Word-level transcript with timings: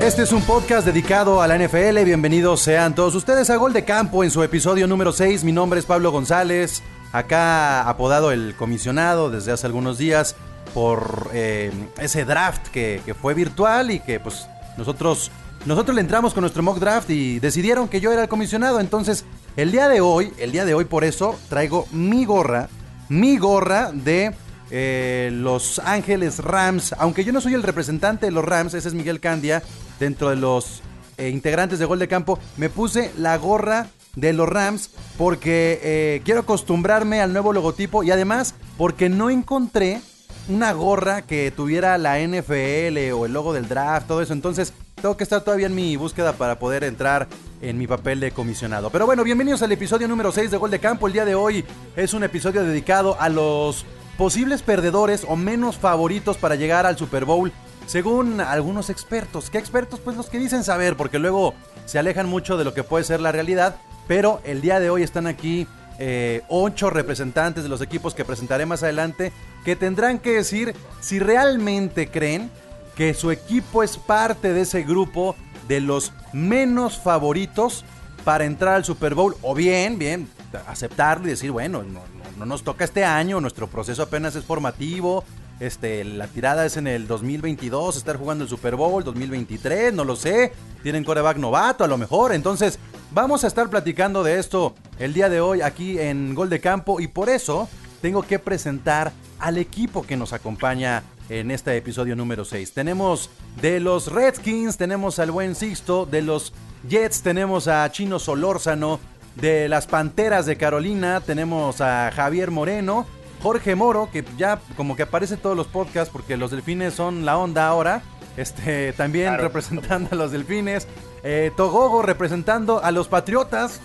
Este 0.00 0.22
es 0.22 0.32
un 0.32 0.40
podcast 0.40 0.86
dedicado 0.86 1.42
a 1.42 1.46
la 1.46 1.58
NFL. 1.58 2.02
Bienvenidos 2.06 2.62
sean 2.62 2.94
todos 2.94 3.14
ustedes 3.14 3.50
a 3.50 3.56
Gol 3.56 3.74
de 3.74 3.84
Campo 3.84 4.24
en 4.24 4.30
su 4.30 4.42
episodio 4.42 4.86
número 4.86 5.12
6. 5.12 5.44
Mi 5.44 5.52
nombre 5.52 5.78
es 5.78 5.84
Pablo 5.84 6.10
González, 6.10 6.82
acá 7.12 7.86
apodado 7.86 8.32
el 8.32 8.54
comisionado 8.56 9.30
desde 9.30 9.52
hace 9.52 9.66
algunos 9.66 9.98
días 9.98 10.36
por 10.72 11.30
eh, 11.34 11.70
ese 11.98 12.24
draft 12.24 12.68
que, 12.68 13.02
que 13.04 13.12
fue 13.12 13.34
virtual 13.34 13.90
y 13.90 14.00
que 14.00 14.18
pues 14.20 14.46
nosotros, 14.78 15.30
nosotros 15.66 15.94
le 15.94 16.00
entramos 16.00 16.32
con 16.32 16.40
nuestro 16.40 16.62
mock 16.62 16.78
draft 16.78 17.10
y 17.10 17.38
decidieron 17.38 17.86
que 17.86 18.00
yo 18.00 18.10
era 18.10 18.22
el 18.22 18.28
comisionado. 18.28 18.80
Entonces, 18.80 19.26
el 19.56 19.70
día 19.70 19.86
de 19.88 20.00
hoy, 20.00 20.32
el 20.38 20.50
día 20.50 20.64
de 20.64 20.72
hoy 20.72 20.86
por 20.86 21.04
eso 21.04 21.38
traigo 21.50 21.86
mi 21.92 22.24
gorra, 22.24 22.70
mi 23.10 23.36
gorra 23.36 23.92
de 23.92 24.34
eh, 24.70 25.30
Los 25.32 25.78
Ángeles 25.80 26.38
Rams. 26.38 26.94
Aunque 26.98 27.24
yo 27.24 27.32
no 27.32 27.40
soy 27.40 27.54
el 27.54 27.62
representante 27.62 28.26
de 28.26 28.32
los 28.32 28.44
Rams, 28.44 28.74
ese 28.74 28.88
es 28.88 28.94
Miguel 28.94 29.20
Candia, 29.20 29.62
dentro 29.98 30.30
de 30.30 30.36
los 30.36 30.82
eh, 31.18 31.28
integrantes 31.28 31.78
de 31.78 31.84
Gol 31.84 31.98
de 31.98 32.08
Campo, 32.08 32.38
me 32.56 32.70
puse 32.70 33.12
la 33.18 33.36
gorra 33.36 33.88
de 34.16 34.32
los 34.32 34.48
Rams 34.48 34.90
porque 35.16 35.80
eh, 35.82 36.22
quiero 36.24 36.40
acostumbrarme 36.40 37.20
al 37.20 37.32
nuevo 37.32 37.52
logotipo 37.52 38.02
y 38.02 38.10
además 38.10 38.54
porque 38.76 39.08
no 39.08 39.30
encontré 39.30 40.00
una 40.48 40.72
gorra 40.72 41.22
que 41.22 41.52
tuviera 41.54 41.96
la 41.98 42.18
NFL 42.18 43.12
o 43.12 43.26
el 43.26 43.32
logo 43.32 43.52
del 43.52 43.68
draft, 43.68 44.08
todo 44.08 44.22
eso. 44.22 44.32
Entonces, 44.32 44.72
tengo 45.00 45.16
que 45.16 45.24
estar 45.24 45.42
todavía 45.42 45.66
en 45.66 45.74
mi 45.74 45.96
búsqueda 45.96 46.32
para 46.32 46.58
poder 46.58 46.84
entrar 46.84 47.28
en 47.60 47.78
mi 47.78 47.86
papel 47.86 48.20
de 48.20 48.32
comisionado. 48.32 48.90
Pero 48.90 49.06
bueno, 49.06 49.24
bienvenidos 49.24 49.62
al 49.62 49.72
episodio 49.72 50.08
número 50.08 50.32
6 50.32 50.50
de 50.50 50.56
Gol 50.56 50.70
de 50.70 50.78
Campo. 50.78 51.06
El 51.06 51.12
día 51.12 51.24
de 51.24 51.34
hoy 51.34 51.64
es 51.96 52.14
un 52.14 52.24
episodio 52.24 52.62
dedicado 52.64 53.20
a 53.20 53.28
los 53.28 53.84
posibles 54.20 54.60
perdedores 54.60 55.24
o 55.26 55.34
menos 55.34 55.78
favoritos 55.78 56.36
para 56.36 56.54
llegar 56.54 56.84
al 56.84 56.98
Super 56.98 57.24
Bowl, 57.24 57.50
según 57.86 58.42
algunos 58.42 58.90
expertos. 58.90 59.48
¿Qué 59.48 59.56
expertos? 59.56 59.98
Pues 59.98 60.14
los 60.14 60.28
que 60.28 60.38
dicen 60.38 60.62
saber, 60.62 60.94
porque 60.94 61.18
luego 61.18 61.54
se 61.86 61.98
alejan 61.98 62.28
mucho 62.28 62.58
de 62.58 62.64
lo 62.64 62.74
que 62.74 62.84
puede 62.84 63.02
ser 63.02 63.22
la 63.22 63.32
realidad. 63.32 63.76
Pero 64.06 64.42
el 64.44 64.60
día 64.60 64.78
de 64.78 64.90
hoy 64.90 65.04
están 65.04 65.26
aquí 65.26 65.66
eh, 65.98 66.42
ocho 66.50 66.90
representantes 66.90 67.62
de 67.62 67.70
los 67.70 67.80
equipos 67.80 68.14
que 68.14 68.26
presentaré 68.26 68.66
más 68.66 68.82
adelante 68.82 69.32
que 69.64 69.74
tendrán 69.74 70.18
que 70.18 70.32
decir 70.32 70.74
si 71.00 71.18
realmente 71.18 72.10
creen 72.10 72.50
que 72.96 73.14
su 73.14 73.30
equipo 73.30 73.82
es 73.82 73.96
parte 73.96 74.52
de 74.52 74.60
ese 74.60 74.82
grupo 74.82 75.34
de 75.66 75.80
los 75.80 76.12
menos 76.34 76.98
favoritos 76.98 77.86
para 78.24 78.44
entrar 78.44 78.74
al 78.74 78.84
Super 78.84 79.14
Bowl 79.14 79.34
o 79.40 79.54
bien, 79.54 79.98
bien, 79.98 80.28
aceptarlo 80.66 81.26
y 81.26 81.30
decir, 81.30 81.50
bueno, 81.50 81.82
no, 81.82 82.00
no- 82.00 82.30
no 82.38 82.46
nos 82.46 82.62
toca 82.62 82.84
este 82.84 83.04
año, 83.04 83.40
nuestro 83.40 83.66
proceso 83.68 84.02
apenas 84.02 84.34
es 84.34 84.44
formativo, 84.44 85.24
este, 85.60 86.04
la 86.04 86.26
tirada 86.26 86.64
es 86.64 86.78
en 86.78 86.86
el 86.86 87.06
2022, 87.06 87.96
estar 87.98 88.16
jugando 88.16 88.44
el 88.44 88.50
Super 88.50 88.76
Bowl, 88.76 89.04
2023, 89.04 89.92
no 89.92 90.04
lo 90.04 90.16
sé, 90.16 90.52
tienen 90.82 91.04
coreback 91.04 91.36
novato 91.36 91.84
a 91.84 91.86
lo 91.86 91.98
mejor, 91.98 92.32
entonces 92.32 92.78
vamos 93.10 93.44
a 93.44 93.46
estar 93.46 93.68
platicando 93.68 94.22
de 94.22 94.38
esto 94.38 94.74
el 94.98 95.12
día 95.12 95.28
de 95.28 95.42
hoy 95.42 95.60
aquí 95.60 95.98
en 95.98 96.34
Gol 96.34 96.48
de 96.48 96.60
Campo 96.60 96.98
y 97.00 97.08
por 97.08 97.28
eso 97.28 97.68
tengo 98.00 98.22
que 98.22 98.38
presentar 98.38 99.12
al 99.38 99.58
equipo 99.58 100.02
que 100.02 100.16
nos 100.16 100.32
acompaña 100.32 101.02
en 101.28 101.50
este 101.50 101.76
episodio 101.76 102.16
número 102.16 102.44
6. 102.46 102.72
Tenemos 102.72 103.28
de 103.60 103.80
los 103.80 104.10
Redskins, 104.10 104.78
tenemos 104.78 105.18
al 105.18 105.30
buen 105.30 105.54
Sixto, 105.54 106.06
de 106.06 106.22
los 106.22 106.54
Jets 106.88 107.20
tenemos 107.22 107.68
a 107.68 107.90
Chino 107.92 108.18
Solórzano, 108.18 108.98
de 109.36 109.68
las 109.68 109.86
Panteras 109.86 110.46
de 110.46 110.56
Carolina 110.56 111.20
tenemos 111.20 111.80
a 111.80 112.10
Javier 112.14 112.50
Moreno, 112.50 113.06
Jorge 113.42 113.74
Moro, 113.74 114.10
que 114.12 114.24
ya 114.36 114.60
como 114.76 114.96
que 114.96 115.04
aparece 115.04 115.34
en 115.34 115.40
todos 115.40 115.56
los 115.56 115.66
podcasts 115.66 116.10
porque 116.12 116.36
los 116.36 116.50
delfines 116.50 116.94
son 116.94 117.24
la 117.24 117.38
onda 117.38 117.68
ahora, 117.68 118.02
este, 118.36 118.92
también 118.92 119.38
representando 119.38 120.10
a 120.12 120.14
los 120.14 120.32
delfines, 120.32 120.86
eh, 121.22 121.50
Togogo 121.56 122.02
representando 122.02 122.82
a 122.82 122.90
los 122.90 123.08
Patriotas, 123.08 123.80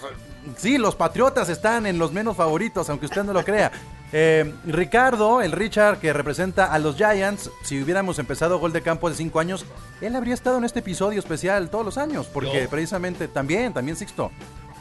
Sí, 0.57 0.77
los 0.77 0.95
Patriotas 0.95 1.49
están 1.49 1.85
en 1.85 1.97
los 1.97 2.11
menos 2.11 2.37
favoritos, 2.37 2.89
aunque 2.89 3.07
usted 3.07 3.23
no 3.23 3.33
lo 3.33 3.43
crea. 3.43 3.71
Eh, 4.17 4.53
Ricardo, 4.65 5.41
el 5.41 5.51
Richard 5.51 5.97
que 5.97 6.13
representa 6.13 6.71
a 6.71 6.79
los 6.79 6.95
Giants, 6.95 7.49
si 7.63 7.81
hubiéramos 7.81 8.17
empezado 8.17 8.59
Gol 8.59 8.71
de 8.71 8.81
Campo 8.81 9.07
hace 9.07 9.17
cinco 9.17 9.41
años, 9.41 9.65
él 9.99 10.15
habría 10.15 10.35
estado 10.35 10.57
en 10.57 10.63
este 10.63 10.79
episodio 10.79 11.19
especial 11.19 11.69
todos 11.69 11.83
los 11.83 11.97
años, 11.97 12.27
porque 12.31 12.67
precisamente 12.69 13.27
también, 13.27 13.73
también 13.73 13.97
Sixto. 13.97 14.31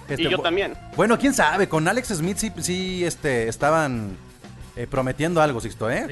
Este, 0.08 0.24
y 0.24 0.28
yo 0.30 0.38
también. 0.38 0.74
Bueno, 0.96 1.18
quién 1.18 1.34
sabe, 1.34 1.68
con 1.68 1.86
Alex 1.88 2.08
Smith 2.08 2.36
sí, 2.38 2.52
sí 2.60 3.04
este, 3.04 3.48
estaban 3.48 4.16
eh, 4.76 4.86
prometiendo 4.90 5.40
algo, 5.40 5.60
Sixto, 5.60 5.88
¿eh? 5.90 6.06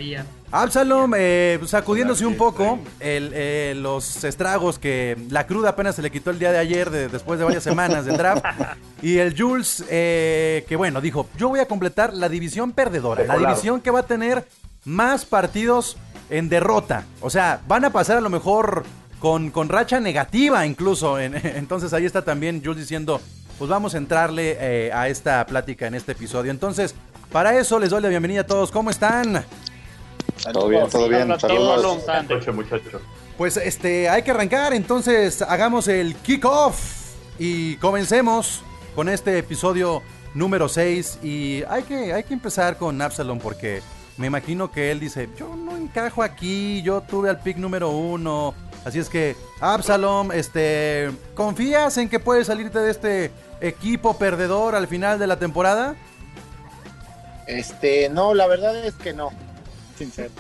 Absalom 0.53 1.13
eh, 1.17 1.59
sacudiéndose 1.67 2.25
un 2.27 2.37
poco 2.37 2.79
el, 3.01 3.33
eh, 3.35 3.75
los 3.77 4.23
estragos 4.25 4.79
que 4.79 5.17
la 5.31 5.47
cruda 5.47 5.71
apenas 5.71 5.97
se 5.97 6.03
le 6.03 6.11
quitó 6.11 6.31
el 6.31 6.39
día 6.39 6.53
de 6.53 6.59
ayer 6.59 6.91
de- 6.91 7.09
después 7.09 7.39
de 7.39 7.45
varias 7.45 7.63
semanas 7.65 8.05
del 8.07 8.17
draft. 8.17 8.45
Y 9.03 9.19
el 9.19 9.37
Jules 9.37 9.85
eh, 9.91 10.65
que 10.69 10.77
bueno, 10.77 11.01
dijo, 11.01 11.29
yo 11.37 11.49
voy 11.49 11.59
a 11.59 11.67
completar 11.67 12.15
la 12.15 12.29
división 12.29 12.71
perdedora, 12.73 13.25
la 13.25 13.37
división 13.37 13.81
que 13.81 13.91
va 13.91 14.01
a 14.01 14.07
tener 14.07 14.47
más 14.85 15.25
partidos 15.25 15.97
en 16.31 16.49
derrota. 16.49 17.05
O 17.21 17.29
sea, 17.31 17.61
van 17.67 17.85
a 17.85 17.91
pasar 17.91 18.17
a 18.19 18.21
lo 18.21 18.31
mejor 18.31 18.85
con, 19.19 19.51
con 19.51 19.69
racha 19.69 19.99
negativa 19.99 20.65
incluso. 20.67 21.19
En- 21.19 21.35
entonces 21.57 21.93
ahí 21.93 22.05
está 22.05 22.23
también 22.23 22.63
Jules 22.65 22.79
diciendo, 22.79 23.21
pues 23.59 23.69
vamos 23.71 23.95
a 23.95 23.99
entrarle 23.99 24.57
eh, 24.59 24.93
a 24.93 25.09
esta 25.09 25.45
plática 25.47 25.87
en 25.87 25.95
este 25.95 26.13
episodio. 26.13 26.51
Entonces, 26.51 26.95
para 27.31 27.59
eso 27.59 27.79
les 27.79 27.91
doy 27.91 28.03
la 28.03 28.09
bienvenida 28.09 28.43
a 28.43 28.47
todos. 28.47 28.71
¿Cómo 28.71 28.91
están? 28.91 29.45
Todo 30.53 30.69
bien, 30.69 30.89
todo 30.89 31.09
bien. 31.09 31.39
Saludos. 31.39 32.05
Muchacho, 32.53 33.01
Pues 33.37 33.57
este, 33.57 34.09
hay 34.09 34.23
que 34.23 34.31
arrancar, 34.33 34.73
entonces 34.73 35.43
hagamos 35.43 35.89
el 35.89 36.15
kickoff 36.17 37.15
y 37.39 37.77
comencemos 37.77 38.63
con 38.95 39.09
este 39.09 39.39
episodio 39.39 40.03
número 40.35 40.69
6 40.69 41.21
y 41.23 41.63
hay 41.69 41.83
que, 41.85 42.13
hay 42.13 42.25
que 42.25 42.35
empezar 42.35 42.77
con 42.77 43.01
Absalom 43.01 43.39
porque 43.39 43.83
me 44.17 44.27
imagino 44.27 44.71
que 44.71 44.91
él 44.91 45.01
dice, 45.01 45.29
yo 45.39 45.55
no 45.57 45.77
encajo 45.77 46.23
aquí, 46.23 46.83
yo 46.83 47.01
tuve 47.03 47.31
al 47.31 47.41
pick 47.41 47.57
número 47.57 47.91
uno, 47.91 48.55
así 48.85 48.99
es 48.99 49.09
que 49.09 49.37
Absalom, 49.61 50.33
este, 50.33 51.11
¿confías 51.35 51.97
en 51.99 52.09
que 52.09 52.21
puedes 52.21 52.47
salirte 52.47 52.79
de 52.79 52.91
este 52.91 53.31
equipo 53.61 54.17
perdedor 54.17 54.75
al 54.75 54.89
final 54.89 55.19
de 55.19 55.27
la 55.27 55.39
temporada? 55.39 55.95
Este, 57.47 58.09
no, 58.09 58.35
la 58.35 58.47
verdad 58.47 58.77
es 58.85 58.95
que 58.95 59.13
no. 59.13 59.31
Sincero. 59.97 60.31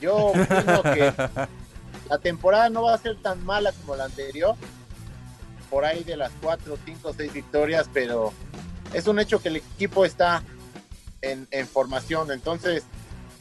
Yo 0.00 0.16
opino 0.16 0.82
que 0.82 1.12
la 2.08 2.18
temporada 2.18 2.70
no 2.70 2.82
va 2.82 2.94
a 2.94 2.98
ser 2.98 3.16
tan 3.20 3.44
mala 3.44 3.72
como 3.72 3.96
la 3.96 4.04
anterior. 4.04 4.56
Por 5.68 5.84
ahí 5.84 6.02
de 6.02 6.16
las 6.16 6.32
4, 6.42 6.78
5, 6.84 7.14
6 7.16 7.32
victorias, 7.32 7.88
pero 7.92 8.32
es 8.92 9.06
un 9.06 9.20
hecho 9.20 9.40
que 9.40 9.48
el 9.48 9.56
equipo 9.56 10.04
está 10.04 10.42
en, 11.22 11.46
en 11.52 11.68
formación. 11.68 12.32
Entonces, 12.32 12.84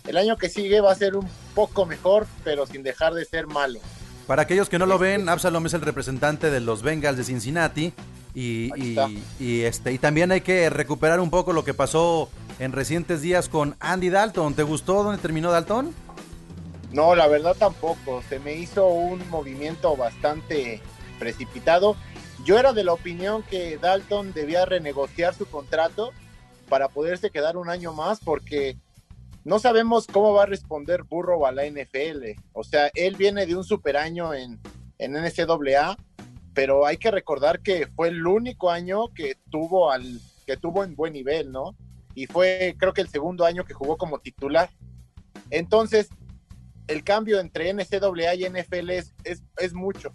el 0.05 0.17
año 0.17 0.37
que 0.37 0.49
sigue 0.49 0.81
va 0.81 0.91
a 0.91 0.95
ser 0.95 1.15
un 1.15 1.27
poco 1.55 1.85
mejor, 1.85 2.27
pero 2.43 2.67
sin 2.67 2.83
dejar 2.83 3.13
de 3.13 3.25
ser 3.25 3.47
malo. 3.47 3.79
Para 4.29 4.43
aquellos 4.43 4.69
que 4.69 4.77
no 4.77 4.85
lo 4.85 4.99
ven, 4.99 5.27
Absalom 5.27 5.65
es 5.65 5.73
el 5.73 5.81
representante 5.81 6.51
de 6.51 6.59
los 6.59 6.83
Bengals 6.83 7.17
de 7.17 7.23
Cincinnati. 7.23 7.93
Y, 8.35 8.69
y, 9.39 9.61
este, 9.61 9.91
y 9.91 9.97
también 9.97 10.31
hay 10.31 10.41
que 10.41 10.69
recuperar 10.69 11.19
un 11.19 11.31
poco 11.31 11.51
lo 11.51 11.63
que 11.63 11.73
pasó 11.73 12.29
en 12.59 12.71
recientes 12.71 13.23
días 13.23 13.49
con 13.49 13.75
Andy 13.79 14.11
Dalton. 14.11 14.53
¿Te 14.53 14.61
gustó 14.61 15.01
dónde 15.01 15.19
terminó 15.19 15.49
Dalton? 15.49 15.95
No, 16.91 17.15
la 17.15 17.25
verdad 17.25 17.55
tampoco. 17.57 18.21
Se 18.29 18.37
me 18.37 18.53
hizo 18.53 18.85
un 18.85 19.27
movimiento 19.31 19.97
bastante 19.97 20.79
precipitado. 21.17 21.95
Yo 22.45 22.59
era 22.59 22.71
de 22.71 22.83
la 22.83 22.93
opinión 22.93 23.41
que 23.41 23.79
Dalton 23.79 24.31
debía 24.33 24.63
renegociar 24.63 25.33
su 25.33 25.47
contrato 25.47 26.11
para 26.69 26.87
poderse 26.89 27.31
quedar 27.31 27.57
un 27.57 27.67
año 27.67 27.93
más 27.93 28.19
porque 28.19 28.77
no 29.49 29.59
sabemos 29.59 30.07
cómo 30.07 30.33
va 30.33 30.43
a 30.43 30.45
responder 30.45 31.03
Burrow 31.03 31.45
a 31.45 31.51
la 31.51 31.65
NFL. 31.65 32.39
O 32.53 32.63
sea, 32.63 32.89
él 32.93 33.15
viene 33.17 33.45
de 33.45 33.55
un 33.55 33.63
super 33.63 33.97
año 33.97 34.33
en, 34.33 34.59
en 34.97 35.13
NCAA, 35.13 35.97
pero 36.53 36.85
hay 36.85 36.97
que 36.97 37.11
recordar 37.11 37.59
que 37.59 37.87
fue 37.87 38.07
el 38.07 38.25
único 38.25 38.69
año 38.69 39.09
que 39.13 39.35
tuvo 39.49 39.91
al 39.91 40.21
que 40.45 40.57
tuvo 40.57 40.83
en 40.83 40.95
buen 40.95 41.13
nivel, 41.13 41.51
¿no? 41.51 41.75
y 42.19 42.25
fue 42.25 42.75
creo 42.77 42.91
que 42.91 42.99
el 42.99 43.07
segundo 43.07 43.45
año 43.45 43.63
que 43.63 43.73
jugó 43.73 43.97
como 43.97 44.19
titular. 44.19 44.69
Entonces, 45.51 46.09
el 46.87 47.03
cambio 47.03 47.39
entre 47.39 47.73
NCAA 47.73 48.35
y 48.35 48.49
NFL 48.49 48.89
es, 48.89 49.13
es, 49.23 49.73
mucho. 49.73 50.13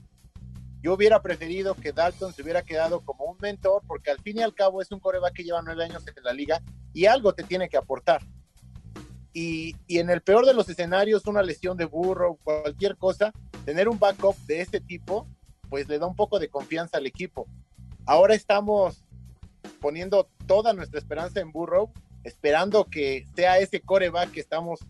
Yo 0.82 0.92
hubiera 0.92 1.22
preferido 1.22 1.75
que 1.75 1.92
Dalton 1.92 2.34
se 2.34 2.42
hubiera 2.42 2.62
quedado 2.62 3.00
como 3.00 3.25
un 3.25 3.38
mentor, 3.40 3.82
porque 3.86 4.10
al 4.10 4.19
fin 4.20 4.38
y 4.38 4.42
al 4.42 4.54
cabo 4.54 4.82
es 4.82 4.92
un 4.92 5.00
coreback 5.00 5.32
que 5.32 5.44
lleva 5.44 5.62
nueve 5.62 5.84
años 5.84 6.04
en 6.06 6.22
la 6.22 6.34
liga 6.34 6.60
y 6.92 7.06
algo 7.06 7.32
te 7.32 7.42
tiene 7.42 7.70
que 7.70 7.78
aportar. 7.78 8.20
Y, 9.34 9.75
y, 9.88 9.98
en 9.98 10.10
el 10.10 10.22
peor 10.22 10.46
de 10.46 10.54
los 10.54 10.69
escenarios, 10.69 11.26
una 11.26 11.42
lesión 11.42 11.76
de 11.76 11.84
burro, 11.84 12.38
cualquier 12.44 12.96
cosa, 12.96 13.32
tener 13.64 13.88
un 13.88 13.98
backup 13.98 14.36
de 14.46 14.60
este 14.60 14.81
tipo, 14.81 15.26
pues 15.69 15.88
le 15.88 15.98
da 15.98 16.06
un 16.06 16.14
poco 16.14 16.38
de 16.38 16.48
confianza 16.48 16.98
al 16.98 17.06
equipo. 17.06 17.46
Ahora 18.06 18.34
estamos 18.34 19.04
poniendo 19.81 20.28
toda 20.46 20.72
nuestra 20.72 20.98
esperanza 20.98 21.40
en 21.40 21.52
Burrow, 21.52 21.90
esperando 22.22 22.84
que 22.84 23.26
sea 23.34 23.58
ese 23.58 23.81
coreback 23.81 24.31
que 24.31 24.40
estamos, 24.40 24.81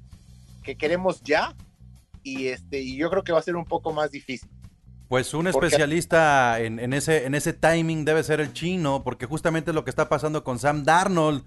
que 0.62 0.76
queremos 0.76 1.23
ya, 1.23 1.55
y 2.23 2.49
este, 2.49 2.81
y 2.81 2.96
yo 2.96 3.11
creo 3.11 3.23
que 3.23 3.32
va 3.32 3.38
a 3.38 3.43
ser 3.43 3.56
un 3.56 3.64
poco 3.64 3.93
más 3.93 4.11
difícil. 4.11 4.49
Pues 5.08 5.35
un 5.35 5.46
especialista 5.46 6.61
en, 6.61 6.93
ese, 6.93 7.26
en 7.26 7.35
ese 7.35 7.52
timing 7.52 8.05
debe 8.05 8.23
ser 8.25 8.41
el 8.41 8.52
chino, 8.52 9.05
porque 9.05 9.26
justamente 9.26 9.73
lo 9.73 9.85
que 9.85 9.91
está 9.91 10.08
pasando 10.08 10.43
con 10.43 10.58
Sam 10.58 10.82
Darnold. 10.82 11.44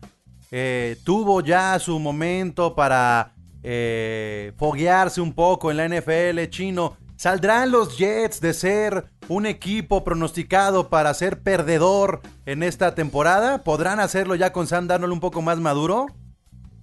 Eh, 0.52 0.98
tuvo 1.04 1.42
ya 1.42 1.78
su 1.80 2.00
momento 2.00 2.74
para 2.76 3.34
eh, 3.64 4.54
foguearse 4.58 5.20
un 5.22 5.34
poco 5.34 5.72
en 5.72 5.78
la 5.78 5.88
NFL 5.88 6.50
chino. 6.50 6.98
¿Saldrán 7.18 7.72
los 7.72 7.98
Jets 7.98 8.40
de 8.40 8.54
ser 8.54 9.06
un 9.28 9.46
equipo 9.46 10.04
pronosticado 10.04 10.90
para 10.90 11.14
ser 11.14 11.42
perdedor 11.42 12.22
en 12.46 12.62
esta 12.64 12.94
temporada? 12.94 13.64
¿Podrán 13.64 14.00
hacerlo 14.00 14.36
ya 14.36 14.54
con 14.54 14.68
Sam 14.68 14.88
Darnold 14.88 15.14
un 15.14 15.20
poco 15.20 15.42
más 15.42 15.60
maduro? 15.60 16.06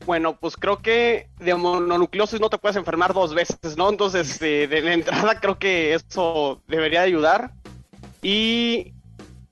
Bueno, 0.06 0.36
pues 0.38 0.56
creo 0.56 0.82
que 0.82 1.30
de 1.38 1.54
mononucleosis 1.54 2.40
no 2.40 2.50
te 2.50 2.58
puedes 2.58 2.76
enfermar 2.76 3.14
dos 3.14 3.32
veces, 3.32 3.76
¿no? 3.76 3.88
Entonces, 3.88 4.38
de, 4.38 4.66
de 4.66 4.92
entrada 4.92 5.40
creo 5.40 5.58
que 5.58 5.94
eso 5.94 6.60
debería 6.66 7.02
ayudar. 7.02 7.52
Y 8.20 8.92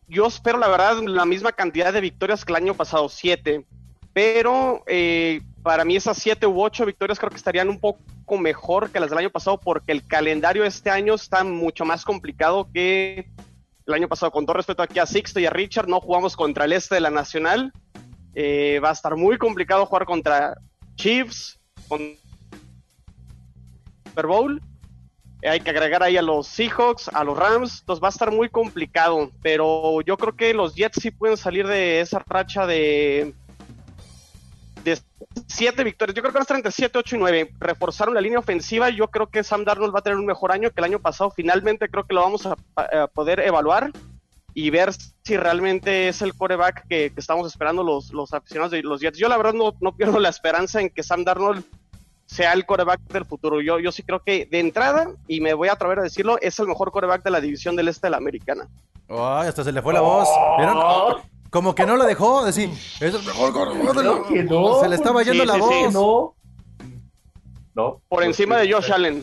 yo 0.08 0.26
espero, 0.26 0.58
la 0.58 0.68
verdad, 0.68 0.98
la 1.02 1.24
misma 1.24 1.52
cantidad 1.52 1.92
de 1.92 2.00
victorias 2.00 2.44
que 2.44 2.52
el 2.52 2.56
año 2.56 2.74
pasado, 2.74 3.08
siete. 3.08 3.64
Pero 4.12 4.82
eh, 4.86 5.40
para 5.62 5.84
mí 5.84 5.96
esas 5.96 6.18
siete 6.18 6.46
u 6.46 6.62
ocho 6.62 6.84
victorias 6.84 7.18
creo 7.18 7.30
que 7.30 7.36
estarían 7.36 7.68
un 7.68 7.80
poco 7.80 7.98
mejor 8.38 8.90
que 8.90 9.00
las 9.00 9.10
del 9.10 9.18
año 9.18 9.30
pasado 9.30 9.58
porque 9.58 9.92
el 9.92 10.06
calendario 10.06 10.64
este 10.64 10.90
año 10.90 11.14
está 11.14 11.44
mucho 11.44 11.84
más 11.84 12.04
complicado 12.04 12.68
que 12.72 13.26
el 13.86 13.94
año 13.94 14.08
pasado. 14.08 14.32
Con 14.32 14.46
todo 14.46 14.56
respeto 14.56 14.82
aquí 14.82 14.98
a 14.98 15.06
Sixto 15.06 15.40
y 15.40 15.46
a 15.46 15.50
Richard, 15.50 15.88
no 15.88 16.00
jugamos 16.00 16.36
contra 16.36 16.64
el 16.64 16.72
este 16.72 16.96
de 16.96 17.00
la 17.00 17.10
Nacional. 17.10 17.72
Eh, 18.34 18.80
va 18.82 18.90
a 18.90 18.92
estar 18.92 19.16
muy 19.16 19.38
complicado 19.38 19.86
jugar 19.86 20.06
contra 20.06 20.54
Chiefs, 20.96 21.60
con 21.88 22.00
Super 24.06 24.26
Bowl. 24.26 24.62
hay 25.42 25.60
que 25.60 25.70
agregar 25.70 26.02
ahí 26.02 26.16
a 26.16 26.22
los 26.22 26.46
Seahawks, 26.46 27.08
a 27.08 27.24
los 27.24 27.36
Rams. 27.36 27.80
Entonces 27.80 28.02
va 28.02 28.08
a 28.08 28.10
estar 28.10 28.30
muy 28.30 28.48
complicado. 28.48 29.30
Pero 29.42 30.00
yo 30.02 30.16
creo 30.16 30.36
que 30.36 30.54
los 30.54 30.74
Jets 30.74 31.00
sí 31.02 31.10
pueden 31.10 31.36
salir 31.36 31.66
de 31.66 32.00
esa 32.00 32.22
racha 32.26 32.66
de 32.66 33.34
siete 35.52 35.84
victorias. 35.84 36.14
Yo 36.14 36.22
creo 36.22 36.32
que 36.32 36.38
van 36.38 36.43
a 36.43 36.44
estar 36.44 36.56
entre 36.56 36.72
7, 36.72 36.99
8 36.99 37.16
y 37.16 37.19
9. 37.19 37.54
Reforzaron 37.58 38.14
la 38.14 38.20
línea 38.20 38.38
ofensiva. 38.38 38.90
Yo 38.90 39.08
creo 39.08 39.28
que 39.28 39.44
Sam 39.44 39.64
Darnold 39.64 39.94
va 39.94 40.00
a 40.00 40.02
tener 40.02 40.19
un 40.19 40.26
mejor 40.26 40.52
año 40.52 40.70
que 40.70 40.81
el 40.81 40.84
año 40.84 40.99
pasado. 40.99 41.31
Finalmente 41.31 41.88
creo 41.88 42.04
que 42.04 42.14
lo 42.14 42.22
vamos 42.22 42.46
a, 42.46 42.56
poder 43.14 43.40
evaluar 43.40 43.90
y 44.54 44.70
ver 44.70 44.93
si 45.22 45.37
realmente 45.37 46.08
es 46.08 46.22
el 46.22 46.34
coreback 46.34 46.87
que, 46.88 47.12
estamos 47.16 47.46
esperando 47.46 47.82
los, 47.82 48.12
los 48.12 48.32
aficionados 48.32 48.72
de 48.72 48.82
los 48.82 49.00
Jets. 49.00 49.19
Yo 49.19 49.28
la 49.28 49.37
verdad 49.37 49.54
no, 49.54 49.75
no 49.81 49.96
pierdo 49.96 50.19
la 50.19 50.28
esperanza 50.28 50.81
en 50.81 50.90
que 50.90 51.02
Sam 51.02 51.25
Darnold 51.25 51.64
sea 52.26 52.52
el 52.52 52.64
coreback 52.64 53.00
del 53.08 53.25
futuro. 53.25 53.60
Yo, 53.60 53.78
yo 53.78 53.93
sí 53.93 54.02
creo 54.02 54.22
que 54.22 54.46
de 54.46 54.60
entrada, 54.60 55.10
y 55.28 55.40
me 55.40 55.55
voy 55.55 55.69
a 55.69 55.72
atrever 55.72 55.98
a 55.98 56.02
decirlo, 56.02 56.38
es 56.40 56.58
el 56.58 56.66
mejor 56.66 56.90
coreback 56.90 57.22
de 57.22 57.31
la 57.31 57.40
división 57.40 57.76
del 57.76 57.88
este 57.88 58.06
de 58.06 58.12
la 58.12 58.16
americana. 58.16 58.69
Ay, 59.08 59.48
hasta 59.48 59.64
se 59.64 59.72
le 59.72 59.82
fue 59.82 59.93
la 59.93 60.00
voz. 60.00 60.28
¿Vieron? 60.56 61.22
Como 61.52 61.75
que 61.75 61.84
no 61.84 61.99
lo 61.99 62.06
dejó, 62.06 62.46
decir, 62.46 62.70
es 62.70 63.02
el 63.02 63.22
mejor 63.25 63.52
no, 64.49 64.81
Se 64.81 64.88
le 64.88 64.94
estaba 64.94 65.22
yendo 65.22 65.44
la 65.44 65.58
voz. 65.58 65.93
no. 65.93 66.34
No. 67.75 68.00
Por 68.08 68.25
encima 68.25 68.56
de 68.56 68.72
Josh 68.72 68.90
Allen. 68.90 69.22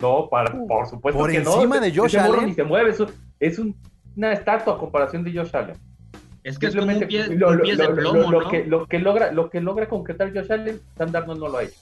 No, 0.00 0.30
por 0.30 0.88
supuesto 0.88 1.18
por 1.20 1.30
encima 1.30 1.78
de 1.78 1.94
Josh 1.94 2.16
Allen. 2.16 2.46
Ni 2.46 2.54
se 2.54 2.64
mueve, 2.64 2.94
es, 3.38 3.58
una 4.16 4.32
estatua 4.32 4.76
a 4.76 4.78
comparación 4.78 5.22
de 5.24 5.32
Josh 5.34 5.54
Allen. 5.54 5.76
Es 6.42 6.58
que 6.58 6.70
Simplemente 6.70 7.04
es 7.04 7.26
con 7.26 7.52
un 7.52 7.60
pie, 7.60 7.76
lo, 7.76 7.84
de 7.84 7.94
plomo, 7.94 8.30
lo, 8.30 8.48
que, 8.48 8.64
lo, 8.64 8.86
que 8.86 8.98
logra, 8.98 9.30
lo 9.32 9.50
que 9.50 9.60
logra 9.60 9.90
concretar 9.90 10.32
Josh 10.32 10.50
Allen, 10.50 10.80
Sam 10.96 11.12
Darnold 11.12 11.40
no 11.40 11.48
lo 11.48 11.58
ha 11.58 11.64
hecho. 11.64 11.78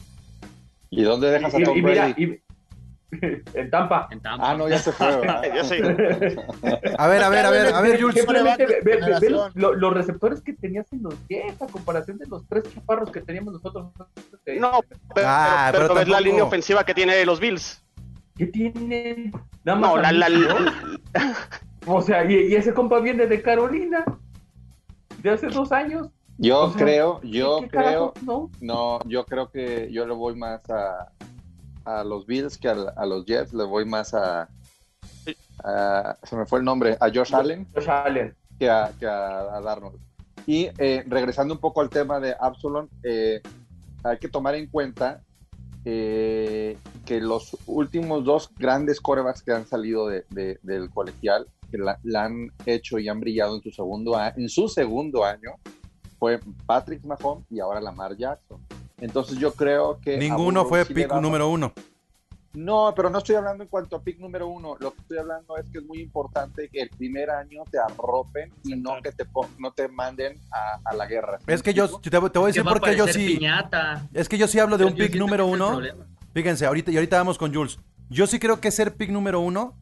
¿Y 0.90 1.02
dónde 1.02 1.30
dejas 1.30 1.54
a 1.54 1.58
Tom 1.60 1.80
Brady? 1.80 2.40
En 3.54 3.70
Tampa. 3.70 4.08
Ah, 4.24 4.54
no, 4.56 4.68
ya 4.68 4.78
se 4.78 4.92
fue. 4.92 5.06
ya 5.54 5.64
sé. 5.64 5.76
A 6.98 7.06
ver, 7.06 7.22
a 7.22 7.28
ver, 7.28 7.46
a 7.46 7.50
ver, 7.50 7.74
a 7.74 7.80
ver, 7.80 8.00
Jules. 8.00 8.26
los, 9.54 9.94
receptores 9.94 10.40
que 10.42 10.52
tenías 10.52 10.92
en 10.92 11.02
los 11.02 11.26
10 11.28 11.62
a 11.62 11.66
comparación 11.66 12.18
de 12.18 12.26
los 12.26 12.46
tres 12.48 12.64
chaparros 12.72 13.10
que 13.10 13.20
teníamos 13.20 13.54
nosotros. 13.54 13.92
No, 14.60 14.80
pero, 15.14 15.26
ah, 15.28 15.70
pero, 15.72 15.94
ves 15.94 16.08
la 16.08 16.20
línea 16.20 16.44
ofensiva 16.44 16.84
que 16.84 16.94
tiene 16.94 17.24
los 17.24 17.40
Bills. 17.40 17.82
¿Qué 18.36 18.46
tienen? 18.46 19.32
Nada 19.64 19.78
más. 19.78 19.90
No, 19.90 19.96
la, 19.96 20.12
la, 20.12 20.28
O 21.86 22.02
sea, 22.02 22.30
y, 22.30 22.54
ese 22.54 22.74
compa 22.74 23.00
viene 23.00 23.26
de 23.26 23.40
Carolina. 23.40 24.04
De 25.22 25.30
hace 25.30 25.46
dos 25.48 25.72
años. 25.72 26.08
Yo 26.38 26.74
creo, 26.76 27.22
yo 27.22 27.62
creo. 27.70 28.12
no? 28.22 28.50
no, 28.60 28.98
yo 29.06 29.24
creo 29.24 29.50
que 29.50 29.90
yo 29.90 30.06
le 30.06 30.12
voy 30.12 30.36
más 30.36 30.68
a 30.68 31.10
a 31.86 32.04
los 32.04 32.26
Bills 32.26 32.58
que 32.58 32.68
a, 32.68 33.06
los 33.06 33.24
Jets, 33.24 33.54
le 33.54 33.64
voy 33.64 33.84
más 33.84 34.12
a, 34.12 34.48
se 36.22 36.36
me 36.36 36.44
fue 36.44 36.58
el 36.58 36.64
nombre, 36.64 36.96
a 37.00 37.06
Josh 37.06 37.34
Allen, 37.34 37.66
Josh 37.74 37.88
Allen. 37.88 38.34
Que, 38.58 38.68
a, 38.68 38.92
que 38.98 39.06
a, 39.06 39.60
Darnold. 39.62 39.98
Y 40.46 40.68
eh, 40.78 41.04
regresando 41.06 41.54
un 41.54 41.60
poco 41.60 41.80
al 41.80 41.90
tema 41.90 42.20
de 42.20 42.34
Absalom, 42.38 42.88
eh, 43.02 43.40
hay 44.04 44.18
que 44.18 44.28
tomar 44.28 44.54
en 44.54 44.66
cuenta 44.68 45.22
eh, 45.84 46.78
que 47.04 47.20
los 47.20 47.56
últimos 47.66 48.24
dos 48.24 48.50
grandes 48.56 49.00
corebacks 49.00 49.42
que 49.42 49.52
han 49.52 49.66
salido 49.66 50.08
de, 50.08 50.24
del 50.62 50.90
colegial, 50.90 51.46
que 51.70 51.78
la, 51.78 51.98
han 52.14 52.52
hecho 52.64 52.98
y 52.98 53.08
han 53.08 53.20
brillado 53.20 53.56
en 53.56 53.62
su 53.62 53.70
segundo, 53.70 54.18
en 54.36 54.48
su 54.48 54.68
segundo 54.68 55.24
año, 55.24 55.52
fue 56.18 56.40
Patrick 56.66 57.04
Mahomes 57.04 57.44
y 57.50 57.60
ahora 57.60 57.80
Lamar 57.80 58.16
Jackson. 58.16 58.60
Entonces 58.98 59.38
yo 59.38 59.52
creo 59.52 59.98
que... 60.00 60.16
Ninguno 60.16 60.64
fue 60.64 60.84
pick 60.84 61.12
número 61.14 61.48
uno. 61.48 61.72
No, 62.56 62.94
pero 62.96 63.10
no 63.10 63.18
estoy 63.18 63.36
hablando 63.36 63.64
en 63.64 63.68
cuanto 63.68 63.96
a 63.96 64.02
pick 64.02 64.18
número 64.18 64.48
uno. 64.48 64.76
Lo 64.80 64.94
que 64.94 65.02
estoy 65.02 65.18
hablando 65.18 65.58
es 65.58 65.68
que 65.70 65.78
es 65.78 65.84
muy 65.84 66.00
importante 66.00 66.70
que 66.72 66.80
el 66.80 66.88
primer 66.88 67.28
año 67.28 67.62
te 67.70 67.78
arropen 67.78 68.50
y 68.64 68.74
no 68.76 68.96
que 69.02 69.12
te 69.12 69.26
no 69.58 69.72
te 69.72 69.88
manden 69.88 70.40
a, 70.50 70.94
la 70.94 71.06
guerra. 71.06 71.38
Es 71.46 71.62
que 71.62 71.74
yo 71.74 72.00
te, 72.00 72.18
voy 72.18 72.30
a 72.30 72.46
decir 72.46 72.64
porque 72.64 72.96
yo 72.96 73.06
sí. 73.08 73.38
Es 74.14 74.28
que 74.28 74.38
yo 74.38 74.48
sí 74.48 74.58
hablo 74.58 74.78
de 74.78 74.86
un 74.86 74.94
pick 74.94 75.14
número 75.16 75.46
uno. 75.46 75.80
Fíjense, 76.32 76.64
ahorita 76.64 76.90
y 76.90 76.96
ahorita 76.96 77.18
vamos 77.18 77.36
con 77.36 77.54
Jules. 77.54 77.78
Yo 78.08 78.26
sí 78.26 78.38
creo 78.38 78.58
que 78.58 78.70
ser 78.70 78.94
pick 78.94 79.10
número 79.10 79.40
uno 79.40 79.74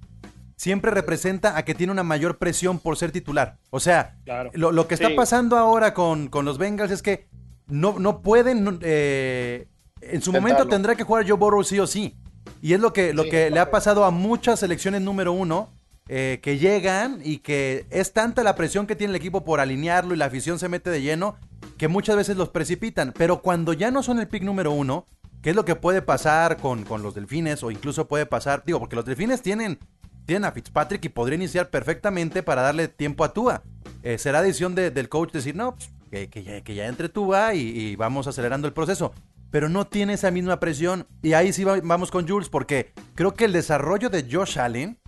siempre 0.56 0.90
representa 0.90 1.56
a 1.56 1.64
que 1.64 1.74
tiene 1.74 1.92
una 1.92 2.02
mayor 2.02 2.38
presión 2.38 2.80
por 2.80 2.96
ser 2.96 3.12
titular. 3.12 3.58
O 3.70 3.78
sea, 3.78 4.16
lo, 4.52 4.88
que 4.88 4.94
está 4.94 5.14
pasando 5.14 5.56
ahora 5.58 5.94
con, 5.94 6.26
con 6.26 6.44
los 6.44 6.58
Bengals 6.58 6.90
es 6.90 7.02
que 7.02 7.28
no, 7.66 7.98
no 7.98 8.22
pueden. 8.22 8.78
Eh, 8.82 9.68
en 10.00 10.22
su 10.22 10.32
momento 10.32 10.66
tendrá 10.66 10.94
que 10.94 11.04
jugar 11.04 11.26
Joe 11.26 11.38
Burrow 11.38 11.64
sí 11.64 11.78
o 11.78 11.86
sí. 11.86 12.16
Y 12.60 12.74
es 12.74 12.80
lo 12.80 12.92
que, 12.92 13.14
lo 13.14 13.24
que 13.24 13.50
le 13.50 13.60
ha 13.60 13.70
pasado 13.70 14.04
a 14.04 14.10
muchas 14.10 14.60
selecciones 14.60 15.02
número 15.02 15.32
uno. 15.32 15.70
Eh, 16.06 16.40
que 16.42 16.58
llegan 16.58 17.22
y 17.24 17.38
que 17.38 17.86
es 17.88 18.12
tanta 18.12 18.42
la 18.42 18.56
presión 18.56 18.86
que 18.86 18.94
tiene 18.94 19.12
el 19.12 19.16
equipo 19.16 19.42
por 19.42 19.58
alinearlo 19.58 20.12
y 20.12 20.18
la 20.18 20.26
afición 20.26 20.58
se 20.58 20.68
mete 20.68 20.90
de 20.90 21.00
lleno 21.00 21.38
que 21.78 21.88
muchas 21.88 22.16
veces 22.16 22.36
los 22.36 22.50
precipitan. 22.50 23.14
Pero 23.16 23.40
cuando 23.40 23.72
ya 23.72 23.90
no 23.90 24.02
son 24.02 24.18
el 24.18 24.28
pick 24.28 24.42
número 24.42 24.70
uno, 24.72 25.06
¿qué 25.40 25.50
es 25.50 25.56
lo 25.56 25.64
que 25.64 25.76
puede 25.76 26.02
pasar 26.02 26.58
con, 26.58 26.84
con 26.84 27.02
los 27.02 27.14
delfines? 27.14 27.62
O 27.62 27.70
incluso 27.70 28.06
puede 28.06 28.26
pasar, 28.26 28.64
digo, 28.66 28.80
porque 28.80 28.96
los 28.96 29.06
delfines 29.06 29.40
tienen, 29.40 29.78
tienen 30.26 30.44
a 30.44 30.52
Fitzpatrick 30.52 31.02
y 31.06 31.08
podría 31.08 31.36
iniciar 31.36 31.70
perfectamente 31.70 32.42
para 32.42 32.60
darle 32.60 32.88
tiempo 32.88 33.24
a 33.24 33.32
Tua. 33.32 33.62
Eh, 34.02 34.18
será 34.18 34.42
decisión 34.42 34.74
del 34.74 35.08
coach 35.08 35.32
decir, 35.32 35.56
no, 35.56 35.74
pues, 35.74 35.90
que, 36.14 36.74
ya, 36.74 36.86
entre 36.86 37.08
tú 37.08 37.28
va 37.28 37.54
y, 37.54 37.96
vamos 37.96 38.26
acelerando 38.26 38.66
el 38.66 38.72
proceso. 38.72 39.12
Pero 39.50 39.68
no 39.68 39.86
tiene 39.86 40.14
esa 40.14 40.30
misma 40.30 40.58
presión. 40.60 41.06
Y 41.22 41.34
ahí 41.34 41.52
sí 41.52 41.64
vamos 41.64 42.10
con 42.10 42.26
Jules, 42.28 42.48
porque 42.48 42.92
creo 43.14 43.34
que 43.34 43.44
el 43.44 43.52
desarrollo 43.52 44.10
de 44.10 44.26
Josh 44.30 44.58
Allen 44.58 44.98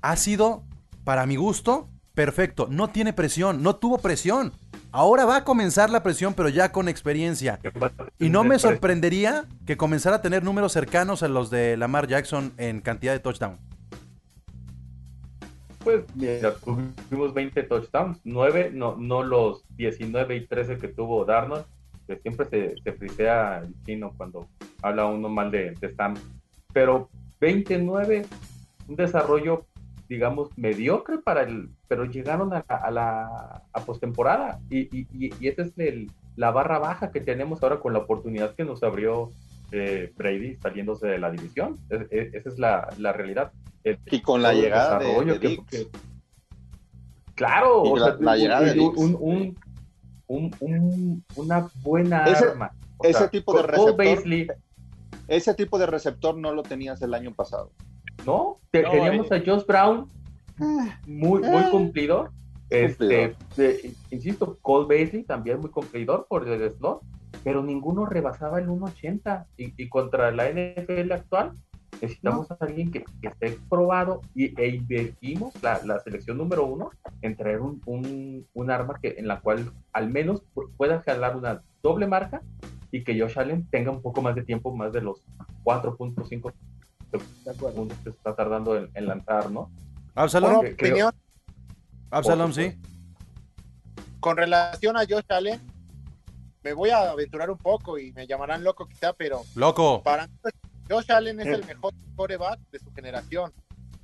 ha 0.00 0.16
sido, 0.16 0.64
para 1.04 1.26
mi 1.26 1.36
gusto, 1.36 1.88
perfecto. 2.14 2.66
No 2.70 2.88
tiene 2.88 3.12
presión, 3.12 3.62
no 3.62 3.76
tuvo 3.76 3.98
presión. 3.98 4.52
Ahora 4.90 5.26
va 5.26 5.36
a 5.36 5.44
comenzar 5.44 5.90
la 5.90 6.02
presión, 6.02 6.32
pero 6.34 6.48
ya 6.48 6.72
con 6.72 6.88
experiencia. 6.88 7.60
Y 8.18 8.30
no 8.30 8.42
me 8.42 8.58
sorprendería 8.58 9.44
que 9.66 9.76
comenzara 9.76 10.16
a 10.16 10.22
tener 10.22 10.42
números 10.42 10.72
cercanos 10.72 11.22
a 11.22 11.28
los 11.28 11.50
de 11.50 11.76
Lamar 11.76 12.06
Jackson 12.06 12.54
en 12.56 12.80
cantidad 12.80 13.12
de 13.12 13.20
touchdowns 13.20 13.67
pues 15.88 16.04
mira, 16.16 16.54
tuvimos 17.08 17.32
20 17.32 17.62
touchdowns, 17.62 18.20
9, 18.22 18.72
no, 18.74 18.96
no 18.98 19.22
los 19.22 19.64
19 19.78 20.36
y 20.36 20.46
13 20.46 20.76
que 20.76 20.88
tuvo 20.88 21.24
Darnold. 21.24 21.64
siempre 22.20 22.44
se, 22.44 22.74
se 22.82 22.92
frisea 22.92 23.62
el 23.64 23.74
chino 23.86 24.12
cuando 24.14 24.48
habla 24.82 25.06
uno 25.06 25.30
mal 25.30 25.50
de, 25.50 25.70
de 25.80 25.88
Sam. 25.94 26.14
Pero 26.74 27.08
29, 27.40 28.26
un 28.86 28.96
desarrollo, 28.96 29.64
digamos, 30.10 30.50
mediocre 30.58 31.16
para 31.16 31.40
el, 31.44 31.70
pero 31.88 32.04
llegaron 32.04 32.52
a, 32.52 32.58
a 32.58 32.90
la 32.90 33.62
a 33.72 33.80
postemporada 33.80 34.60
y, 34.68 34.94
y, 34.94 35.06
y, 35.40 35.48
esa 35.48 35.62
es 35.62 35.72
el, 35.78 36.10
la 36.36 36.50
barra 36.50 36.78
baja 36.78 37.12
que 37.12 37.22
tenemos 37.22 37.62
ahora 37.62 37.80
con 37.80 37.94
la 37.94 38.00
oportunidad 38.00 38.54
que 38.54 38.64
nos 38.66 38.82
abrió 38.82 39.30
eh, 39.72 40.12
Brady 40.16 40.56
saliéndose 40.56 41.06
de 41.06 41.18
la 41.18 41.30
división. 41.30 41.78
esa 41.90 42.48
es 42.48 42.58
la, 42.58 42.88
la 42.98 43.12
realidad. 43.12 43.52
y 43.84 44.20
con 44.20 44.42
la 44.42 44.52
llegada 44.52 44.98
de, 44.98 45.38
de 45.38 45.88
claro, 47.34 47.96
la, 48.20 48.36
llegada 48.36 48.72
de 48.72 48.80
un, 48.80 49.16
un, 50.26 50.54
un, 50.60 51.24
una 51.36 51.68
buena 51.82 52.24
arma. 52.24 52.72
ese 53.02 53.28
tipo 53.28 53.56
de 53.56 53.62
receptor. 53.62 54.56
ese 55.28 55.54
tipo 55.54 55.78
de 55.78 55.86
receptor 55.86 56.36
no 56.36 56.52
lo 56.52 56.62
tenías 56.62 57.00
el 57.02 57.14
año 57.14 57.32
pasado. 57.34 57.70
No, 58.26 58.58
teníamos 58.70 59.30
eh. 59.30 59.36
a 59.36 59.42
Josh 59.44 59.64
Brown 59.66 60.08
muy, 61.06 61.40
muy 61.40 61.62
ah. 61.62 61.68
cumplidor. 61.70 62.30
Este, 62.70 63.34
insisto, 64.10 64.58
Cole 64.60 65.04
Basley 65.04 65.22
también 65.22 65.60
muy 65.60 65.70
cumplidor 65.70 66.26
por 66.28 66.46
el 66.46 66.70
slot, 66.70 67.00
pero 67.44 67.62
ninguno 67.62 68.06
rebasaba 68.06 68.58
el 68.58 68.68
1.80 68.68 69.46
y, 69.56 69.74
y, 69.76 69.88
contra 69.88 70.30
la 70.30 70.50
NFL 70.50 71.12
actual 71.12 71.52
necesitamos 72.00 72.50
a 72.50 72.56
alguien 72.60 72.90
que, 72.90 73.04
esté 73.22 73.58
probado 73.68 74.20
y, 74.34 74.58
e 74.60 74.68
invertimos 74.68 75.52
la, 75.62 75.80
la, 75.84 75.98
selección 76.00 76.38
número 76.38 76.64
uno 76.64 76.90
en 77.22 77.36
traer 77.36 77.60
un, 77.60 77.80
un, 77.86 78.46
un, 78.54 78.70
arma 78.70 78.98
que, 79.00 79.16
en 79.18 79.26
la 79.26 79.40
cual 79.40 79.72
al 79.92 80.08
menos 80.08 80.42
pueda 80.76 81.02
jalar 81.02 81.36
una 81.36 81.62
doble 81.82 82.06
marca 82.06 82.42
y 82.90 83.04
que 83.04 83.18
Josh 83.18 83.38
Allen 83.38 83.66
tenga 83.70 83.90
un 83.90 84.02
poco 84.02 84.22
más 84.22 84.34
de 84.34 84.42
tiempo, 84.42 84.74
más 84.74 84.92
de 84.92 85.02
los 85.02 85.22
4.5 85.64 86.52
segundos 87.44 87.98
que 88.02 88.10
está 88.10 88.34
tardando 88.34 88.76
en, 88.76 89.06
lanzar, 89.06 89.50
¿no? 89.50 89.70
Absalom, 90.14 90.64
Absalom, 92.10 92.52
sí. 92.52 92.78
Con 94.20 94.36
relación 94.36 94.96
a 94.96 95.00
Josh 95.00 95.24
Allen, 95.28 95.60
me 96.68 96.74
voy 96.74 96.90
a 96.90 97.10
aventurar 97.10 97.50
un 97.50 97.56
poco 97.56 97.98
y 97.98 98.12
me 98.12 98.26
llamarán 98.26 98.62
loco 98.62 98.86
quizá, 98.86 99.14
pero... 99.14 99.42
Loco. 99.54 100.02
Para 100.02 100.28
Josh 100.88 101.10
Allen 101.10 101.40
es 101.40 101.46
el 101.46 101.64
mejor 101.64 101.94
coreback 102.14 102.60
de 102.70 102.78
su 102.78 102.92
generación. 102.92 103.54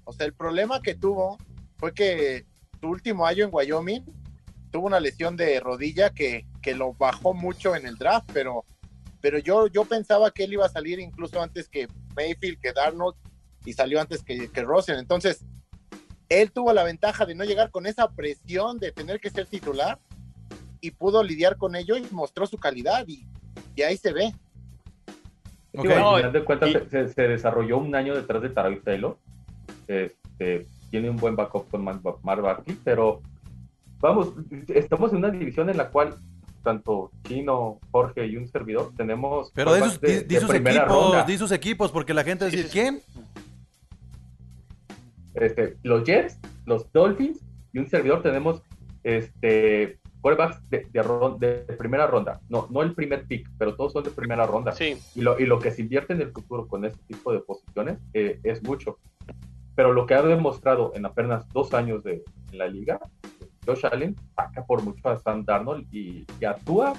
O 0.05 0.15
sea, 0.15 0.25
el 0.25 0.33
problema 0.33 0.81
que 0.81 0.95
tuvo 0.95 1.37
fue 1.77 1.93
que 1.93 2.47
su 2.81 2.89
último 2.89 3.27
año 3.27 3.45
en 3.45 3.51
Wyoming 3.53 4.05
tuvo 4.71 4.87
una 4.87 4.99
lesión 4.99 5.37
de 5.37 5.61
rodilla 5.61 6.11
que, 6.11 6.47
que 6.63 6.75
lo 6.75 6.95
bajó 6.95 7.35
mucho 7.35 7.77
en 7.77 7.87
el 7.87 7.97
draft, 7.97 8.31
pero, 8.33 8.65
pero 9.21 9.39
yo, 9.39 9.67
yo 9.67 9.85
pensaba 9.85 10.31
que 10.31 10.45
él 10.45 10.55
iba 10.55 10.65
a 10.65 10.71
salir 10.71 10.99
incluso 11.01 11.43
antes 11.43 11.69
que 11.69 11.87
Mayfield, 12.17 12.61
que 12.61 12.73
Darnold, 12.73 13.17
y 13.67 13.75
salió 13.75 14.01
antes 14.01 14.23
que, 14.23 14.51
que 14.51 14.63
Rosen. 14.63 14.99
Entonces, 14.99 15.45
él 16.31 16.51
tuvo 16.51 16.73
la 16.73 16.83
ventaja 16.83 17.27
de 17.27 17.35
no 17.35 17.45
llegar 17.45 17.71
con 17.71 17.87
esa 17.87 18.09
presión 18.09 18.79
de 18.79 18.91
tener 18.91 19.21
que 19.21 19.29
ser 19.29 19.47
titular 19.47 19.99
y 20.85 20.91
pudo 20.91 21.23
lidiar 21.23 21.57
con 21.57 21.77
ello 21.77 21.97
y 21.97 22.07
mostró 22.11 22.47
su 22.47 22.59
calidad 22.59 23.07
y, 23.09 23.27
y 23.75 23.83
ahí 23.83 23.97
se 23.97 24.13
ve. 24.13 24.35
Okay. 25.77 25.93
al 25.93 26.17
final 26.17 26.33
de 26.33 26.45
cuentas 26.45 26.71
se, 26.91 27.23
desarrolló 27.23 27.79
un 27.79 27.95
año 27.95 28.15
detrás 28.15 28.43
de 28.43 28.51
Taravih 28.51 28.83
Taylor. 28.83 29.17
Este, 29.89 30.67
tiene 30.91 31.09
un 31.09 31.17
buen 31.17 31.37
backup 31.37 31.71
con 31.71 31.83
Mark 31.83 32.03
Barkley, 32.23 32.79
pero 32.85 33.23
vamos, 33.99 34.35
estamos 34.69 35.11
en 35.13 35.19
una 35.19 35.31
división 35.31 35.71
en 35.71 35.79
la 35.79 35.89
cual 35.89 36.17
tanto 36.63 37.11
Chino, 37.25 37.81
Jorge 37.91 38.27
y 38.27 38.37
un 38.37 38.47
servidor 38.47 38.93
tenemos. 38.95 39.51
Pero 39.55 39.73
de 39.73 39.81
sus, 39.81 39.99
equipos, 40.03 41.39
sus 41.39 41.53
equipos, 41.53 41.91
porque 41.93 42.13
la 42.13 42.25
gente 42.25 42.51
dice, 42.51 42.69
¿quién? 42.71 43.01
Este, 45.33 45.79
los 45.83 46.05
Jets, 46.05 46.39
los 46.67 46.93
Dolphins 46.93 47.41
y 47.73 47.79
un 47.79 47.89
servidor 47.89 48.23
tenemos 48.23 48.63
este 49.03 49.99
quarterbacks 50.25 50.71
de, 50.71 50.87
de, 50.89 51.75
primera 51.77 52.07
ronda, 52.07 52.41
no, 52.49 52.67
no 52.71 52.81
el 52.81 52.95
primer 52.95 53.27
pick, 53.27 53.47
pero 53.59 53.77
todos 53.77 53.93
son 53.93 54.05
de 54.05 54.11
primera 54.11 54.47
ronda. 54.47 54.73
Sí. 54.73 54.97
Y, 55.15 55.21
lo, 55.21 55.39
y 55.39 55.45
lo 55.45 55.59
que 55.59 55.71
se 55.71 55.83
invierte 55.83 56.15
en 56.15 56.23
el 56.23 56.33
futuro 56.33 56.67
con 56.67 56.87
este 56.87 56.99
tipo 57.07 57.31
de 57.31 57.41
posiciones 57.41 57.99
eh, 58.15 58.41
es 58.43 58.63
mucho. 58.63 58.99
Pero 59.75 59.93
lo 59.93 60.07
que 60.07 60.15
ha 60.15 60.23
demostrado 60.23 60.93
en 60.95 61.05
apenas 61.05 61.47
dos 61.51 61.75
años 61.75 62.03
de 62.05 62.25
en 62.53 62.59
la 62.59 62.69
liga, 62.69 63.01
Josh 63.67 63.85
Allen 63.85 64.17
saca 64.35 64.65
por 64.65 64.83
mucho 64.83 65.07
a 65.11 65.19
Sam 65.19 65.45
Darnold 65.45 65.87
y, 65.93 66.25
y 66.41 66.45
actúa, 66.47 66.95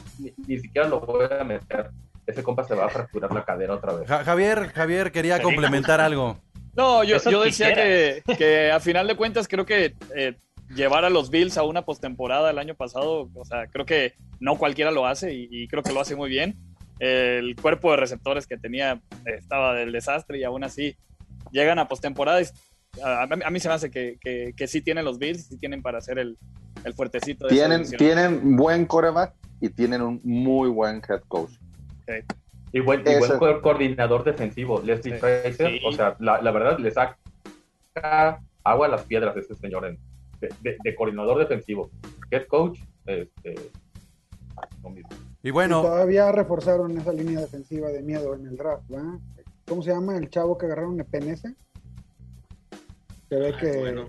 ni, 0.48 0.60
siquiera 0.60 0.88
lo 0.88 1.00
voy 1.00 1.26
a 1.26 1.44
meter. 1.44 1.90
Ese 2.28 2.44
compa 2.44 2.64
se 2.64 2.76
va 2.76 2.86
a 2.86 2.90
fracturar 2.90 3.34
la 3.34 3.44
cadera 3.44 3.74
otra 3.74 3.94
vez. 3.94 4.08
Javier, 4.08 4.72
Javier 4.72 5.12
quería 5.12 5.42
complementar 5.42 6.00
algo. 6.00 6.38
No, 6.76 7.04
yo, 7.04 7.18
yo 7.28 7.42
decía 7.42 7.74
que, 7.74 8.22
que, 8.38 8.70
a 8.70 8.80
final 8.80 9.08
de 9.08 9.16
cuentas 9.16 9.48
creo 9.48 9.66
que 9.66 9.96
eh, 10.16 10.36
llevar 10.70 11.06
a 11.06 11.10
los 11.10 11.30
Bills 11.30 11.58
a 11.58 11.64
una 11.64 11.84
postemporada 11.84 12.50
el 12.50 12.58
año 12.58 12.76
pasado, 12.76 13.30
o 13.34 13.46
sea, 13.46 13.68
creo 13.68 13.86
que 13.86 14.14
no 14.40 14.58
cualquiera 14.58 14.92
lo 14.92 15.06
hace 15.06 15.34
y, 15.34 15.68
creo 15.68 15.84
que 15.84 15.94
lo 15.94 16.02
hace 16.02 16.16
muy 16.16 16.30
bien. 16.30 16.58
El 17.00 17.56
cuerpo 17.56 17.92
de 17.92 17.98
receptores 17.98 18.48
que 18.48 18.58
tenía 18.58 19.02
estaba 19.26 19.74
del 19.74 19.92
desastre 19.92 20.40
y 20.40 20.44
aún 20.44 20.64
así 20.64 20.96
llegan 21.52 21.80
a 21.80 21.88
postemporada. 21.88 22.42
A, 23.04 23.24
a, 23.24 23.52
mí 23.52 23.60
se 23.60 23.68
me 23.68 23.74
hace 23.74 23.92
que, 23.92 24.18
que, 24.22 24.68
sí 24.68 24.82
tienen 24.82 25.06
los 25.06 25.20
Bills, 25.20 25.48
sí 25.48 25.58
tienen 25.58 25.82
para 25.82 25.98
hacer 25.98 26.18
el, 26.20 26.38
el 26.84 26.94
fuertecito. 26.94 27.48
tienen, 27.48 27.84
tienen 27.98 28.56
buen 28.56 28.86
coreback 28.86 29.34
y 29.60 29.70
tienen 29.70 30.02
un 30.02 30.22
muy 30.24 30.70
buen 30.70 31.02
head 31.08 31.22
coach. 31.28 31.52
Y 32.72 32.80
buen, 32.82 33.04
buen 33.04 33.62
coordinador 33.62 34.24
defensivo, 34.24 34.82
Leslie 34.82 35.18
Fraser. 35.18 35.80
O 35.86 35.92
sea, 35.92 36.16
la, 36.20 36.42
la, 36.42 36.52
verdad, 36.52 36.78
le 36.78 36.92
saca 36.92 37.18
agua 38.64 38.88
a 38.88 38.90
las 38.90 39.04
piedras 39.04 39.34
de 39.36 39.42
ese 39.42 39.56
señor 39.56 39.86
en, 39.86 39.98
de, 40.40 40.96
coordinador 40.96 41.40
defensivo. 41.40 41.90
Head 42.32 42.48
coach, 42.48 42.80
este, 43.06 43.56
Y 45.44 45.52
bueno. 45.52 45.82
todavía 45.82 46.32
reforzaron 46.32 46.98
esa 46.98 47.14
línea 47.14 47.40
defensiva 47.42 47.90
de 47.90 48.02
miedo 48.02 48.34
en 48.36 48.48
el 48.48 48.58
draft, 48.58 48.84
¿verdad? 48.90 49.20
¿Cómo 49.66 49.82
se 49.82 49.92
llama 49.92 50.18
el 50.18 50.30
chavo 50.30 50.58
que 50.58 50.68
agarraron 50.68 50.98
de 50.98 51.04
PNS? 51.06 51.42
Se 53.30 53.36
ve 53.36 53.54
ah, 53.54 53.58
que. 53.60 54.06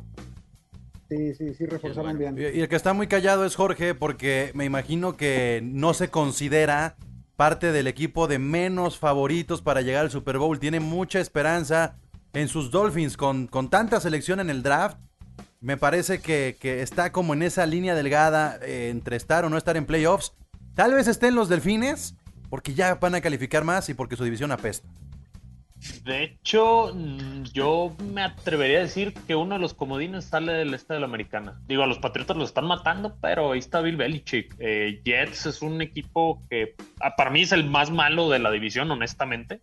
Sí, 1.09 1.35
sí, 1.35 1.55
sí, 1.55 1.67
reforzaron 1.67 2.19
bien. 2.19 2.37
Y 2.37 2.61
el 2.61 2.69
que 2.69 2.77
está 2.77 2.93
muy 2.93 3.07
callado 3.07 3.45
es 3.45 3.55
Jorge, 3.55 3.95
porque 3.95 4.51
me 4.55 4.65
imagino 4.65 5.17
que 5.17 5.61
no 5.63 5.95
se 5.95 6.09
considera 6.09 6.97
parte 7.37 7.71
del 7.71 7.87
equipo 7.87 8.27
de 8.27 8.39
menos 8.39 8.99
favoritos 8.99 9.63
para 9.63 9.83
llegar 9.83 10.05
al 10.05 10.11
Super 10.11 10.39
Bowl. 10.39 10.59
Tiene 10.59 10.81
mucha 10.81 11.21
esperanza 11.21 11.97
en 12.33 12.49
sus 12.49 12.71
Dolphins 12.71 13.17
con, 13.17 13.47
con 13.47 13.71
tanta 13.71 14.01
selección 14.01 14.41
en 14.41 14.51
el 14.51 14.63
draft 14.63 14.99
me 15.67 15.77
parece 15.77 16.21
que, 16.21 16.57
está 16.63 17.11
como 17.11 17.35
en 17.35 17.43
esa 17.43 17.67
línea 17.67 17.97
delgada 17.97 18.57
eh, 18.63 18.89
entre 18.89 19.17
estar 19.17 19.45
o 19.45 19.51
no 19.51 19.59
estar 19.59 19.77
en 19.77 19.85
playoffs. 19.85 20.33
Tal 20.77 20.95
vez 20.95 21.09
estén 21.09 21.35
los 21.35 21.49
delfines, 21.49 22.15
porque 22.51 22.73
ya 22.73 22.95
van 22.95 23.17
a 23.17 23.21
calificar 23.21 23.65
más 23.65 23.89
y 23.89 23.95
porque 23.95 24.15
su 24.15 24.23
división 24.23 24.53
apesta. 24.53 24.89
De 26.05 26.23
hecho, 26.23 26.93
mm, 26.95 27.43
yo 27.53 27.97
me 28.13 28.23
atrevería 28.23 28.79
a 28.79 28.83
decir 28.83 29.13
que 29.27 29.35
uno 29.35 29.57
de 29.57 29.61
los 29.61 29.75
comodines 29.75 30.27
sale 30.27 30.53
del 30.53 30.73
este 30.73 30.95
de 30.95 31.01
la 31.01 31.07
americana. 31.07 31.61
Digo, 31.67 31.83
a 31.83 31.89
los 31.89 31.99
Patriotas 31.99 32.37
los 32.37 32.51
están 32.51 32.67
matando, 32.67 33.17
pero 33.21 33.51
ahí 33.51 33.59
está 33.59 33.81
Bill 33.81 33.97
Belichick. 33.97 34.55
Eh, 34.61 35.01
Jets 35.05 35.47
es 35.47 35.63
un 35.63 35.83
equipo 35.83 36.45
que 36.49 36.77
ah, 37.01 37.17
para 37.17 37.31
mí 37.31 37.43
es 37.43 37.51
el 37.51 37.69
más 37.69 37.91
malo 37.91 38.31
de 38.31 38.39
la 38.39 38.53
división, 38.53 38.89
honestamente. 38.93 39.61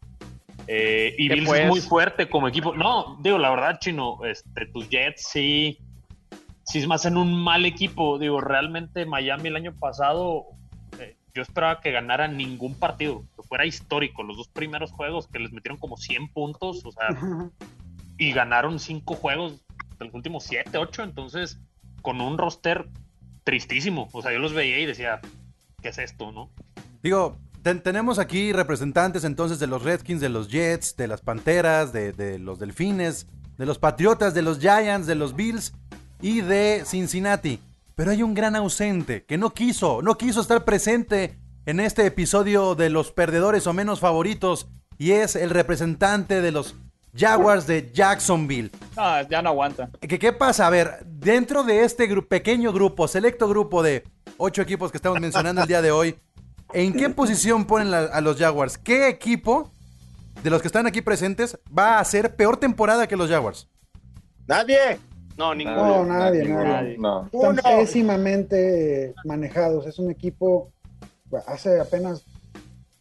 Eh, 0.68 1.16
y 1.18 1.30
Bills 1.30 1.50
es 1.50 1.68
muy 1.70 1.80
fuerte 1.80 2.28
como 2.28 2.50
equipo. 2.50 2.76
No, 2.76 3.18
digo, 3.22 3.38
la 3.38 3.50
verdad, 3.52 3.80
Chino, 3.80 4.20
este, 4.26 4.66
tus 4.66 4.90
Jets 4.90 5.30
sí, 5.32 5.80
sí 6.64 6.80
es 6.80 6.88
más 6.88 7.06
en 7.06 7.18
un 7.18 7.34
mal 7.34 7.66
equipo. 7.66 8.20
Digo, 8.20 8.42
realmente 8.42 9.06
Miami 9.06 9.50
el 9.50 9.56
año 9.56 9.74
pasado, 9.74 10.46
eh, 11.00 11.18
yo 11.34 11.42
esperaba 11.42 11.82
que 11.82 11.92
ganara 11.92 12.28
ningún 12.28 12.76
partido, 12.76 13.24
que 13.36 13.44
fuera 13.44 13.66
histórico. 13.66 14.24
Los 14.24 14.38
dos 14.38 14.48
primeros 14.48 14.92
juegos 14.92 15.28
que 15.28 15.40
les 15.40 15.52
metieron 15.52 15.78
como 15.78 15.98
100 15.98 16.30
puntos, 16.30 16.86
o 16.86 16.92
sea, 16.92 17.08
y 18.18 18.32
ganaron 18.32 18.80
cinco 18.80 19.16
juegos 19.16 19.64
de 20.00 20.06
los 20.06 20.14
últimos 20.14 20.44
7, 20.44 20.78
8, 20.78 21.04
entonces, 21.04 21.60
con 22.02 22.22
un 22.22 22.38
roster 22.38 22.88
tristísimo. 23.44 24.10
O 24.14 24.22
sea, 24.22 24.32
yo 24.32 24.40
los 24.40 24.54
veía 24.54 24.80
y 24.80 24.86
decía, 24.86 25.20
¿qué 25.82 25.90
es 25.90 25.98
esto, 25.98 26.32
no? 26.32 26.50
Digo, 27.02 27.38
tenemos 27.84 28.20
aquí 28.20 28.52
representantes 28.52 29.24
entonces 29.24 29.60
de 29.60 29.68
los 29.68 29.84
Redskins, 29.84 30.22
de 30.22 30.30
los 30.30 30.50
Jets, 30.50 30.96
de 30.96 31.08
las 31.08 31.22
Panteras, 31.22 31.94
de, 31.94 32.40
los 32.40 32.60
Delfines, 32.60 33.28
de 33.58 33.66
los 33.66 33.80
Patriotas, 33.80 34.34
de 34.34 34.42
los 34.42 34.60
Giants, 34.60 35.08
de 35.08 35.16
los 35.16 35.36
Bills 35.36 35.74
y 36.24 36.42
de 36.42 36.84
Cincinnati. 36.88 37.60
Pero 37.94 38.10
hay 38.10 38.24
un 38.24 38.34
gran 38.34 38.56
ausente 38.56 39.26
que 39.26 39.38
no 39.38 39.54
quiso, 39.54 40.02
no 40.02 40.18
quiso 40.18 40.42
estar 40.42 40.66
presente 40.66 41.38
en 41.68 41.80
este 41.80 42.08
episodio 42.08 42.74
de 42.74 42.90
los 42.90 43.12
perdedores 43.12 43.68
o 43.68 43.74
menos 43.74 44.00
favoritos 44.00 44.68
y 44.98 45.12
es 45.12 45.36
el 45.36 45.52
representante 45.52 46.42
de 46.42 46.52
los 46.52 46.76
Jaguars 47.16 47.68
de 47.68 47.92
Jacksonville. 47.94 48.72
Ah, 48.98 49.22
ya 49.30 49.44
no 49.44 49.50
aguanta. 49.50 49.92
¿Qué, 50.00 50.18
¿Qué 50.18 50.34
pasa? 50.34 50.66
A 50.66 50.72
ver, 50.72 51.06
dentro 51.06 51.64
de 51.64 51.84
este 51.84 52.08
pequeño 52.24 52.74
grupo, 52.74 53.08
selecto 53.08 53.48
grupo 53.48 53.84
de 53.84 54.04
ocho 54.38 54.64
equipos 54.64 54.92
que 54.92 54.98
estamos 54.98 55.20
mencionando 55.20 55.62
el 55.62 55.68
día 55.68 55.84
de 55.84 55.92
hoy, 55.92 56.16
¿En 56.74 56.94
qué 56.94 57.10
posición 57.10 57.66
ponen 57.66 57.94
a 57.94 58.20
los 58.22 58.38
Jaguars? 58.38 58.80
¿Qué 58.80 59.08
equipo 59.08 59.72
de 60.42 60.50
los 60.50 60.60
que 60.60 60.68
están 60.68 60.88
aquí 60.88 61.02
presentes 61.02 61.60
va 61.78 61.98
a 61.98 62.00
hacer 62.00 62.36
peor 62.36 62.58
temporada 62.58 63.08
que 63.08 63.16
los 63.16 63.30
Jaguars? 63.30 63.70
Nadie. 64.48 65.00
No, 65.38 65.56
ninguno. 65.56 66.04
No, 66.04 66.06
nadie, 66.06 66.48
nadie. 66.48 66.98
Están 67.32 67.56
pésimamente 67.78 69.14
manejados. 69.26 69.88
Es 69.88 70.00
un 70.00 70.12
equipo, 70.12 70.72
hace 71.48 71.80
apenas 71.80 72.26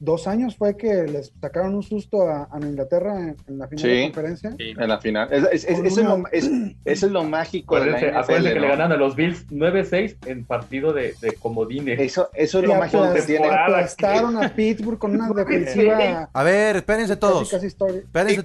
dos 0.02 0.26
años 0.26 0.56
fue 0.56 0.76
que 0.76 1.04
les 1.04 1.32
sacaron 1.40 1.76
un 1.76 1.82
susto 1.82 2.28
a, 2.28 2.48
Inglaterra 2.60 3.34
en, 3.46 3.58
la 3.58 3.68
final 3.68 3.84
de 3.84 3.96
de 3.96 4.02
conferencia. 4.04 4.54
Sí, 4.58 4.74
en 4.76 4.88
la 4.88 4.98
final. 4.98 5.28
Es, 5.32 5.64
eso, 5.64 5.84
es, 5.84 7.02
lo, 7.02 7.22
mágico 7.22 7.78
de 7.78 7.90
la 7.92 8.20
NFL, 8.22 8.48
que 8.48 8.60
le 8.60 8.68
ganan 8.68 8.90
a 8.90 8.96
los 8.96 9.14
Bills 9.14 9.46
9-6 9.48 10.16
en 10.26 10.44
partido 10.44 10.92
de, 10.92 11.14
de 11.20 11.34
comodines. 11.34 12.00
Eso, 12.00 12.30
eso 12.34 12.58
es 12.58 12.66
lo 12.66 12.74
mágico 12.74 13.12
que 13.12 13.22
tiene. 13.22 13.48
Aplastaron 13.48 14.42
a 14.42 14.48
Pittsburgh 14.48 14.98
con 14.98 15.14
una 15.14 15.28
defensiva. 15.34 16.28
A 16.32 16.42
ver, 16.42 16.76
espérense 16.76 17.16
todos. 17.16 17.52
espérense, 17.52 18.42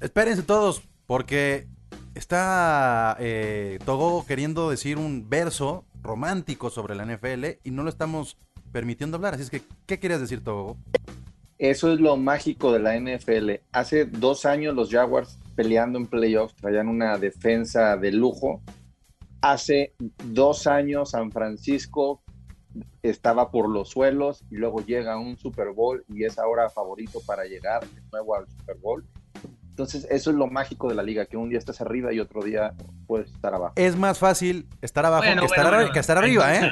espérense 0.00 0.42
todos, 0.42 0.82
porque 1.06 1.68
está 2.18 3.16
eh, 3.20 3.78
Togo 3.84 4.26
queriendo 4.26 4.70
decir 4.70 4.98
un 4.98 5.28
verso 5.28 5.84
romántico 6.02 6.68
sobre 6.68 6.94
la 6.94 7.04
NFL 7.06 7.44
y 7.62 7.70
no 7.70 7.84
lo 7.84 7.88
estamos 7.88 8.36
permitiendo 8.72 9.16
hablar. 9.16 9.34
Así 9.34 9.44
es 9.44 9.50
que, 9.50 9.62
¿qué 9.86 9.98
querías 9.98 10.20
decir, 10.20 10.42
Togo? 10.42 10.76
Eso 11.58 11.92
es 11.92 12.00
lo 12.00 12.16
mágico 12.16 12.72
de 12.72 12.80
la 12.80 12.98
NFL. 12.98 13.62
Hace 13.72 14.04
dos 14.04 14.46
años 14.46 14.74
los 14.74 14.90
Jaguars 14.90 15.38
peleando 15.54 15.98
en 15.98 16.06
playoffs 16.06 16.54
traían 16.56 16.88
una 16.88 17.18
defensa 17.18 17.96
de 17.96 18.12
lujo. 18.12 18.62
Hace 19.40 19.94
dos 20.24 20.66
años 20.66 21.10
San 21.12 21.30
Francisco 21.30 22.22
estaba 23.02 23.50
por 23.50 23.68
los 23.68 23.90
suelos 23.90 24.44
y 24.50 24.56
luego 24.56 24.84
llega 24.84 25.18
un 25.18 25.36
Super 25.36 25.70
Bowl 25.70 26.04
y 26.08 26.24
es 26.24 26.38
ahora 26.38 26.68
favorito 26.68 27.20
para 27.26 27.44
llegar 27.44 27.88
de 27.88 28.02
nuevo 28.12 28.36
al 28.36 28.48
Super 28.48 28.76
Bowl. 28.76 29.04
Entonces, 29.78 30.08
eso 30.10 30.30
es 30.30 30.36
lo 30.36 30.48
mágico 30.48 30.88
de 30.88 30.96
la 30.96 31.04
liga, 31.04 31.26
que 31.26 31.36
un 31.36 31.50
día 31.50 31.58
estás 31.60 31.80
arriba 31.80 32.12
y 32.12 32.18
otro 32.18 32.42
día 32.42 32.74
puedes 33.06 33.30
estar 33.30 33.54
abajo. 33.54 33.74
Es 33.76 33.94
más 33.94 34.18
fácil 34.18 34.66
estar 34.82 35.06
abajo 35.06 35.22
que, 35.22 35.28
estar, 35.44 35.92
que, 35.92 36.00
estar, 36.00 36.18
arriba, 36.18 36.52
¿eh? 36.52 36.68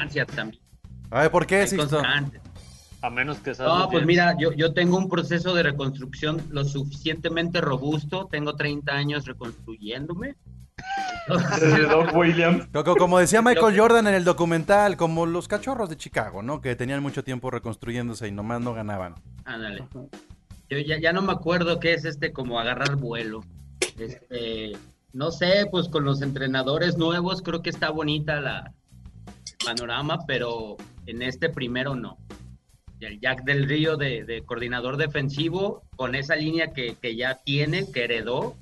A 1.13 1.21
ver, 1.21 1.31
¿por 1.31 1.47
qué, 1.47 1.69
Sixto? 1.69 2.03
A 3.03 3.11
menos 3.11 3.39
que 3.39 3.53
No, 3.53 3.89
pues 3.93 4.05
mira, 4.05 4.35
yo, 4.37 4.51
yo 4.55 4.75
tengo 4.75 4.99
un 4.99 5.09
proceso 5.09 5.55
de 5.55 5.63
reconstrucción 5.63 6.43
lo 6.51 6.65
suficientemente 6.65 7.61
robusto. 7.61 8.27
Tengo 8.29 8.57
30 8.57 8.93
años 8.93 9.25
reconstruyéndome. 9.25 10.35
Williams. 12.13 12.67
Como 12.99 13.21
decía 13.21 13.41
Michael 13.41 13.79
Jordan 13.79 14.09
en 14.09 14.15
el 14.15 14.25
documental, 14.25 14.97
como 14.97 15.27
los 15.27 15.47
cachorros 15.47 15.89
de 15.89 15.97
Chicago, 15.97 16.43
¿no? 16.43 16.61
Que 16.61 16.75
tenían 16.75 17.05
mucho 17.05 17.23
tiempo 17.23 17.53
reconstruyéndose 17.53 18.27
y 18.27 18.33
nomás 18.33 18.61
no 18.63 18.75
ganaban. 18.75 19.15
Ándale. 19.45 19.85
Yo 20.69 20.79
ya, 20.79 20.99
ya 20.99 21.13
no 21.13 21.23
me 21.23 21.33
acuerdo 21.33 21.79
qué 21.79 21.95
es 21.95 22.05
este 22.05 22.33
como 22.33 22.59
agarrar 22.59 22.97
vuelo. 22.97 23.45
Este, 23.99 24.73
no 25.13 25.31
sé, 25.31 25.67
pues 25.71 25.89
con 25.89 26.05
los 26.05 26.23
entrenadores 26.23 26.99
nuevos 26.99 27.41
creo 27.43 27.63
que 27.63 27.71
está 27.71 27.91
bonita 27.91 28.41
la 28.41 28.75
panorama, 29.65 30.27
pero 30.27 30.77
en 31.07 31.23
este 31.23 31.49
primero 31.49 31.95
no. 31.95 32.19
El 33.01 33.21
Jack 33.21 33.45
del 33.45 33.69
Río 33.69 33.97
de, 33.97 34.43
coordinador 34.47 34.97
defensivo, 34.97 35.83
con 35.97 36.15
esa 36.15 36.35
línea 36.35 36.73
que, 36.73 37.17
ya 37.17 37.37
tiene, 37.45 37.91
que 37.91 38.05
heredó, 38.05 38.57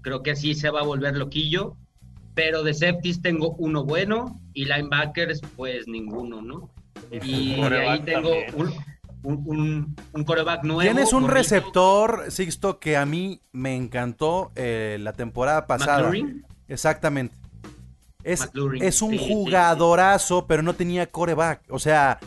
creo 0.00 0.22
que 0.22 0.36
sí 0.36 0.54
se 0.54 0.70
va 0.70 0.80
a 0.80 0.84
volver 0.84 1.16
loquillo. 1.16 1.76
Pero 2.34 2.64
de 2.64 2.74
safeties 2.74 3.22
tengo 3.22 3.54
uno 3.58 3.84
bueno 3.84 4.40
y 4.54 4.64
linebackers, 4.64 5.40
pues 5.56 5.86
ninguno, 5.86 6.42
¿no? 6.42 6.70
Y 7.12 7.60
ahí 7.60 8.00
tengo 8.00 8.30
un, 8.56 8.72
coreback 10.24 10.62
nuevo. 10.64 10.80
Tienes 10.80 11.12
un 11.12 11.28
receptor, 11.28 12.30
Sixto, 12.30 12.78
que 12.78 12.96
a 12.96 13.06
mí 13.06 13.40
me 13.52 13.74
encantó 13.74 14.52
eh, 14.54 14.98
la 15.00 15.12
temporada 15.12 15.66
pasada. 15.66 16.12
Exactamente. 16.68 17.34
Es, 18.22 18.50
es 18.80 19.02
un 19.02 19.18
jugadorazo, 19.18 20.46
pero 20.46 20.62
no 20.62 20.74
tenía 20.74 21.10
coreback. 21.10 21.62
O 21.68 21.78
sea, 21.78 22.18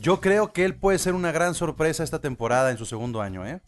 yo 0.00 0.20
creo 0.20 0.52
que 0.52 0.64
él 0.64 0.74
puede 0.74 0.98
ser 0.98 1.14
una 1.14 1.32
gran 1.32 1.54
sorpresa 1.54 2.04
esta 2.04 2.20
temporada 2.20 2.70
en 2.70 2.78
su 2.78 2.84
segundo 2.84 3.20
año, 3.20 3.46
¿eh? 3.46 3.60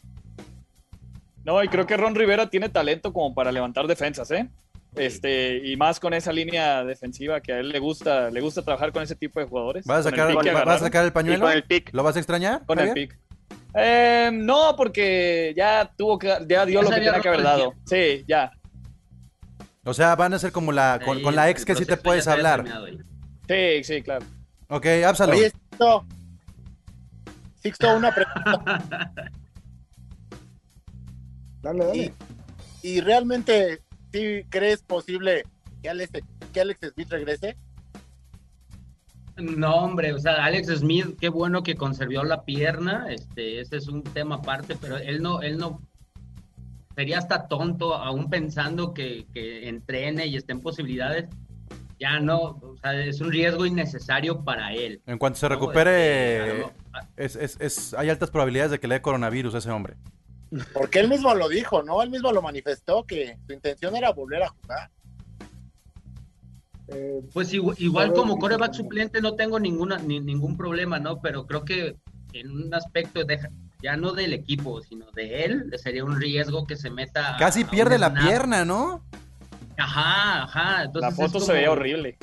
No, 1.43 1.63
y 1.63 1.67
creo 1.67 1.87
que 1.87 1.97
Ron 1.97 2.13
Rivera 2.13 2.49
tiene 2.49 2.69
talento 2.69 3.13
como 3.13 3.33
para 3.33 3.51
levantar 3.51 3.87
defensas, 3.87 4.29
¿eh? 4.31 4.47
Este, 4.95 5.61
y 5.65 5.77
más 5.77 5.99
con 5.99 6.13
esa 6.13 6.33
línea 6.33 6.83
defensiva 6.83 7.39
que 7.39 7.53
a 7.53 7.59
él 7.59 7.69
le 7.69 7.79
gusta, 7.79 8.29
le 8.29 8.41
gusta 8.41 8.61
trabajar 8.61 8.91
con 8.91 9.03
ese 9.03 9.15
tipo 9.15 9.39
de 9.39 9.45
jugadores. 9.45 9.85
¿Vas 9.85 10.05
a 10.05 10.09
sacar, 10.09 10.29
el, 10.29 10.79
sacar 10.79 11.05
el 11.05 11.13
pañuelo? 11.13 11.49
el 11.49 11.63
pick. 11.63 11.93
¿Lo 11.93 12.03
vas 12.03 12.15
a 12.17 12.19
extrañar? 12.19 12.65
Con 12.65 12.79
el 12.79 12.91
pick. 12.93 13.17
Eh, 13.73 14.29
no, 14.33 14.75
porque 14.75 15.53
ya 15.55 15.89
tuvo 15.95 16.19
que, 16.19 16.37
ya 16.47 16.65
dio 16.65 16.81
lo 16.81 16.89
que 16.89 16.95
tenía 16.95 17.21
que 17.21 17.27
haber 17.27 17.43
dado. 17.43 17.73
Sí, 17.85 18.25
ya. 18.27 18.51
O 19.83 19.93
sea, 19.93 20.15
van 20.15 20.33
a 20.33 20.39
ser 20.39 20.51
como 20.51 20.71
la 20.71 20.99
con, 21.03 21.23
la 21.35 21.49
ex 21.49 21.65
que 21.65 21.75
sí 21.75 21.85
te 21.85 21.97
puedes 21.97 22.27
hablar. 22.27 22.65
Sí, 23.47 23.83
sí, 23.83 24.01
claro. 24.03 24.25
Ok, 24.67 24.85
Absalom. 25.05 25.35
Oye, 25.35 25.49
Sixto. 25.49 26.05
Sixto, 27.61 27.97
una 27.97 28.13
pregunta. 28.13 29.13
dale, 31.61 31.85
dale. 31.85 32.13
Y, 32.83 33.01
realmente, 33.01 33.81
¿sí 34.11 34.45
crees 34.49 34.81
posible 34.81 35.43
que 35.81 35.89
Alex, 35.89 36.11
que 36.53 36.61
Alex 36.61 36.79
Smith 36.93 37.09
regrese? 37.09 37.57
No, 39.37 39.75
hombre, 39.75 40.13
o 40.13 40.19
sea, 40.19 40.43
Alex 40.45 40.67
Smith, 40.79 41.17
qué 41.19 41.29
bueno 41.29 41.63
que 41.63 41.75
conservó 41.75 42.23
la 42.23 42.43
pierna, 42.43 43.07
este, 43.09 43.59
ese 43.59 43.77
es 43.77 43.87
un 43.87 44.03
tema 44.03 44.35
aparte, 44.35 44.75
pero 44.79 44.97
él 44.97 45.21
no, 45.21 45.41
él 45.41 45.57
no 45.57 45.81
sería 46.95 47.17
hasta 47.17 47.47
tonto, 47.47 47.95
aún 47.95 48.29
pensando 48.29 48.93
que, 48.93 49.25
entrene 49.33 50.27
y 50.27 50.35
esté 50.35 50.51
en 50.51 50.61
posibilidades. 50.61 51.29
Ya 51.99 52.19
no, 52.19 52.39
o 52.39 52.75
sea, 52.81 52.99
es 52.99 53.21
un 53.21 53.31
riesgo 53.31 53.65
innecesario 53.65 54.43
para 54.43 54.73
él. 54.73 55.01
En 55.05 55.19
cuanto 55.19 55.37
se 55.37 55.47
recupere, 55.47 56.65
este, 57.15 57.45
es, 57.45 57.93
hay 57.93 58.09
altas 58.09 58.31
probabilidades 58.31 58.71
de 58.71 58.79
que 58.79 58.87
le 58.87 58.95
dé 58.95 59.01
coronavirus 59.01 59.53
a 59.55 59.57
ese 59.59 59.69
hombre. 59.69 59.95
Porque 60.73 60.99
él 60.99 61.07
mismo 61.07 61.33
lo 61.33 61.47
dijo, 61.47 61.81
¿no? 61.83 62.01
Él 62.01 62.09
mismo 62.09 62.31
lo 62.31 62.41
manifestó 62.41 63.05
que 63.05 63.37
su 63.47 63.53
intención 63.53 63.95
era 63.95 64.11
volver 64.11 64.43
a 64.43 64.49
jugar. 64.49 64.89
Eh, 66.87 67.21
pues 67.33 67.53
igual, 67.53 68.11
como 68.13 68.37
coreback 68.37 68.73
suplente 68.73 69.21
no 69.21 69.35
tengo 69.35 69.59
ninguna, 69.59 69.97
ningún 69.97 70.57
problema, 70.57 70.99
¿no? 70.99 71.21
Pero 71.21 71.47
creo 71.47 71.63
que 71.63 71.95
en 72.33 72.51
un 72.51 72.73
aspecto 72.73 73.23
deja, 73.23 73.49
ya 73.81 73.95
no 73.95 74.11
del 74.11 74.33
equipo, 74.33 74.81
sino 74.81 75.09
de 75.11 75.45
él, 75.45 75.71
sería 75.77 76.03
un 76.03 76.19
riesgo 76.19 76.67
que 76.67 76.75
se 76.75 76.89
meta. 76.89 77.37
Casi 77.39 77.63
pierde 77.63 77.97
la 77.97 78.13
pierna, 78.13 78.65
¿no? 78.65 79.05
Ajá, 79.77 80.43
ajá. 80.43 80.91
la 80.93 81.11
foto 81.11 81.39
se 81.39 81.53
veía 81.53 81.71
horrible. 81.71 82.17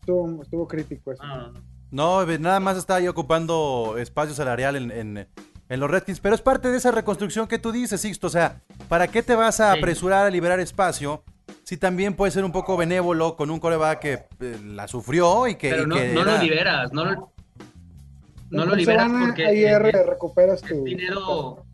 Estuvo, 0.00 0.42
estuvo 0.42 0.68
crítico 0.68 1.12
eso. 1.12 1.22
Ah, 1.24 1.52
no, 1.90 2.24
nada 2.26 2.60
más 2.60 2.76
está 2.76 2.96
ahí 2.96 3.08
ocupando 3.08 3.96
espacio 3.98 4.34
salarial 4.34 4.76
en, 4.76 5.26
los 5.68 5.90
Redskins, 5.90 6.20
pero 6.20 6.34
es 6.34 6.40
parte 6.40 6.70
de 6.70 6.76
esa 6.76 6.92
reconstrucción 6.92 7.48
que 7.48 7.58
tú 7.58 7.72
dices, 7.72 8.00
Sixto. 8.00 8.28
O 8.28 8.30
sea, 8.30 8.60
¿para 8.88 9.08
qué 9.08 9.22
te 9.22 9.34
vas 9.34 9.60
a 9.60 9.72
apresurar 9.72 10.26
a 10.26 10.30
liberar 10.30 10.60
espacio 10.60 11.24
si 11.64 11.76
también 11.76 12.14
puede 12.14 12.30
ser 12.30 12.44
un 12.44 12.52
poco 12.52 12.76
benévolo 12.76 13.36
con 13.36 13.50
un 13.50 13.58
coreback 13.58 13.98
que 13.98 14.12
eh, 14.40 14.58
la 14.64 14.86
sufrió 14.86 15.48
y 15.48 15.56
que. 15.56 15.70
Pero 15.70 15.86
no, 15.86 15.96
no 15.96 16.24
lo 16.24 16.38
liberas, 16.38 16.92
no 16.92 17.04
lo, 17.04 17.32
no 18.50 18.64
lo 18.64 18.74
liberas 18.74 19.10
porque 19.10 19.78
recuperas 20.04 20.62
tu 20.62 20.84
dinero 20.84 21.64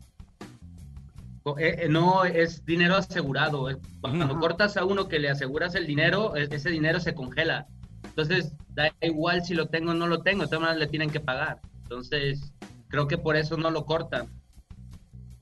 eh, 1.57 1.75
eh, 1.83 1.89
no 1.89 2.23
es 2.23 2.65
dinero 2.65 2.95
asegurado 2.95 3.67
cuando 4.01 4.39
cortas 4.39 4.77
a 4.77 4.85
uno 4.85 5.07
que 5.07 5.19
le 5.19 5.29
aseguras 5.29 5.75
el 5.75 5.85
dinero 5.85 6.35
ese 6.35 6.69
dinero 6.69 6.99
se 6.99 7.13
congela 7.13 7.67
entonces 8.03 8.53
da 8.69 8.91
igual 9.01 9.43
si 9.43 9.53
lo 9.53 9.67
tengo 9.67 9.91
o 9.91 9.93
no 9.93 10.07
lo 10.07 10.21
tengo 10.21 10.43
de 10.43 10.47
todas 10.47 10.61
maneras 10.61 10.79
le 10.79 10.87
tienen 10.87 11.09
que 11.09 11.19
pagar 11.19 11.59
entonces 11.83 12.53
creo 12.93 13.07
que 13.07 13.17
por 13.17 13.35
eso 13.35 13.57
no 13.57 13.71
lo 13.71 13.87
cortan 13.87 14.29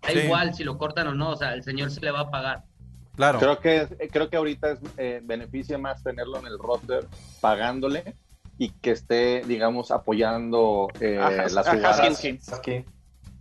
da 0.01 0.13
igual 0.13 0.53
si 0.53 0.63
lo 0.63 0.77
cortan 0.77 1.07
o 1.07 1.13
no 1.13 1.31
o 1.31 1.35
sea 1.35 1.53
el 1.53 1.63
señor 1.63 1.91
se 1.91 1.99
le 1.99 2.11
va 2.11 2.21
a 2.21 2.31
pagar 2.31 2.63
claro 3.17 3.39
creo 3.39 3.59
que 3.59 4.07
creo 4.09 4.29
que 4.29 4.37
ahorita 4.37 4.71
es 4.71 4.79
eh, 4.95 5.19
beneficia 5.21 5.77
más 5.77 6.01
tenerlo 6.01 6.39
en 6.39 6.47
el 6.47 6.57
roster 6.57 7.05
pagándole 7.41 8.15
y 8.61 8.69
que 8.69 8.91
esté, 8.91 9.41
digamos, 9.47 9.89
apoyando 9.89 10.87
eh, 10.99 11.15
las 11.15 11.67
jugadas. 11.67 12.21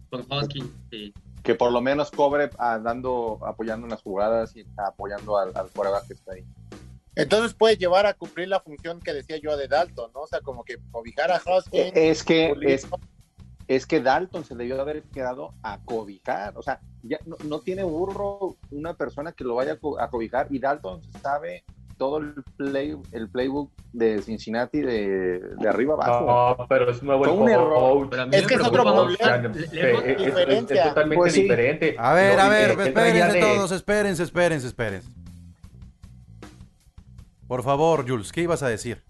Con 0.09 0.27
Hoskins, 0.31 0.71
sí. 0.91 1.13
Que 1.43 1.55
por 1.55 1.71
lo 1.73 1.83
menos 1.83 2.11
cobre 2.11 2.49
ah, 2.59 2.79
dando, 2.83 3.39
apoyando 3.43 3.87
en 3.87 3.91
las 3.91 4.01
jugadas 4.01 4.57
y 4.57 4.65
apoyando 4.79 5.37
al, 5.37 5.53
al 5.55 5.69
que 6.09 6.15
está 6.15 6.33
ahí. 6.33 6.45
Entonces 7.17 7.53
puede 7.53 7.77
llevar 7.77 8.07
a 8.07 8.15
cumplir 8.15 8.49
la 8.49 8.61
función 8.61 8.99
que 8.99 9.13
decía 9.13 9.37
yo 9.37 9.59
de 9.59 9.69
Dalton, 9.69 10.11
¿no? 10.15 10.23
O 10.23 10.27
sea, 10.27 10.41
como 10.41 10.65
que 10.65 10.79
cobijar 10.91 11.31
a 11.31 11.37
Hoskins. 11.45 11.95
Eh, 11.95 12.11
es 12.11 12.25
que 12.25 12.55
es, 12.63 12.87
que 13.87 14.01
Dalton 14.01 14.45
se 14.45 14.57
debió 14.57 14.81
haber 14.81 15.03
quedado 15.05 15.55
a 15.63 15.79
cobijar. 15.85 16.55
O 16.57 16.63
sea, 16.63 16.81
ya 17.05 17.19
no, 17.25 17.37
no, 17.45 17.61
tiene 17.61 17.85
burro 17.85 18.57
una 18.73 18.95
persona 18.95 19.31
que 19.33 19.45
lo 19.45 19.55
vaya 19.55 19.79
a 20.01 20.09
cobijar 20.11 20.49
y 20.51 20.59
Dalton 20.59 21.01
sabe 21.23 21.63
todo 21.97 22.17
el, 22.19 22.35
play, 22.57 22.97
el 23.13 23.29
playbook 23.29 23.71
de 23.93 24.23
Cincinnati 24.23 24.81
de, 24.81 25.39
de 25.39 25.69
arriba 25.69 25.95
abajo. 25.95 26.57
No, 26.59 26.67
pero 26.67 26.91
es 26.91 27.01
nuevo 27.03 27.25
Fue 27.25 27.33
un 27.33 27.49
error. 27.49 28.09
Es 28.33 28.47
que 28.47 28.55
es 28.55 28.61
otro 28.67 28.83
problema. 28.83 29.53
Es, 29.55 29.73
es, 29.73 30.71
es 30.71 30.83
totalmente 30.83 31.15
Pues 31.17 31.33
sí. 31.35 31.43
diferente. 31.43 31.95
A 31.99 32.15
ver, 32.15 32.37
No, 32.39 32.43
a 32.43 32.49
ver, 32.49 32.75
traía 32.93 33.27
espérense 33.29 33.33
de- 33.35 33.41
todos, 33.41 33.71
espérense, 33.73 34.23
espérense, 34.25 34.67
espérense. 34.67 35.09
Por 37.47 37.63
favor, 37.63 38.09
Jules, 38.09 38.33
¿qué 38.33 38.43
ibas 38.43 38.63
a 38.63 38.69
decir? 38.69 39.03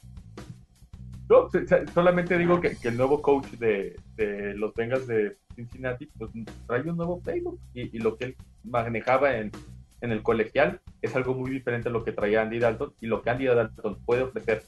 No, 1.31 1.49
solamente 1.95 2.37
digo 2.37 2.61
que, 2.61 2.77
que 2.77 2.89
el 2.89 2.97
nuevo 2.97 3.23
coach 3.23 3.47
de, 3.53 3.97
de 4.17 4.53
los 4.57 4.75
Bengals 4.75 5.07
de 5.07 5.37
Cincinnati 5.55 6.07
pues, 6.19 6.33
trae 6.67 6.83
un 6.91 6.97
nuevo 6.97 7.21
playbook 7.21 7.57
y, 7.73 7.97
y 7.97 8.01
lo 8.01 8.17
que 8.17 8.25
él 8.25 8.37
manejaba 8.65 9.37
en, 9.37 9.53
en 10.01 10.11
el 10.11 10.25
colegial 10.25 10.81
es 11.03 11.15
algo 11.15 11.35
muy 11.35 11.53
diferente 11.53 11.89
a 11.89 11.93
lo 11.93 12.03
que 12.03 12.11
traía 12.11 12.43
Andy 12.43 12.59
Dalton 12.59 12.95
y 13.01 13.07
lo 13.07 13.23
que 13.23 13.31
Andy 13.31 13.47
Dalton 13.47 14.01
puede 14.05 14.23
ofrecer, 14.23 14.65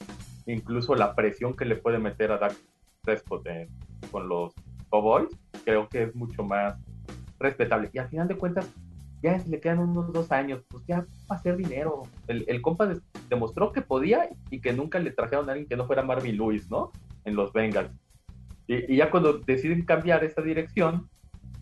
incluso 0.47 0.95
la 0.95 1.17
presión 1.17 1.57
que 1.57 1.65
le 1.65 1.75
puede 1.75 1.99
meter 1.99 2.31
a 2.31 2.39
Dak 2.39 2.55
Prescott 3.03 3.45
con 4.13 4.29
los 4.29 4.55
Cowboys, 4.89 5.37
creo 5.65 5.89
que 5.89 6.05
es 6.05 6.15
mucho 6.15 6.45
más 6.45 6.77
respetable. 7.41 7.91
Y 7.93 7.99
al 7.99 8.09
final 8.09 8.29
de 8.29 8.37
cuentas, 8.37 8.73
ya 9.23 9.43
le 9.47 9.61
quedan 9.61 9.79
unos 9.79 10.13
dos 10.13 10.33
años, 10.33 10.63
pues 10.69 10.85
ya 10.87 11.01
va 11.01 11.07
a 11.31 11.35
hacer 11.35 11.57
dinero. 11.57 12.03
El, 12.27 12.45
el 12.49 12.61
compa 12.61 12.93
demostró 13.29 13.73
que 13.73 13.83
podía 13.83 14.29
y 14.51 14.61
que 14.61 14.73
nunca 14.73 14.99
le 14.99 15.13
trajeron 15.13 15.49
a 15.49 15.53
alguien 15.53 15.69
que 15.69 15.77
no 15.77 15.87
fuera 15.87 16.03
Marvin 16.03 16.37
Lewis, 16.37 16.71
¿no? 16.71 16.91
En 17.25 17.37
los 17.37 17.53
Bengals. 17.53 17.93
Y, 18.67 18.93
y 18.93 18.97
ya 18.97 19.11
cuando 19.11 19.39
deciden 19.39 19.85
cambiar 19.85 20.25
esta 20.25 20.43
dirección, 20.43 21.09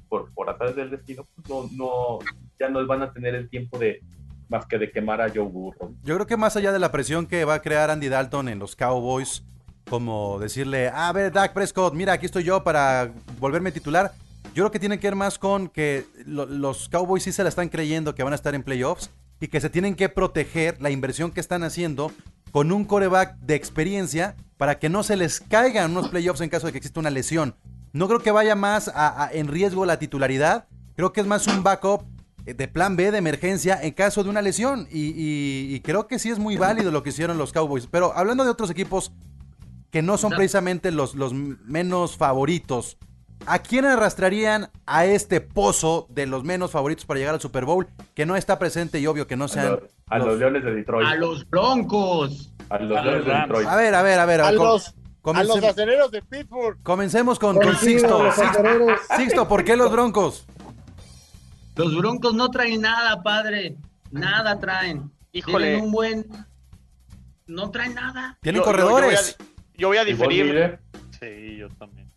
por, 0.09 0.33
por 0.35 0.51
atrás 0.51 0.75
del 0.77 0.91
destino, 0.91 1.25
pues 1.35 1.49
no, 1.49 1.69
no, 1.77 2.19
ya 2.59 2.69
no 2.69 2.87
van 2.87 3.03
a 3.03 3.13
tener 3.13 3.35
el 3.35 3.49
tiempo 3.49 3.79
de 3.79 4.03
más 4.49 4.67
que 4.67 4.77
de 4.77 4.91
quemar 4.91 5.21
a 5.21 5.29
Joe 5.29 5.47
Burrow. 5.47 5.95
Yo 6.03 6.17
creo 6.17 6.27
que 6.27 6.37
más 6.37 6.57
allá 6.57 6.73
de 6.73 6.81
la 6.81 6.91
presión 6.91 7.27
que 7.27 7.45
va 7.45 7.55
a 7.55 7.63
crear 7.63 7.89
Andy 7.91 8.09
Dalton 8.09 8.49
en 8.49 8.59
los 8.59 8.75
Cowboys, 8.75 9.45
como 9.89 10.39
decirle, 10.41 10.89
a 10.89 11.13
ver, 11.13 11.33
Dak 11.33 11.53
Prescott, 11.53 11.95
mira, 11.95 12.15
aquí 12.15 12.27
estoy 12.27 12.43
yo 12.43 12.63
para 12.63 13.13
volverme 13.39 13.71
titular. 13.71 14.13
Yo 14.55 14.65
creo 14.65 14.71
que 14.71 14.79
tiene 14.81 14.99
que 14.99 15.07
ver 15.07 15.17
más 15.17 15.39
con 15.39 15.69
que 15.69 16.07
lo- 16.27 16.47
los 16.47 16.89
Cowboys 16.89 17.23
sí 17.23 17.33
se 17.33 17.43
la 17.43 17.49
están 17.49 17.69
creyendo 17.69 18.15
que 18.15 18.23
van 18.25 18.33
a 18.33 18.37
estar 18.37 18.55
en 18.55 18.63
playoffs 18.63 19.11
y 19.41 19.49
que 19.49 19.61
se 19.61 19.71
tienen 19.71 19.95
que 19.95 20.09
proteger 20.09 20.81
la 20.83 20.91
inversión 20.91 21.31
que 21.31 21.41
están 21.41 21.63
haciendo 21.63 22.13
con 22.51 22.73
un 22.73 22.85
coreback 22.85 23.39
de 23.39 23.55
experiencia 23.55 24.35
para 24.57 24.79
que 24.79 24.89
no 24.89 25.03
se 25.03 25.17
les 25.17 25.41
caigan 25.41 25.93
unos 25.93 26.09
playoffs 26.09 26.41
en 26.41 26.51
caso 26.51 26.67
de 26.67 26.73
que 26.73 26.79
exista 26.79 27.01
una 27.01 27.11
lesión. 27.11 27.55
No 27.93 28.09
creo 28.09 28.21
que 28.21 28.33
vaya 28.33 28.55
más 28.57 28.89
a- 28.89 29.25
a- 29.25 29.33
en 29.33 29.49
riesgo 29.49 29.87
la 29.87 29.99
titularidad. 29.99 30.67
Creo 30.97 31.13
que 31.13 31.21
es 31.21 31.27
más 31.27 31.47
un 31.47 31.63
backup 31.63 32.03
de 32.45 32.69
plan 32.69 32.97
B 32.97 33.11
de 33.13 33.19
emergencia 33.19 33.79
en 33.81 33.93
caso 33.93 34.25
de 34.25 34.31
una 34.31 34.43
lesión. 34.43 34.89
Y, 34.91 35.07
y- 35.11 35.75
y 35.75 35.81
creo 35.81 36.07
que 36.09 36.19
sí 36.19 36.29
es 36.29 36.39
muy 36.39 36.57
válido 36.57 36.91
lo 36.91 37.03
que 37.03 37.11
hicieron 37.11 37.39
los 37.39 37.53
Cowboys. 37.53 37.87
Pero 37.87 38.13
hablando 38.17 38.45
de 38.45 38.51
otros 38.51 38.71
equipos 38.71 39.13
que 39.91 40.03
no 40.03 40.19
son 40.19 40.33
precisamente 40.33 40.91
los, 40.91 41.15
los 41.15 41.33
menos 41.33 42.17
favoritos, 42.17 42.97
¿a 43.47 43.59
quién 43.61 43.85
arrastrarían 43.85 44.71
a 44.87 45.05
este 45.07 45.41
pozo 45.41 46.07
de 46.11 46.27
los 46.27 46.45
menos 46.45 46.71
favoritos 46.71 47.05
para 47.07 47.19
llegar 47.19 47.35
al 47.35 47.41
Super 47.41 47.65
Bowl? 47.65 47.87
Que 48.15 48.27
no 48.27 48.37
está 48.37 48.59
presente 48.59 48.99
y 49.01 49.07
obvio 49.07 49.27
que 49.27 49.37
no 49.37 49.45
A 49.45 49.49
sean. 49.49 49.71
los, 49.73 49.81
a 50.09 50.19
los 50.19 50.39
Leones 50.39 50.65
de 50.65 50.75
Detroit. 50.75 51.07
A 51.09 51.15
los 51.17 51.49
Broncos. 51.49 52.53
A 52.69 52.79
los 52.79 52.97
a 52.99 53.03
Leones 53.03 53.27
los 53.27 53.35
de. 53.35 53.41
Detroit. 53.41 53.69
A 53.69 53.77
ver, 53.77 53.95
a 53.95 54.03
ver, 54.03 54.21
a 54.21 54.27
ver. 54.27 54.41
A 54.41 54.49
com- 54.55 54.57
los, 54.67 54.89
a 54.89 54.93
comencem- 55.23 55.47
los 55.47 55.65
aceleros 55.65 56.11
de 56.11 56.23
Pittsburgh. 56.23 56.83
Comencemos 56.83 57.39
con, 57.39 57.57
con 57.57 57.77
Sixto. 57.77 58.31
Sixto. 58.33 58.43
acereros. 58.45 59.01
Sixto, 59.17 59.49
¿por 59.49 59.65
qué 59.65 59.77
los 59.77 59.91
Broncos? 59.91 60.47
Los 61.77 61.97
Broncos 61.97 62.35
no 62.35 62.51
traen 62.51 62.81
nada, 62.83 63.23
padre. 63.23 63.77
Nada 64.11 64.59
traen. 64.59 65.11
Híjole. 65.33 65.67
Tienen 65.67 65.85
un 65.85 65.93
buen. 65.93 66.27
No 67.47 67.71
traen 67.71 67.95
nada. 67.95 68.37
Tienen 68.43 68.61
Yo- 68.61 68.65
corredores. 68.67 69.37
Yo, 69.77 69.89
voy 69.89 69.97
a, 69.97 70.05
yo 70.05 70.07
voy 70.07 70.09
a 70.09 70.11
¿Y 70.11 70.15
Von 70.15 70.29
diferir. 70.29 70.79
Sí, 71.19 71.57
yo 71.57 71.69
también. 71.71 72.11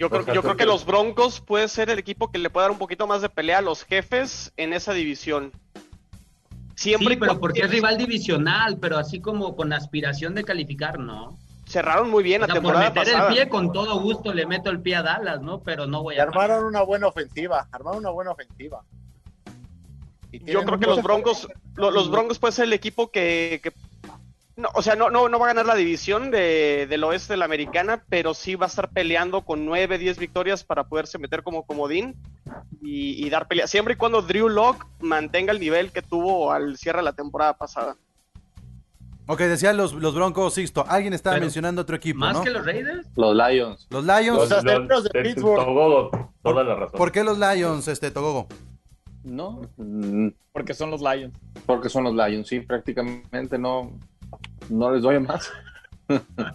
Yo 0.00 0.08
creo, 0.08 0.24
yo 0.34 0.42
creo 0.42 0.56
que 0.56 0.64
los 0.64 0.86
Broncos 0.86 1.40
puede 1.42 1.68
ser 1.68 1.90
el 1.90 1.98
equipo 1.98 2.30
que 2.32 2.38
le 2.38 2.48
puede 2.48 2.64
dar 2.64 2.70
un 2.70 2.78
poquito 2.78 3.06
más 3.06 3.20
de 3.20 3.28
pelea 3.28 3.58
a 3.58 3.60
los 3.60 3.84
jefes 3.84 4.50
en 4.56 4.72
esa 4.72 4.94
división. 4.94 5.52
Siempre 6.74 7.08
Sí, 7.08 7.12
y 7.12 7.16
pero 7.18 7.38
porque 7.38 7.60
es 7.60 7.70
rival 7.70 7.98
divisional, 7.98 8.78
pero 8.78 8.96
así 8.96 9.20
como 9.20 9.54
con 9.54 9.74
aspiración 9.74 10.34
de 10.34 10.42
calificar, 10.44 10.98
no. 10.98 11.36
cerraron 11.66 12.08
muy 12.10 12.24
bien 12.24 12.42
O 12.42 12.46
la 12.46 12.54
sea, 12.54 12.62
por 12.62 12.78
meter 12.78 12.94
pasada. 12.94 13.28
el 13.28 13.34
pie, 13.34 13.48
con 13.50 13.72
todo 13.72 14.00
gusto 14.00 14.32
le 14.32 14.46
meto 14.46 14.70
el 14.70 14.80
pie 14.80 14.96
a 14.96 15.02
Dallas, 15.02 15.42
¿no? 15.42 15.60
Pero 15.60 15.86
no 15.86 16.02
voy 16.02 16.16
Y 16.16 16.18
a. 16.18 16.22
armaron 16.22 16.64
una 16.64 16.80
buena 16.82 17.06
ofensiva. 17.06 17.68
Armaron 17.70 17.98
una 18.00 18.10
buena 18.10 18.30
ofensiva. 18.32 18.82
Y 20.32 20.38
Yo 20.50 20.64
creo 20.64 20.78
que 20.80 20.86
los 20.86 21.02
Broncos, 21.02 21.46
lo- 21.76 21.90
los 21.90 22.10
Broncos 22.10 22.38
puede 22.38 22.52
ser 22.52 22.64
el 22.64 22.72
equipo 22.72 23.10
que, 23.10 23.60
que- 23.62 23.72
no, 24.60 24.68
o 24.74 24.82
sea, 24.82 24.94
no, 24.96 25.10
no, 25.10 25.28
no 25.28 25.38
va 25.38 25.46
a 25.46 25.48
ganar 25.48 25.66
la 25.66 25.74
división 25.74 26.30
de, 26.30 26.86
del 26.88 27.02
oeste 27.04 27.32
de 27.32 27.36
la 27.38 27.44
americana, 27.46 28.04
pero 28.08 28.34
sí 28.34 28.54
va 28.54 28.66
a 28.66 28.68
estar 28.68 28.90
peleando 28.90 29.42
con 29.44 29.64
9, 29.66 29.98
10 29.98 30.18
victorias 30.18 30.62
para 30.64 30.84
poderse 30.84 31.18
meter 31.18 31.42
como 31.42 31.64
comodín 31.64 32.14
y, 32.82 33.24
y 33.26 33.30
dar 33.30 33.48
pelea, 33.48 33.66
siempre 33.66 33.94
y 33.94 33.96
cuando 33.96 34.22
Drew 34.22 34.48
Lock 34.48 34.86
mantenga 35.00 35.52
el 35.52 35.60
nivel 35.60 35.90
que 35.90 36.02
tuvo 36.02 36.52
al 36.52 36.76
cierre 36.76 36.98
de 36.98 37.04
la 37.04 37.12
temporada 37.12 37.54
pasada. 37.54 37.96
Ok, 39.26 39.38
decían 39.42 39.76
los, 39.76 39.92
los 39.92 40.14
Broncos, 40.14 40.54
Sixto. 40.54 40.84
Alguien 40.88 41.12
estaba 41.12 41.34
Pero, 41.36 41.44
mencionando 41.44 41.82
otro 41.82 41.94
equipo, 41.94 42.18
Más 42.18 42.34
¿no? 42.34 42.42
que 42.42 42.50
los 42.50 42.66
Raiders. 42.66 43.06
Los 43.14 43.36
Lions. 43.36 43.86
Los 43.88 44.04
Lions. 44.04 44.38
Los 44.38 44.50
aceleros 44.52 45.04
de 45.04 45.10
de 45.14 45.22
Pittsburgh. 45.22 45.64
Togogo, 45.64 46.32
toda 46.42 46.64
la 46.64 46.74
razón. 46.74 46.98
¿Por 46.98 47.12
qué 47.12 47.22
los 47.22 47.38
Lions, 47.38 47.86
este 47.86 48.10
Togogo? 48.10 48.48
No, 49.22 49.60
Porque 50.52 50.74
son 50.74 50.90
los 50.90 51.00
Lions. 51.00 51.32
porque 51.66 51.88
son 51.88 52.04
los 52.04 52.14
Lions, 52.14 52.48
sí, 52.48 52.58
prácticamente 52.60 53.56
no, 53.58 53.92
no 54.70 54.90
les 54.90 55.02
doy 55.02 55.20
más. 55.20 55.50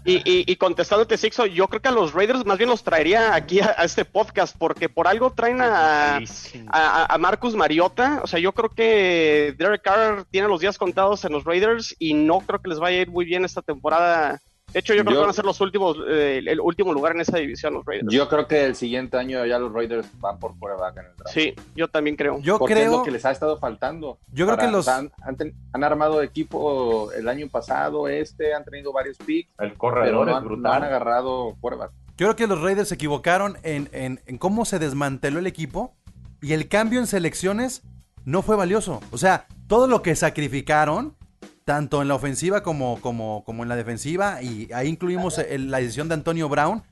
Y, 0.04 0.16
y, 0.16 0.44
y 0.52 0.56
contestándote, 0.58 1.16
Sixo, 1.18 1.46
yo 1.46 1.70
creo 1.70 1.82
que 1.82 1.88
a 1.88 1.92
los 1.92 2.14
Raiders 2.14 2.46
más 2.46 2.58
bien 2.58 2.70
los 2.70 2.84
traería 2.84 3.34
aquí 3.36 3.62
a, 3.62 3.74
a 3.78 3.86
este 3.86 4.04
podcast, 4.04 4.54
porque 4.58 4.90
por 4.90 5.08
algo 5.08 5.32
traen 5.32 5.62
a, 5.62 6.18
a, 6.18 7.14
a 7.14 7.18
Marcus 7.18 7.56
Mariota. 7.56 8.20
O 8.22 8.28
sea, 8.28 8.40
yo 8.40 8.52
creo 8.52 8.70
que 8.70 9.56
Derek 9.58 9.82
Carr 9.82 10.26
tiene 10.30 10.50
los 10.50 10.60
días 10.60 10.78
contados 10.78 11.24
en 11.24 11.32
los 11.32 11.46
Raiders 11.46 11.96
y 12.00 12.14
no 12.14 12.42
creo 12.42 12.62
que 12.62 12.70
les 12.70 12.80
vaya 12.80 12.98
a 12.98 13.02
ir 13.02 13.10
muy 13.10 13.24
bien 13.24 13.46
esta 13.46 13.62
temporada. 13.62 14.42
De 14.76 14.80
hecho, 14.82 14.94
yo 14.94 15.04
creo 15.06 15.14
Yo- 15.14 15.20
que 15.20 15.22
van 15.22 15.30
a 15.30 15.34
ser 15.34 15.46
los 15.46 15.62
últimos, 15.62 15.96
eh, 16.10 16.42
el 16.46 16.60
último 16.60 16.92
lugar 16.92 17.14
en 17.16 17.22
esa 17.22 17.38
división, 17.38 17.76
los 17.76 17.86
Raiders. 17.86 18.14
Yo 18.14 18.28
creo 18.28 18.46
que 18.46 18.66
el 18.66 18.76
siguiente 18.76 19.16
año 19.16 19.46
ya 19.46 19.58
los 19.58 19.72
Raiders 19.72 20.06
van 20.20 20.38
por 20.38 20.60
quarterback 20.60 20.98
en 20.98 21.06
el 21.06 21.16
draft. 21.16 21.34
Sí, 21.34 21.54
yo 21.78 21.88
también 21.88 22.18
creo. 22.18 22.40
Yo 22.42 22.60
porque 22.60 22.74
es 22.74 22.80
creo. 22.82 22.92
lo 22.98 23.04
que 23.04 23.12
les 23.12 23.24
ha 23.24 23.32
estado 23.32 23.58
faltando. 23.58 24.20
Yo 24.34 24.46
creo 24.46 24.58
que 24.58 24.68
los- 24.68 24.86
Han, 24.90 25.14
han 25.24 25.38
ten- 25.38 25.54
han 25.72 25.84
armado 25.86 26.22
equipo 26.22 27.10
el 27.14 27.30
año 27.30 27.48
pasado, 27.50 28.10
este, 28.10 28.54
han 28.54 28.66
tenido 28.66 28.92
varios 28.92 29.16
picks, 29.18 29.50
El 29.60 29.70
pero 29.70 29.78
corredor 29.78 30.26
no, 30.26 30.32
es 30.34 30.38
han- 30.40 30.44
no 30.44 30.50
han 30.50 30.62
brutal. 30.62 30.84
agarrado 30.84 31.56
quarterback. 31.62 31.92
Yo 32.18 32.28
creo 32.28 32.36
que 32.36 32.48
los 32.48 32.62
Raiders 32.62 32.90
se 32.90 32.96
equivocaron 32.96 33.58
en, 33.64 33.88
en- 33.94 34.20
en 34.26 34.38
cómo 34.38 34.66
se 34.66 34.78
desmanteló 34.78 35.40
el 35.40 35.48
equipo 35.48 35.96
y 36.42 36.52
el 36.52 36.68
cambio 36.68 37.00
en 37.00 37.08
selecciones 37.08 37.82
no 38.26 38.42
fue 38.42 38.58
valioso. 38.58 39.00
O 39.12 39.18
sea, 39.18 39.48
todo 39.68 39.88
lo 39.88 40.02
que 40.02 40.18
sacrificaron, 40.18 41.16
tanto 41.66 42.02
en 42.04 42.08
la 42.08 42.16
ofensiva 42.16 42.62
como, 42.62 43.02
como, 43.02 43.44
como 43.44 43.64
en 43.64 43.70
la 43.70 43.76
defensiva, 43.76 44.42
y 44.42 44.70
ahí 44.74 44.88
incluimos 44.88 45.40
el- 45.40 45.72
la 45.72 45.80
decisión 45.80 46.08
de 46.08 46.14
Antonio 46.14 46.48
Brown, 46.48 46.84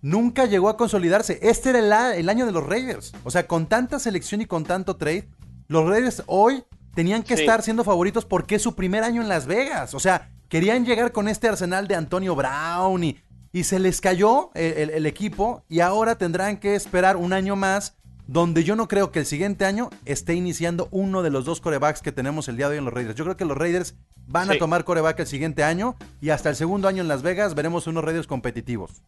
nunca 0.00 0.46
llegó 0.46 0.68
a 0.68 0.76
consolidarse. 0.76 1.40
Este 1.42 1.70
era 1.70 2.14
el, 2.14 2.28
año 2.28 2.46
de 2.46 2.52
los 2.52 2.64
Raiders. 2.64 3.12
O 3.24 3.30
sea, 3.32 3.46
con 3.48 3.66
tanta 3.66 3.98
selección 3.98 4.40
y 4.40 4.46
con 4.46 4.64
tanto 4.64 4.96
trade, 4.96 5.28
los 5.66 5.88
Raiders 5.88 6.22
hoy 6.26 6.64
tenían 6.94 7.24
que 7.24 7.36
Sí. 7.36 7.42
estar 7.42 7.62
siendo 7.62 7.82
favoritos 7.82 8.24
porque 8.24 8.54
es 8.56 8.62
su 8.62 8.74
primer 8.76 9.02
año 9.02 9.22
en 9.22 9.28
Las 9.28 9.46
Vegas. 9.46 9.92
O 9.92 10.00
sea, 10.00 10.30
querían 10.48 10.84
llegar 10.84 11.10
con 11.12 11.26
este 11.26 11.48
arsenal 11.48 11.88
de 11.88 11.96
Antonio 11.96 12.36
Brown 12.36 13.02
y, 13.02 13.18
y 13.52 13.64
se 13.64 13.80
les 13.80 14.00
cayó 14.00 14.50
el, 14.54 14.72
el- 14.74 14.90
el 14.90 15.06
equipo 15.06 15.64
y 15.68 15.80
ahora 15.80 16.16
tendrán 16.16 16.58
que 16.58 16.76
esperar 16.76 17.16
un 17.16 17.32
año 17.32 17.56
más 17.56 17.96
donde 18.32 18.64
yo 18.64 18.76
no 18.76 18.88
creo 18.88 19.12
que 19.12 19.18
el 19.18 19.26
siguiente 19.26 19.66
año 19.66 19.90
esté 20.06 20.32
iniciando 20.34 20.88
uno 20.90 21.22
de 21.22 21.28
los 21.28 21.44
dos 21.44 21.60
corebacks 21.60 22.00
que 22.00 22.12
tenemos 22.12 22.48
el 22.48 22.56
día 22.56 22.66
de 22.68 22.72
hoy 22.72 22.78
en 22.78 22.86
los 22.86 22.94
Raiders. 22.94 23.14
Yo 23.14 23.24
creo 23.24 23.36
que 23.36 23.44
los 23.44 23.58
Raiders 23.58 23.94
van 24.26 24.50
a 24.50 24.56
tomar 24.56 24.84
coreback 24.84 25.20
el 25.20 25.26
siguiente 25.26 25.62
año 25.64 25.96
y 26.22 26.30
hasta 26.30 26.48
el 26.48 26.56
segundo 26.56 26.88
año 26.88 27.02
en 27.02 27.08
Las 27.08 27.22
Vegas 27.22 27.54
veremos 27.54 27.86
unos 27.86 28.02
Raiders 28.02 28.26
competitivos. 28.26 29.02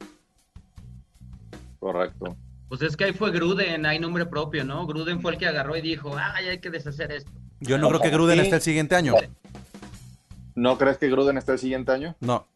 Correcto. 1.80 2.36
Pues 2.68 2.82
es 2.82 2.96
que 2.98 3.04
ahí 3.04 3.12
fue 3.14 3.30
Gruden, 3.30 3.86
hay 3.86 3.98
nombre 3.98 4.26
propio, 4.26 4.62
¿no? 4.64 4.86
Gruden 4.86 5.22
fue 5.22 5.32
el 5.32 5.38
que 5.38 5.46
agarró 5.46 5.74
y 5.76 5.80
dijo, 5.80 6.14
ay, 6.18 6.48
hay 6.48 6.58
que 6.58 6.68
deshacer 6.68 7.10
esto. 7.12 7.30
Yo 7.60 7.78
no 7.78 7.88
creo 7.88 8.00
que 8.02 8.10
Gruden 8.10 8.36
Sí. 8.38 8.42
esté 8.44 8.56
el 8.56 8.62
siguiente 8.62 8.94
año. 8.94 9.14
¿No 10.54 10.76
crees 10.76 10.98
que 10.98 11.08
Gruden 11.08 11.38
esté 11.38 11.52
el 11.52 11.58
siguiente 11.58 11.92
año? 11.92 12.14
No. 12.20 12.46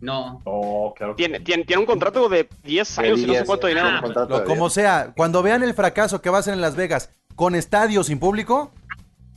No. 0.00 0.40
No, 0.46 0.94
claro 0.96 1.14
que 1.14 1.22
Tiene, 1.24 1.40
tiene, 1.40 1.64
tiene 1.64 1.80
un 1.80 1.86
contrato 1.86 2.28
de 2.28 2.48
10 2.64 2.98
años 3.00 3.18
y 3.18 3.22
no 3.22 3.26
sé 3.28 3.38
10, 3.38 3.44
cuánto 3.44 3.66
dinero. 3.66 3.86
Ah, 3.90 4.00
contrato 4.00 4.28
Lo- 4.30 4.40
de 4.40 4.44
como 4.46 4.64
10. 4.68 4.72
sea, 4.72 5.12
cuando 5.16 5.42
vean 5.42 5.62
el 5.62 5.74
fracaso 5.74 6.20
que 6.22 6.30
va 6.30 6.38
a 6.38 6.42
ser 6.42 6.54
en 6.54 6.60
Las 6.60 6.76
Vegas 6.76 7.10
con 7.36 7.54
estadios 7.54 8.06
sin 8.06 8.18
público, 8.18 8.70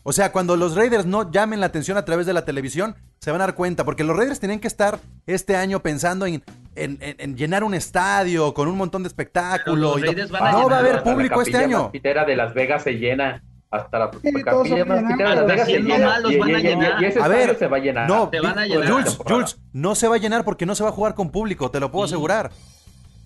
o 0.04 0.12
sea, 0.14 0.32
cuando 0.32 0.56
los 0.58 0.76
Raiders 0.76 1.06
no 1.06 1.32
llamen 1.32 1.60
la 1.60 1.66
atención 1.68 1.98
a 1.98 2.06
través 2.06 2.26
de 2.26 2.34
la 2.34 2.44
televisión, 2.46 2.96
se 3.20 3.32
van 3.32 3.40
a 3.42 3.46
dar 3.46 3.56
cuenta, 3.56 3.86
porque 3.86 4.04
los 4.04 4.18
Raiders 4.18 4.40
tenían 4.42 4.60
que 4.60 4.68
estar 4.68 5.00
este 5.28 5.56
año 5.56 5.80
pensando 5.82 6.26
en, 6.26 6.44
en- 6.76 6.98
en- 7.02 7.16
en 7.20 7.38
llenar 7.38 7.64
un 7.64 7.74
estadio 7.74 8.54
con 8.54 8.68
un 8.68 8.76
montón 8.78 9.04
de 9.04 9.08
espectáculo. 9.08 9.98
Y 10.00 10.02
no 10.02 10.30
va 10.30 10.50
a 10.50 10.80
haber 10.80 10.96
la 10.96 11.04
público 11.04 11.42
este 11.42 11.58
año. 11.58 11.92
pitera 11.92 12.26
de 12.26 12.36
Las 12.36 12.54
Vegas 12.54 12.84
se 12.84 12.94
llena 12.94 13.42
hasta 13.74 14.00
la 14.00 14.12
capilla 14.12 14.86
más 14.86 15.08
chica 15.08 15.30
de 15.30 15.36
Las 15.36 15.46
Vegas. 15.48 15.70
Y, 15.70 17.04
y, 17.04 17.06
ese 17.06 17.20
a 17.20 17.28
ver, 17.28 17.58
se 17.58 17.68
va 17.68 17.78
a 17.78 17.80
llenar. 17.80 18.08
No, 18.08 18.30
se 18.32 18.40
van 18.40 18.60
a 18.60 18.66
llenar. 18.66 18.90
Jules, 18.90 19.18
Jules, 19.18 19.60
no 19.74 19.96
se 19.96 20.08
va 20.08 20.16
a 20.16 20.20
llenar 20.20 20.46
porque 20.46 20.66
no 20.66 20.76
se 20.76 20.84
va 20.84 20.90
a 20.90 20.94
jugar 20.94 21.16
con 21.16 21.32
público, 21.32 21.72
te 21.72 21.80
lo 21.80 21.92
puedo 21.92 22.06
asegurar. 22.06 22.52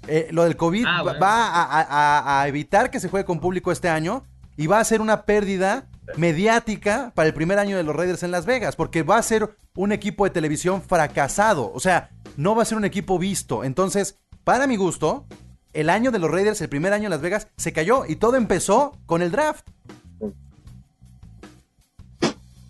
Eh, 0.08 0.30
lo 0.32 0.44
del 0.44 0.56
COVID 0.56 0.86
ah, 0.88 1.04
va 1.22 1.48
a, 1.48 1.82
a, 1.82 2.42
a, 2.42 2.48
evitar 2.48 2.90
que 2.90 3.02
se 3.02 3.10
juegue 3.10 3.26
con 3.26 3.42
público 3.42 3.74
este 3.74 3.90
año 3.90 4.24
y 4.56 4.68
va 4.68 4.80
a 4.80 4.84
ser 4.86 5.02
una 5.02 5.24
pérdida 5.24 5.90
mediática 6.16 7.12
para 7.14 7.28
el 7.28 7.34
primer 7.34 7.60
año 7.60 7.76
de 7.76 7.84
los 7.84 7.94
Raiders 7.94 8.24
en 8.24 8.32
Las 8.32 8.46
Vegas, 8.46 8.78
porque 8.78 9.04
va 9.04 9.18
a 9.18 9.24
ser 9.24 9.58
un 9.76 9.92
equipo 9.92 10.24
de 10.24 10.30
televisión 10.30 10.82
fracasado, 10.82 11.72
o 11.74 11.80
sea, 11.82 12.10
no 12.38 12.56
va 12.56 12.62
a 12.62 12.66
ser 12.66 12.78
un 12.78 12.86
equipo 12.86 13.20
visto. 13.20 13.66
Entonces, 13.66 14.18
para 14.46 14.66
mi 14.66 14.78
gusto, 14.78 15.26
el 15.74 15.90
año 15.90 16.12
de 16.12 16.20
los 16.20 16.32
Raiders, 16.32 16.62
el 16.62 16.70
primer 16.70 16.94
año 16.94 17.06
en 17.06 17.12
Las 17.12 17.22
Vegas, 17.22 17.50
se 17.58 17.74
cayó 17.74 18.06
y 18.08 18.16
todo 18.16 18.36
empezó 18.36 18.98
con 19.06 19.22
el 19.22 19.32
draft. 19.32 19.68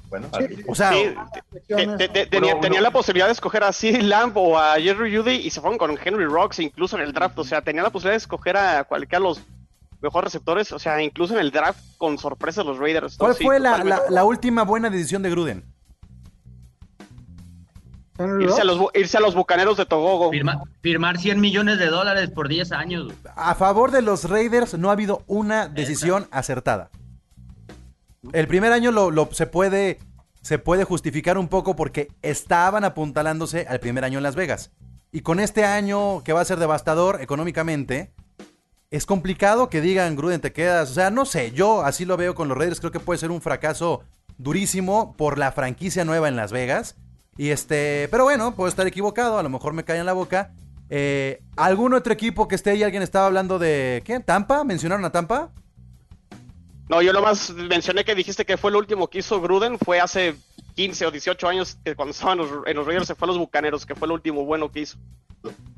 Bueno, 0.09 0.29
o 0.67 0.75
sea, 0.75 0.91
tenía, 2.29 2.81
la 2.81 2.91
posibilidad 2.91 3.25
de 3.25 3.33
escoger 3.33 3.63
a 3.63 3.73
CeeDee 3.73 4.03
Lamb 4.03 4.37
o 4.37 4.57
a 4.57 4.75
Jerry 4.75 5.15
Judy 5.15 5.35
y 5.35 5.49
se 5.49 5.59
fueron 5.59 5.77
con 5.77 5.97
Henry 6.01 6.25
Rocks 6.25 6.59
incluso 6.59 6.97
en 6.97 7.03
el 7.03 7.11
draft. 7.11 7.37
O 7.39 7.43
sea, 7.43 7.61
tenía 7.61 7.83
la 7.83 7.89
posibilidad 7.89 8.13
de 8.13 8.17
escoger 8.17 8.55
a 8.55 8.83
cualquiera 8.85 9.19
de 9.19 9.29
los 9.29 9.41
mejores 10.01 10.25
receptores. 10.25 10.71
O 10.71 10.79
sea, 10.79 11.01
incluso 11.01 11.33
en 11.33 11.41
el 11.41 11.51
draft 11.51 11.79
con 11.97 12.17
sorpresa 12.17 12.63
los 12.63 12.77
Raiders. 12.77 13.17
¿Cuál 13.17 13.35
fue 13.35 13.59
la, 13.59 14.23
última 14.23 14.63
buena 14.63 14.89
decisión 14.89 15.21
de 15.23 15.29
Gruden? 15.29 15.65
Irse 18.39 18.61
a, 18.61 18.63
los, 18.63 18.81
irse 18.95 19.17
a 19.17 19.19
los 19.19 19.35
bucaneros 19.35 19.77
de 19.77 19.85
Togogo. 19.85 20.31
firmar 20.81 21.17
100 21.19 21.39
millones 21.39 21.77
de 21.77 21.87
dólares 21.87 22.31
por 22.31 22.47
10 22.47 22.71
años. 22.71 23.13
A 23.35 23.53
favor 23.53 23.91
de 23.91 24.01
los 24.01 24.27
Raiders 24.27 24.75
no 24.75 24.89
ha 24.89 24.93
habido 24.93 25.23
una 25.27 25.67
decisión 25.67 26.27
acertada. 26.31 26.89
El 28.33 28.47
primer 28.47 28.71
año 28.71 28.91
lo, 28.91 29.29
se, 29.31 29.47
puede, 29.47 29.99
se 30.41 30.59
puede 30.59 30.83
justificar 30.83 31.37
un 31.37 31.47
poco 31.47 31.75
porque 31.75 32.09
estaban 32.21 32.83
apuntalándose 32.83 33.65
al 33.67 33.79
primer 33.79 34.03
año 34.03 34.19
en 34.19 34.23
Las 34.23 34.35
Vegas. 34.35 34.71
Y 35.11 35.21
con 35.21 35.39
este 35.39 35.63
año 35.63 36.23
que 36.23 36.33
va 36.33 36.41
a 36.41 36.45
ser 36.45 36.59
devastador 36.59 37.21
económicamente, 37.21 38.11
es 38.91 39.05
complicado 39.05 39.69
que 39.69 39.81
digan, 39.81 40.15
Gruden, 40.15 40.41
te 40.41 40.53
quedas. 40.53 40.91
O 40.91 40.93
sea, 40.93 41.09
no 41.09 41.25
sé, 41.25 41.51
yo 41.51 41.83
así 41.83 42.05
lo 42.05 42.17
veo 42.17 42.35
con 42.35 42.47
los 42.47 42.57
Raiders. 42.57 42.79
Creo 42.79 42.91
que 42.91 42.99
puede 42.99 43.19
ser 43.19 43.31
un 43.31 43.41
fracaso 43.41 44.03
durísimo 44.37 45.15
por 45.17 45.37
la 45.37 45.51
franquicia 45.51 46.05
nueva 46.05 46.27
en 46.27 46.35
Las 46.35 46.51
Vegas. 46.51 46.95
Y 47.37 47.49
este, 47.49 48.07
pero 48.09 48.23
bueno, 48.23 48.55
puedo 48.55 48.67
estar 48.67 48.87
equivocado, 48.87 49.37
a 49.37 49.43
lo 49.43 49.49
mejor 49.49 49.73
me 49.73 49.83
cae 49.83 49.99
en 49.99 50.05
la 50.05 50.13
boca. 50.13 50.53
Eh, 50.89 51.43
¿Algún 51.55 51.93
otro 51.93 52.13
equipo 52.13 52.47
que 52.47 52.55
esté 52.55 52.71
ahí? 52.71 52.83
¿Alguien 52.83 53.03
estaba 53.03 53.27
hablando 53.27 53.59
de 53.59 54.01
qué? 54.05 54.19
¿Tampa? 54.19 54.63
¿Mencionaron 54.63 55.05
a 55.05 55.11
Tampa? 55.11 55.51
No, 56.89 57.01
yo 57.01 57.11
nomás 57.11 57.49
mencioné 57.51 58.05
que 58.05 58.15
dijiste 58.15 58.45
que 58.45 58.57
fue 58.57 58.69
el 58.71 58.77
último 58.77 59.09
que 59.09 59.19
hizo 59.19 59.41
Gruden, 59.41 59.77
fue 59.77 59.99
hace 59.99 60.35
15 60.75 61.07
o 61.07 61.11
18 61.11 61.47
años 61.47 61.77
que 61.83 61.95
cuando 61.95 62.11
estaban 62.11 62.39
en 62.65 62.75
los 62.77 62.85
Raiders 62.85 63.07
se 63.07 63.15
fue 63.15 63.25
a 63.25 63.29
los 63.29 63.37
Bucaneros, 63.37 63.85
que 63.85 63.95
fue 63.95 64.07
el 64.07 64.13
último 64.13 64.45
bueno 64.45 64.71
que 64.71 64.81
hizo. 64.81 64.97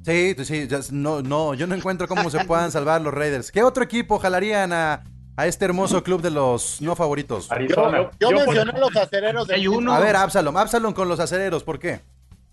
Sí, 0.04 0.36
sí, 0.44 0.68
no, 0.92 1.22
no, 1.22 1.54
yo 1.54 1.68
no 1.68 1.76
encuentro 1.76 2.08
cómo 2.08 2.30
se 2.30 2.46
puedan 2.46 2.72
salvar 2.72 3.02
los 3.02 3.14
Raiders. 3.14 3.52
¿Qué 3.52 3.64
otro 3.64 3.84
equipo 3.84 4.20
jalarían 4.20 4.72
a, 4.72 5.04
este 5.38 5.66
hermoso 5.66 6.04
club 6.04 6.22
de 6.22 6.32
los 6.32 6.82
no 6.82 6.96
favoritos? 6.96 7.52
Arizona. 7.52 8.10
Yo, 8.20 8.32
mencioné 8.32 8.78
los 8.80 8.96
acereros 8.96 9.48
de 9.48 9.68
uno. 9.68 9.94
A 9.94 10.00
ver, 10.00 10.16
Absalom, 10.16 10.56
Absalom 10.58 10.94
con 10.94 11.08
los 11.08 11.20
acereros, 11.20 11.64
¿por 11.64 11.80
qué? 11.80 12.02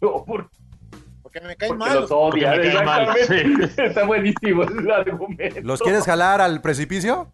Porque 0.01 1.41
me 1.41 1.57
caen 1.57 1.77
mal. 1.77 2.01
Los 2.01 2.11
odia, 2.11 2.55
Está 3.77 4.05
buenísimo 4.05 4.63
el 4.63 4.91
argumento. 4.91 5.61
¿Los 5.63 5.81
quieres 5.83 6.05
jalar 6.05 6.41
al 6.41 6.61
precipicio? 6.63 7.33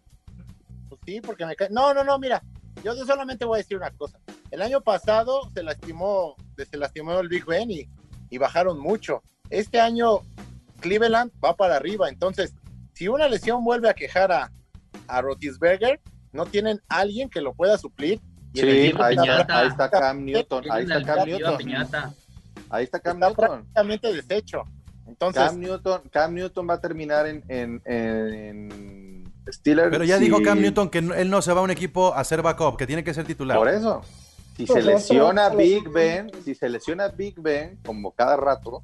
Sí, 1.05 1.21
porque 1.21 1.45
me 1.45 1.55
cae. 1.55 1.69
No, 1.69 1.93
no, 1.93 2.03
no, 2.03 2.17
mira, 2.19 2.41
yo 2.83 2.93
solamente 3.05 3.45
voy 3.45 3.57
a 3.57 3.61
decir 3.61 3.77
una 3.77 3.91
cosa. 3.91 4.19
El 4.51 4.61
año 4.61 4.81
pasado 4.81 5.49
se 5.53 5.63
lastimó, 5.63 6.35
se 6.57 6.77
lastimó 6.77 7.19
el 7.19 7.29
Big 7.29 7.45
Ben 7.45 7.69
y, 7.71 7.87
bajaron 8.37 8.79
mucho. 8.79 9.21
Este 9.51 9.79
año 9.79 10.21
Cleveland 10.79 11.31
va 11.43 11.55
para 11.55 11.75
arriba, 11.75 12.09
entonces, 12.09 12.55
si 12.93 13.07
una 13.07 13.27
lesión 13.27 13.63
vuelve 13.63 13.89
a 13.89 13.93
quejar 13.93 14.31
a, 14.31 14.51
a 15.07 15.21
Rotisberger, 15.21 16.01
no 16.31 16.47
tienen 16.47 16.81
alguien 16.89 17.29
que 17.29 17.41
lo 17.41 17.53
pueda 17.53 17.77
suplir. 17.77 18.19
Y 18.53 18.61
sí, 18.61 18.93
ahí, 18.99 19.15
está, 19.69 19.89
Cam 19.89 20.25
Newton, 20.25 20.63
ahí 20.71 20.83
está 20.83 21.03
Cam 21.03 21.27
Newton. 21.27 21.57
Ahí 22.69 22.83
está 22.83 22.99
Cam 22.99 23.19
Newton. 23.19 23.35
prácticamente 23.35 24.13
deshecho. 24.13 24.63
Entonces, 25.05 25.43
Cam 25.43 25.59
Newton, 25.59 26.01
Cam 26.11 26.33
Newton 26.33 26.67
va 26.69 26.73
a 26.75 26.81
terminar 26.81 27.27
en, 27.27 27.43
en 27.47 29.22
pero 29.63 30.03
ya 30.03 30.17
dijo 30.17 30.41
Cam 30.41 30.61
Newton 30.61 30.89
que 30.89 30.99
él 30.99 31.29
no 31.29 31.41
se 31.41 31.53
va 31.53 31.61
a 31.61 31.63
un 31.63 31.71
equipo 31.71 32.13
a 32.13 32.23
ser 32.23 32.41
backup, 32.41 32.77
que 32.77 32.87
tiene 32.87 33.03
que 33.03 33.13
ser 33.13 33.25
titular. 33.25 33.57
Por 33.57 33.69
eso. 33.69 34.01
Si 34.55 34.67
se 34.67 34.81
lesiona 34.81 35.49
Big 35.49 35.89
Ben, 35.89 36.31
si 36.45 36.53
se 36.53 36.69
lesiona 36.69 37.07
Big 37.07 37.39
Ben, 37.39 37.79
como 37.83 38.11
cada 38.11 38.37
rato, 38.37 38.83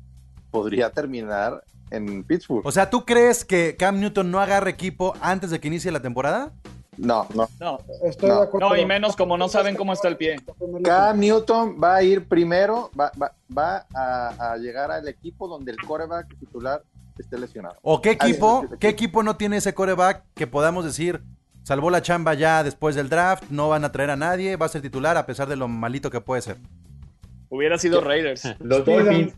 podría 0.49 0.89
terminar 0.89 1.63
en 1.91 2.23
Pittsburgh. 2.23 2.65
O 2.65 2.71
sea, 2.71 2.89
¿tú 2.89 3.05
crees 3.05 3.45
que 3.45 3.75
Cam 3.77 3.99
Newton 3.99 4.31
no 4.31 4.39
agarre 4.39 4.71
equipo 4.71 5.13
antes 5.21 5.51
de 5.51 5.59
que 5.59 5.67
inicie 5.67 5.91
la 5.91 6.01
temporada? 6.01 6.51
No, 6.97 7.27
no. 7.33 7.47
No, 7.59 7.79
estoy 8.03 8.29
de 8.29 8.41
acuerdo. 8.41 8.69
No, 8.69 8.75
y 8.75 8.85
menos 8.85 9.15
como 9.15 9.37
no 9.37 9.47
saben 9.47 9.75
cómo 9.75 9.93
está 9.93 10.07
el 10.09 10.17
pie. 10.17 10.37
Cam 10.83 11.19
Newton 11.19 11.77
va 11.81 11.97
a 11.97 12.03
ir 12.03 12.27
primero, 12.27 12.91
va, 12.99 13.11
va, 13.55 13.85
a, 13.93 14.51
a, 14.51 14.57
llegar 14.57 14.91
al 14.91 15.07
equipo 15.07 15.47
donde 15.47 15.71
el 15.71 15.77
coreback 15.77 16.37
titular 16.39 16.83
esté 17.21 17.37
lesionado. 17.37 17.77
¿O 17.81 18.01
qué 18.01 18.11
equipo, 18.11 18.65
qué 18.79 18.89
equipo 18.89 19.23
no 19.23 19.35
tiene 19.37 19.57
ese 19.57 19.73
coreback 19.73 20.23
que 20.35 20.47
podamos 20.47 20.85
decir 20.85 21.21
salvó 21.63 21.91
la 21.91 22.01
chamba 22.01 22.33
ya 22.33 22.63
después 22.63 22.95
del 22.95 23.09
draft, 23.09 23.43
no 23.51 23.69
van 23.69 23.85
a 23.85 23.91
traer 23.91 24.09
a 24.09 24.15
nadie, 24.15 24.55
va 24.55 24.65
a 24.65 24.69
ser 24.69 24.81
titular 24.81 25.17
a 25.17 25.25
pesar 25.27 25.47
de 25.47 25.55
lo 25.55 25.67
malito 25.67 26.09
que 26.09 26.19
puede 26.19 26.41
ser? 26.41 26.57
Hubiera 27.49 27.77
sido 27.77 28.01
Raiders. 28.01 28.55
Los 28.59 28.85
Dolphins. 28.85 29.35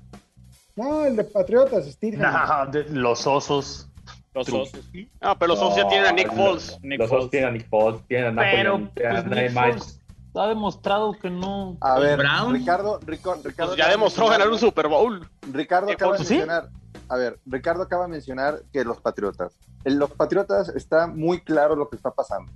No, 0.77 1.05
el 1.05 1.17
de 1.17 1.25
Patriotas, 1.25 1.85
Steve. 1.91 2.17
los 2.91 3.27
Osos. 3.27 3.89
Los 4.33 4.47
osos. 4.47 4.89
Ah, 5.19 5.35
pero 5.37 5.49
los 5.49 5.59
osos 5.59 5.75
ya 5.75 5.89
tienen 5.89 6.07
a 6.07 6.13
Nick 6.13 6.33
Foles. 6.33 6.79
los 6.81 7.11
osos 7.11 7.29
tienen 7.29 7.49
a 7.49 7.51
Nick 7.51 7.67
Foles, 7.67 8.01
tienen 8.07 8.39
a 8.39 8.41
Pero 8.41 8.89
pues, 8.95 9.99
ha 10.33 10.47
demostrado 10.47 11.11
que 11.19 11.29
no. 11.29 11.77
A 11.81 11.99
ver, 11.99 12.17
Ricardo, 12.17 12.99
Ricardo, 13.05 13.41
pues 13.43 13.75
ya 13.75 13.89
demostró 13.89 14.29
ganar 14.29 14.47
un 14.47 14.57
Super 14.57 14.87
Bowl. 14.87 15.27
Ricardo 15.51 15.91
acaba 15.91 16.13
de 16.13 16.19
mencionar, 16.19 16.69
a 17.11 17.17
ver, 17.17 17.41
Ricardo 17.45 17.83
acaba 17.83 18.05
de 18.05 18.11
mencionar 18.11 18.63
que 18.71 18.85
los 18.85 19.01
Patriotas. 19.01 19.57
En 19.83 19.99
los 19.99 20.11
Patriotas 20.11 20.69
está 20.69 21.07
muy 21.07 21.41
claro 21.41 21.75
lo 21.75 21.89
que 21.89 21.97
está 21.97 22.11
pasando. 22.11 22.49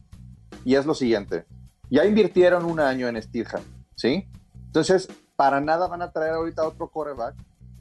Y 0.64 0.76
es 0.76 0.86
lo 0.86 0.94
siguiente. 0.94 1.46
Ya 1.90 2.06
invirtieron 2.06 2.64
un 2.64 2.80
año 2.80 3.10
en 3.10 3.22
Steelham, 3.22 3.62
¿sí? 3.96 4.30
Entonces, 4.68 5.10
para 5.36 5.60
nada 5.60 5.88
van 5.90 6.02
a 6.02 6.12
traer 6.12 6.36
ahorita 6.36 6.66
otro 6.66 6.88
coreback 6.88 7.36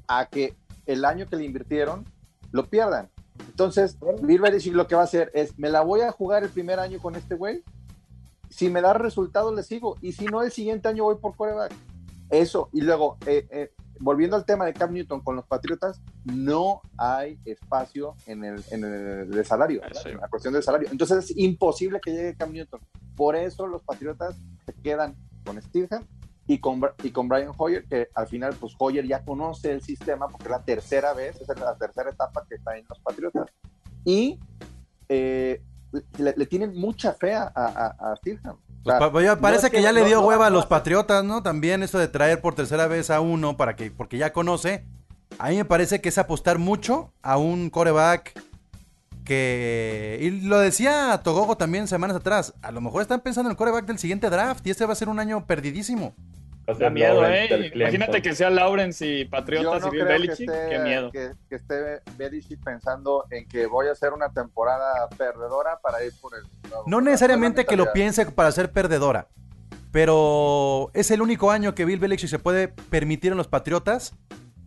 a 0.08 0.26
que 0.26 0.56
el 0.86 1.04
año 1.04 1.28
que 1.28 1.36
le 1.36 1.44
invirtieron 1.44 2.04
lo 2.50 2.66
pierdan. 2.66 3.08
Entonces, 3.38 3.96
Bill 4.22 4.40
Belichick 4.40 4.74
lo 4.74 4.88
que 4.88 4.96
va 4.96 5.02
a 5.02 5.04
hacer 5.04 5.30
es, 5.32 5.56
me 5.56 5.70
la 5.70 5.82
voy 5.82 6.00
a 6.00 6.10
jugar 6.10 6.42
el 6.42 6.50
primer 6.50 6.80
año 6.80 6.98
con 6.98 7.14
este 7.14 7.36
güey. 7.36 7.62
Si 8.50 8.68
me 8.68 8.80
da 8.80 8.94
resultado, 8.94 9.54
le 9.54 9.62
sigo. 9.62 9.96
Y 10.02 10.10
si 10.10 10.24
no, 10.24 10.42
el 10.42 10.50
siguiente 10.50 10.88
año 10.88 11.04
voy 11.04 11.18
por 11.18 11.36
coreback. 11.36 11.72
Eso. 12.30 12.68
Y 12.72 12.80
luego, 12.80 13.16
eh, 13.26 13.46
eh, 13.50 13.72
volviendo 14.04 14.36
al 14.36 14.44
tema 14.44 14.66
de 14.66 14.74
Cam 14.74 14.92
Newton 14.92 15.22
con 15.22 15.34
los 15.34 15.46
Patriotas, 15.46 16.02
no 16.24 16.82
hay 16.98 17.38
espacio 17.46 18.14
en 18.26 18.44
el, 18.44 18.62
en 18.70 18.84
el 18.84 19.46
salario, 19.46 19.80
en 20.04 20.20
la 20.20 20.28
cuestión 20.28 20.52
del 20.52 20.62
salario. 20.62 20.90
Entonces 20.92 21.24
es 21.24 21.36
imposible 21.38 22.00
que 22.00 22.12
llegue 22.12 22.36
Cam 22.36 22.52
Newton. 22.52 22.80
Por 23.16 23.34
eso 23.34 23.66
los 23.66 23.82
Patriotas 23.82 24.36
se 24.66 24.74
quedan 24.74 25.16
con 25.46 25.60
Steelham 25.60 26.06
y 26.46 26.58
con, 26.58 26.82
y 27.02 27.12
con 27.12 27.28
Brian 27.28 27.52
Hoyer, 27.56 27.86
que 27.86 28.10
al 28.14 28.26
final, 28.26 28.54
pues 28.60 28.74
Hoyer 28.78 29.06
ya 29.06 29.24
conoce 29.24 29.72
el 29.72 29.80
sistema 29.80 30.28
porque 30.28 30.44
es 30.44 30.50
la 30.50 30.62
tercera 30.62 31.14
vez, 31.14 31.40
es 31.40 31.48
la 31.48 31.74
tercera 31.78 32.10
etapa 32.10 32.44
que 32.46 32.56
está 32.56 32.76
en 32.76 32.84
los 32.86 33.00
Patriotas. 33.00 33.48
Y 34.04 34.38
eh, 35.08 35.62
le, 36.18 36.46
tienen 36.46 36.78
mucha 36.78 37.14
fe 37.14 37.32
a, 37.32 37.50
a, 37.54 38.12
a 38.12 38.16
pues, 38.84 39.36
parece 39.40 39.70
que, 39.70 39.82
ya 39.82 39.92
le 39.92 40.04
dio 40.04 40.20
hueva 40.20 40.46
a 40.46 40.50
los 40.50 40.66
Patriotas, 40.66 41.24
¿no? 41.24 41.42
También 41.42 41.82
eso 41.82 41.98
de 41.98 42.08
traer 42.08 42.40
por 42.40 42.54
tercera 42.54 42.86
vez 42.86 43.10
a 43.10 43.20
uno 43.20 43.56
para 43.56 43.76
que, 43.76 43.90
porque 43.90 44.18
ya 44.18 44.32
conoce. 44.32 44.84
A 45.38 45.48
mí 45.48 45.56
me 45.56 45.64
parece 45.64 46.00
que 46.00 46.10
es 46.10 46.18
apostar 46.18 46.58
mucho 46.58 47.12
a 47.22 47.38
un 47.38 47.70
coreback 47.70 48.40
que. 49.24 50.18
Y 50.20 50.30
lo 50.42 50.58
decía 50.58 51.20
Togogo 51.24 51.56
también 51.56 51.88
semanas 51.88 52.16
atrás. 52.16 52.54
A 52.62 52.70
lo 52.70 52.80
mejor 52.80 53.02
están 53.02 53.20
pensando 53.20 53.48
en 53.48 53.52
el 53.52 53.56
coreback 53.56 53.86
del 53.86 53.98
siguiente 53.98 54.30
draft 54.30 54.66
y 54.66 54.70
este 54.70 54.86
va 54.86 54.92
a 54.92 54.96
ser 54.96 55.08
un 55.08 55.18
año 55.18 55.46
perdidísimo. 55.46 56.14
Da 56.66 56.88
miedo, 56.88 57.26
¿eh? 57.26 57.72
Imagínate 57.74 58.22
que 58.22 58.34
sea 58.34 58.48
Lawrence 58.48 59.06
y 59.06 59.24
Patriotas 59.26 59.84
y 59.92 59.96
Belichick. 59.96 60.50
Qué 60.50 60.78
miedo. 60.78 61.10
Que, 61.10 61.32
esté 61.50 62.00
Belichick 62.16 62.62
pensando 62.64 63.26
en 63.30 63.46
que 63.46 63.66
voy 63.66 63.88
a 63.88 63.92
hacer 63.92 64.12
una 64.12 64.30
temporada 64.32 65.08
perdedora 65.16 65.78
para 65.82 66.02
ir 66.04 66.12
por 66.20 66.32
el. 66.34 66.44
No 66.86 67.00
necesariamente 67.00 67.66
que 67.66 67.76
lo 67.76 67.92
piense 67.92 68.24
para 68.26 68.50
ser 68.52 68.72
perdedora. 68.72 69.28
Pero 69.92 70.90
es 70.94 71.10
el 71.10 71.22
único 71.22 71.50
año 71.50 71.74
que 71.74 71.84
Bill 71.84 72.00
Belichick 72.00 72.28
se 72.28 72.38
puede 72.38 72.68
permitir 72.68 73.30
en 73.30 73.38
los 73.38 73.46
Patriotas 73.46 74.14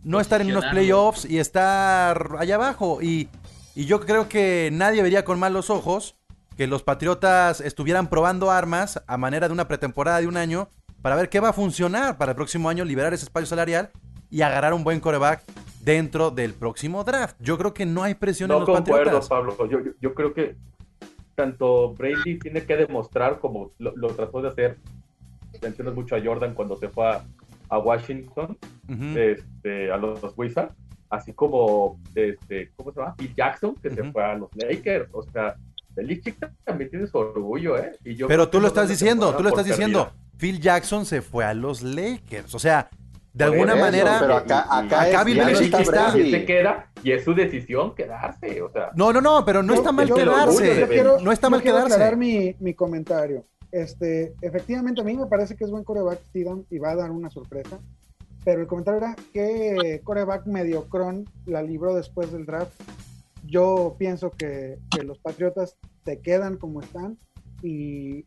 no 0.02 0.20
estar 0.20 0.40
en 0.40 0.50
unos 0.50 0.64
playoffs 0.66 1.24
y 1.24 1.38
estar 1.38 2.30
allá 2.38 2.54
abajo. 2.54 3.02
Y, 3.02 3.28
y 3.74 3.86
yo 3.86 4.00
creo 4.00 4.28
que 4.28 4.70
nadie 4.72 5.02
vería 5.02 5.24
con 5.24 5.38
malos 5.38 5.68
ojos 5.68 6.16
que 6.56 6.66
los 6.66 6.82
Patriotas 6.82 7.60
estuvieran 7.60 8.08
probando 8.08 8.50
armas 8.50 9.02
a 9.06 9.16
manera 9.16 9.48
de 9.48 9.52
una 9.52 9.68
pretemporada 9.68 10.20
de 10.20 10.28
un 10.28 10.36
año 10.36 10.70
para 11.02 11.16
ver 11.16 11.28
qué 11.28 11.40
va 11.40 11.50
a 11.50 11.52
funcionar 11.52 12.18
para 12.18 12.32
el 12.32 12.36
próximo 12.36 12.68
año, 12.68 12.84
liberar 12.84 13.14
ese 13.14 13.24
espacio 13.24 13.46
salarial 13.46 13.90
y 14.30 14.42
agarrar 14.42 14.74
un 14.74 14.84
buen 14.84 15.00
coreback 15.00 15.44
dentro 15.80 16.30
del 16.30 16.54
próximo 16.54 17.04
draft. 17.04 17.36
Yo 17.40 17.56
creo 17.56 17.72
que 17.72 17.86
no 17.86 18.02
hay 18.02 18.14
presión 18.14 18.50
en 18.50 18.58
los 18.60 18.68
concuerdo, 18.68 19.20
Pablo. 19.26 19.56
Yo, 19.68 19.78
yo, 20.00 20.14
creo 20.14 20.34
que 20.34 20.56
tanto 21.34 21.94
Brady 21.94 22.38
tiene 22.38 22.64
que 22.64 22.76
demostrar 22.76 23.38
como 23.38 23.72
lo, 23.78 24.08
trató 24.08 24.42
de 24.42 24.48
hacer. 24.48 24.78
Mencionas 25.62 25.94
mucho 25.94 26.14
a 26.14 26.20
Jordan 26.22 26.54
cuando 26.54 26.76
se 26.76 26.88
fue 26.88 27.06
a, 27.70 27.78
Washington, 27.78 28.58
este, 29.16 29.90
a 29.90 29.96
los, 29.96 30.20
Wizards, 30.36 30.74
así 31.08 31.32
como 31.32 31.98
este, 32.14 32.70
¿cómo 32.76 32.92
se 32.92 33.00
llama? 33.00 33.14
Phil 33.16 33.34
Jackson, 33.34 33.74
que 33.76 33.90
se 33.90 34.12
fue 34.12 34.22
a 34.22 34.34
los 34.34 34.50
Lakers. 34.56 35.08
O 35.12 35.22
sea, 35.22 35.56
Belichick 35.94 36.38
también 36.64 36.90
tiene 36.90 37.06
su 37.06 37.16
orgullo, 37.18 37.78
¿eh? 37.78 37.92
Y 38.04 38.14
yo 38.14 38.28
Pero 38.28 38.48
tú 38.48 38.60
lo 38.60 38.68
estás 38.68 38.88
diciendo, 38.88 39.34
tú 39.34 39.42
lo 39.42 39.48
estás 39.48 39.64
diciendo. 39.64 40.12
Phil 40.38 40.60
Jackson 40.60 41.04
se 41.04 41.22
fue 41.22 41.44
a 41.44 41.54
los 41.54 41.82
Lakers. 41.82 42.54
O 42.54 42.58
sea, 42.58 42.88
de 43.32 43.44
alguna 43.44 43.76
manera. 43.76 44.18
Pero 44.20 44.36
acá, 44.36 44.66
acá, 44.70 45.24
Bill 45.24 45.38
Belichick 45.38 45.80
está. 45.80 46.16
Y 46.18 46.30
se 46.30 46.44
queda 46.44 46.90
y 47.02 47.12
es 47.12 47.24
su 47.24 47.34
decisión 47.34 47.94
quedarse. 47.94 48.62
O 48.62 48.70
sea. 48.70 48.90
No, 48.94 49.12
no, 49.12 49.20
no, 49.20 49.44
pero 49.44 49.62
no 49.62 49.74
está 49.74 49.92
mal 49.92 50.12
quedarse. 50.12 50.86
no 51.22 51.32
está 51.32 51.50
mal 51.50 51.62
quiero 51.62 51.78
quedarse. 51.78 51.94
aclarar 51.94 52.16
mi, 52.16 52.54
mi 52.60 52.74
comentario. 52.74 53.44
Este, 53.70 54.34
efectivamente, 54.40 55.02
a 55.02 55.04
mí 55.04 55.14
me 55.16 55.26
parece 55.26 55.54
que 55.54 55.64
es 55.64 55.70
buen 55.70 55.84
coreback 55.84 56.24
Steedham 56.28 56.64
y 56.70 56.78
va 56.78 56.92
a 56.92 56.96
dar 56.96 57.10
una 57.10 57.30
sorpresa. 57.30 57.78
Pero 58.44 58.62
el 58.62 58.66
comentario 58.66 58.98
era 58.98 59.16
que 59.34 60.00
coreback 60.04 60.46
mediocrón 60.46 61.28
la 61.44 61.60
libró 61.62 61.94
después 61.94 62.32
del 62.32 62.46
draft 62.46 62.72
yo 63.48 63.96
pienso 63.98 64.30
que, 64.30 64.78
los 65.04 65.18
Patriotas 65.18 65.76
se 66.04 66.20
quedan 66.20 66.56
como 66.56 66.80
están 66.80 67.18
y, 67.62 68.24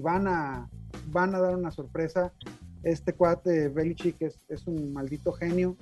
van, 0.00 0.26
a, 0.28 0.68
van 1.06 1.34
a 1.34 1.40
dar 1.40 1.56
una 1.56 1.70
sorpresa. 1.70 2.32
Este 2.82 3.14
cuate 3.14 3.68
Belichick 3.68 4.20
es, 4.22 4.38
es 4.48 4.66
un 4.66 4.92
maldito 4.92 5.32
genio 5.32 5.76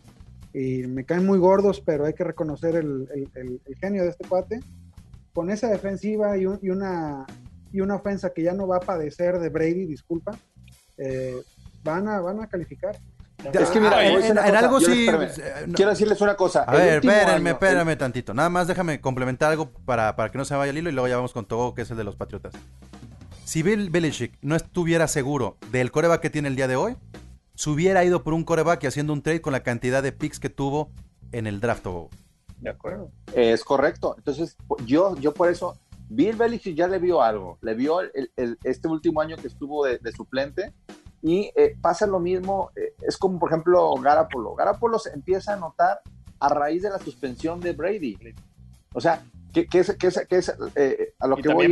y 0.54 0.86
me 0.86 1.04
caen 1.04 1.26
muy 1.26 1.38
gordos, 1.38 1.80
pero 1.80 2.04
hay 2.04 2.12
que 2.12 2.24
reconocer 2.24 2.76
el, 2.76 3.08
genio 3.80 4.02
de 4.02 4.10
este 4.10 4.28
cuate. 4.28 4.60
Con 5.32 5.50
esa 5.50 5.68
defensiva 5.68 6.36
y, 6.36 6.44
una, 6.44 7.26
y 7.72 7.80
una 7.80 7.94
ofensa 7.94 8.30
que 8.30 8.42
ya 8.42 8.52
no 8.52 8.66
va 8.66 8.76
a 8.76 8.80
padecer 8.80 9.38
de 9.38 9.48
Brady, 9.48 9.86
disculpa, 9.86 10.36
eh, 10.98 11.40
van, 11.82 12.06
a, 12.06 12.20
van 12.20 12.42
a 12.42 12.48
calificar. 12.48 12.98
Es 13.50 13.70
que 13.70 13.80
mira, 13.80 14.06
en, 14.06 14.38
algo 14.38 14.78
sí. 14.78 15.08
Eh, 15.08 15.66
quiero 15.74 15.90
decirles 15.90 16.20
una 16.20 16.36
cosa. 16.36 16.62
A 16.62 16.74
ver, 16.74 17.04
espérenme, 17.04 17.50
espérenme 17.50 17.96
tantito. 17.96 18.34
Nada 18.34 18.50
más 18.50 18.68
déjame 18.68 19.00
complementar 19.00 19.50
algo 19.50 19.70
para, 19.84 20.14
para 20.14 20.30
que 20.30 20.38
no 20.38 20.44
se 20.44 20.54
vaya 20.54 20.70
el 20.70 20.78
hilo 20.78 20.90
y 20.90 20.92
luego 20.92 21.08
ya 21.08 21.16
vamos 21.16 21.32
con 21.32 21.46
todo, 21.46 21.74
que 21.74 21.82
es 21.82 21.90
el 21.90 21.96
de 21.96 22.04
los 22.04 22.14
Patriotas. 22.14 22.52
Si 23.44 23.62
Bill 23.62 23.90
Belichick 23.90 24.38
no 24.40 24.56
estuviera 24.56 25.08
seguro 25.08 25.56
del 25.70 25.90
coreback 25.90 26.20
que 26.20 26.30
tiene 26.30 26.48
el 26.48 26.56
día 26.56 26.68
de 26.68 26.76
hoy, 26.76 26.96
se 27.54 27.70
hubiera 27.70 28.04
ido 28.04 28.22
por 28.22 28.34
un 28.34 28.44
coreback 28.44 28.84
y 28.84 28.86
haciendo 28.86 29.12
un 29.12 29.22
trade 29.22 29.40
con 29.40 29.52
la 29.52 29.62
cantidad 29.62 30.02
de 30.02 30.12
picks 30.12 30.40
que 30.40 30.48
tuvo 30.48 30.90
en 31.32 31.46
el 31.46 31.60
draft. 31.60 31.86
De 32.60 32.70
acuerdo. 32.70 33.10
Es 33.34 33.64
correcto. 33.64 34.14
Entonces, 34.16 34.56
yo, 34.86 35.16
yo 35.18 35.34
por 35.34 35.48
eso, 35.48 35.76
Bill 36.08 36.36
Belichick 36.36 36.76
ya 36.76 36.86
le 36.86 36.98
vio 36.98 37.22
algo. 37.22 37.58
Le 37.60 37.74
vio 37.74 37.98
este 38.62 38.88
último 38.88 39.20
año 39.20 39.36
que 39.36 39.48
estuvo 39.48 39.84
de, 39.84 39.98
de 39.98 40.12
suplente 40.12 40.72
y 41.22 41.52
eh, 41.54 41.76
pasa 41.80 42.06
lo 42.06 42.18
mismo, 42.18 42.70
eh, 42.74 42.94
es 43.00 43.16
como 43.16 43.38
por 43.38 43.50
ejemplo 43.50 43.94
Garapolo. 43.94 44.54
Garapolo 44.54 44.98
se 44.98 45.10
empieza 45.10 45.54
a 45.54 45.56
notar 45.56 46.00
a 46.40 46.48
raíz 46.48 46.82
de 46.82 46.90
la 46.90 46.98
suspensión 46.98 47.60
de 47.60 47.72
Brady. 47.72 48.18
O 48.92 49.00
sea, 49.00 49.22
que, 49.52 49.68
es, 49.72 49.94
que 49.96 50.06
es, 50.08 50.26
que 50.28 50.36
es 50.36 50.52
eh, 50.74 51.14
a 51.20 51.26
lo 51.28 51.36
que 51.36 51.52
voy 51.52 51.68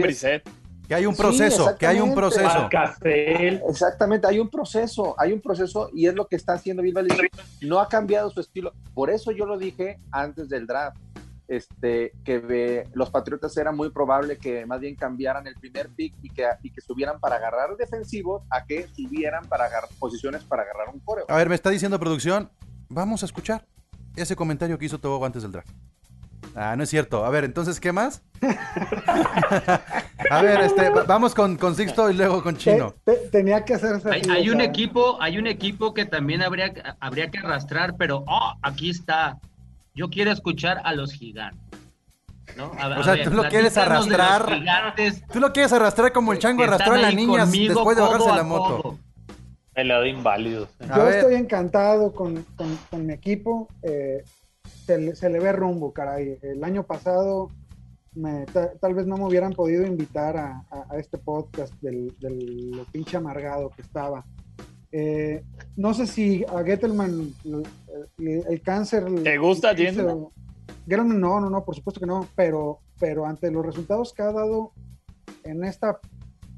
Que 0.91 0.97
hay 0.97 1.07
un 1.07 1.15
proceso, 1.15 1.77
que 1.79 1.87
hay 1.87 2.01
un 2.01 2.17
proceso. 2.17 2.69
Exactamente, 3.05 4.27
hay 4.27 4.41
un 4.41 4.51
proceso, 4.51 5.15
hay 5.17 5.33
un 5.33 5.41
proceso 5.41 5.89
y 5.95 6.09
es 6.09 6.15
lo 6.17 6.27
que 6.27 6.35
está 6.35 6.55
haciendo 6.55 6.83
Bill 6.83 6.95
Belichick. 6.95 7.33
No 7.63 7.79
ha 7.79 7.89
cambiado 7.89 8.29
su 8.31 8.41
estilo. 8.41 8.73
Por 8.93 9.09
eso 9.09 9.31
yo 9.31 9.47
lo 9.47 9.57
dije 9.57 10.01
antes 10.11 10.49
del 10.49 10.67
draft 10.67 10.99
este, 11.47 12.11
que 12.25 12.89
los 12.93 13.09
Patriotas 13.09 13.57
era 13.57 13.71
muy 13.71 13.91
probable 13.91 14.37
que 14.37 14.67
más 14.67 14.81
bien 14.81 14.97
cambiaran 14.97 15.47
el 15.47 15.55
primer 15.55 15.91
pick 15.91 16.13
y 16.23 16.31
que, 16.31 16.49
y 16.61 16.73
que 16.73 16.81
subieran 16.81 17.21
para 17.21 17.37
agarrar 17.37 17.77
defensivos 17.77 18.43
a 18.51 18.65
que 18.65 18.89
subieran 18.89 19.45
para 19.47 19.67
agarrar 19.67 19.91
posiciones 19.97 20.43
para 20.43 20.63
agarrar 20.63 20.93
un 20.93 20.99
coreo. 20.99 21.25
A 21.29 21.37
ver, 21.37 21.49
me 21.49 21.55
está 21.55 21.71
diciendo 21.71 22.01
producción, 22.01 22.51
vamos 22.89 23.23
a 23.23 23.27
escuchar 23.27 23.65
ese 24.17 24.35
comentario 24.35 24.77
que 24.77 24.87
hizo 24.87 24.99
Tobago 24.99 25.25
antes 25.25 25.43
del 25.43 25.53
draft. 25.53 25.71
Ah, 26.55 26.75
no 26.77 26.83
es 26.83 26.91
cierto. 26.91 27.25
A 27.25 27.31
ver, 27.31 27.45
entonces, 27.45 27.79
¿qué 27.81 27.93
más? 27.93 28.23
a 30.31 30.43
ver, 30.43 30.61
este, 30.61 30.91
vamos 31.07 31.35
con, 31.35 31.57
con 31.57 31.75
Sixto 31.75 32.11
y 32.11 32.15
luego 32.15 32.43
con 32.43 32.57
Chino. 32.57 32.95
tenía 33.31 33.65
que 33.65 33.75
hacerse. 33.75 34.11
Hay, 34.11 34.23
hay 34.31 34.51
un 34.51 34.61
equipo, 34.61 35.21
hay 35.21 35.39
un 35.39 35.47
equipo 35.47 35.95
que 35.95 36.07
también 36.07 36.43
habría, 36.43 36.73
habría 37.01 37.31
que 37.31 37.39
arrastrar, 37.39 37.97
pero 37.97 38.25
oh, 38.27 38.55
aquí 38.63 38.91
está 38.91 39.39
yo 39.95 40.09
quiero 40.09 40.31
escuchar 40.31 40.81
a 40.85 40.95
los 40.95 41.13
gigantes. 41.13 41.79
¿no? 42.57 42.73
o 42.99 43.03
sea, 43.05 43.23
tú 43.23 43.31
lo 43.31 43.45
quieres 43.49 43.77
arrastrar. 43.77 44.47
Tú 45.33 45.41
lo 45.41 45.53
quieres 45.53 45.73
arrastrar 45.73 46.13
como 46.13 46.33
el 46.33 46.39
chango 46.39 46.65
arrastró 46.65 46.95
a 46.95 46.99
la 46.99 47.13
niña 47.13 47.47
después 47.47 47.97
de 47.97 48.03
bajarse 48.03 48.29
la 48.29 48.43
moto. 48.43 48.99
El 49.75 49.89
lado 49.89 50.05
inválido. 50.05 50.69
Yo 50.81 51.09
estoy 51.09 51.35
encantado 51.35 52.13
con, 52.13 52.45
mi 52.93 53.13
equipo. 53.13 53.69
Eh, 53.83 54.25
se, 55.15 55.31
le 55.31 55.41
ve 55.41 55.53
rumbo, 55.53 55.93
caray. 55.93 56.39
El 56.43 56.65
año 56.65 56.85
pasado 56.85 57.51
tal 58.81 58.95
vez 58.95 59.07
no 59.07 59.17
me 59.17 59.25
hubieran 59.25 59.53
podido 59.53 59.87
invitar 59.87 60.37
a, 60.37 60.65
este 60.99 61.19
podcast 61.19 61.73
del, 61.81 62.15
del, 62.19 62.85
pinche 62.93 63.17
amargado 63.17 63.71
que 63.71 63.83
estaba. 63.83 64.25
Eh, 64.93 65.45
no 65.77 65.95
sé 65.95 66.07
si 66.07 66.45
a 66.45 66.65
Gettelman 66.65 67.33
el, 68.19 68.63
cáncer. 68.63 69.05
¿Te 69.23 69.39
gusta, 69.39 69.75
Gettelman, 69.75 71.21
no, 71.21 71.41
no, 71.41 71.51
no, 71.51 71.65
por 71.65 71.77
supuesto 71.77 72.01
que 72.01 72.07
no, 72.07 72.27
pero, 72.35 72.81
pero 72.99 73.27
ante 73.27 73.51
los 73.51 73.65
resultados 73.65 74.13
que 74.13 74.23
ha 74.23 74.33
dado 74.33 74.73
en 75.45 75.65
esta 75.65 76.01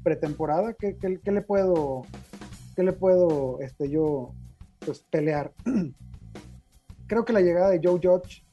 pretemporada, 0.01 0.73
¿qué, 0.73 0.97
le 1.23 1.41
puedo, 1.41 2.01
qué 2.75 2.83
le 2.83 2.93
puedo 2.93 3.59
este, 3.61 3.89
yo 3.89 4.33
pues, 4.79 5.05
pelear? 5.11 5.53
Creo 7.07 7.25
que 7.25 7.33
la 7.33 7.41
llegada 7.41 7.69
de 7.69 7.79
Joe 7.83 7.99
Judge 8.01 8.43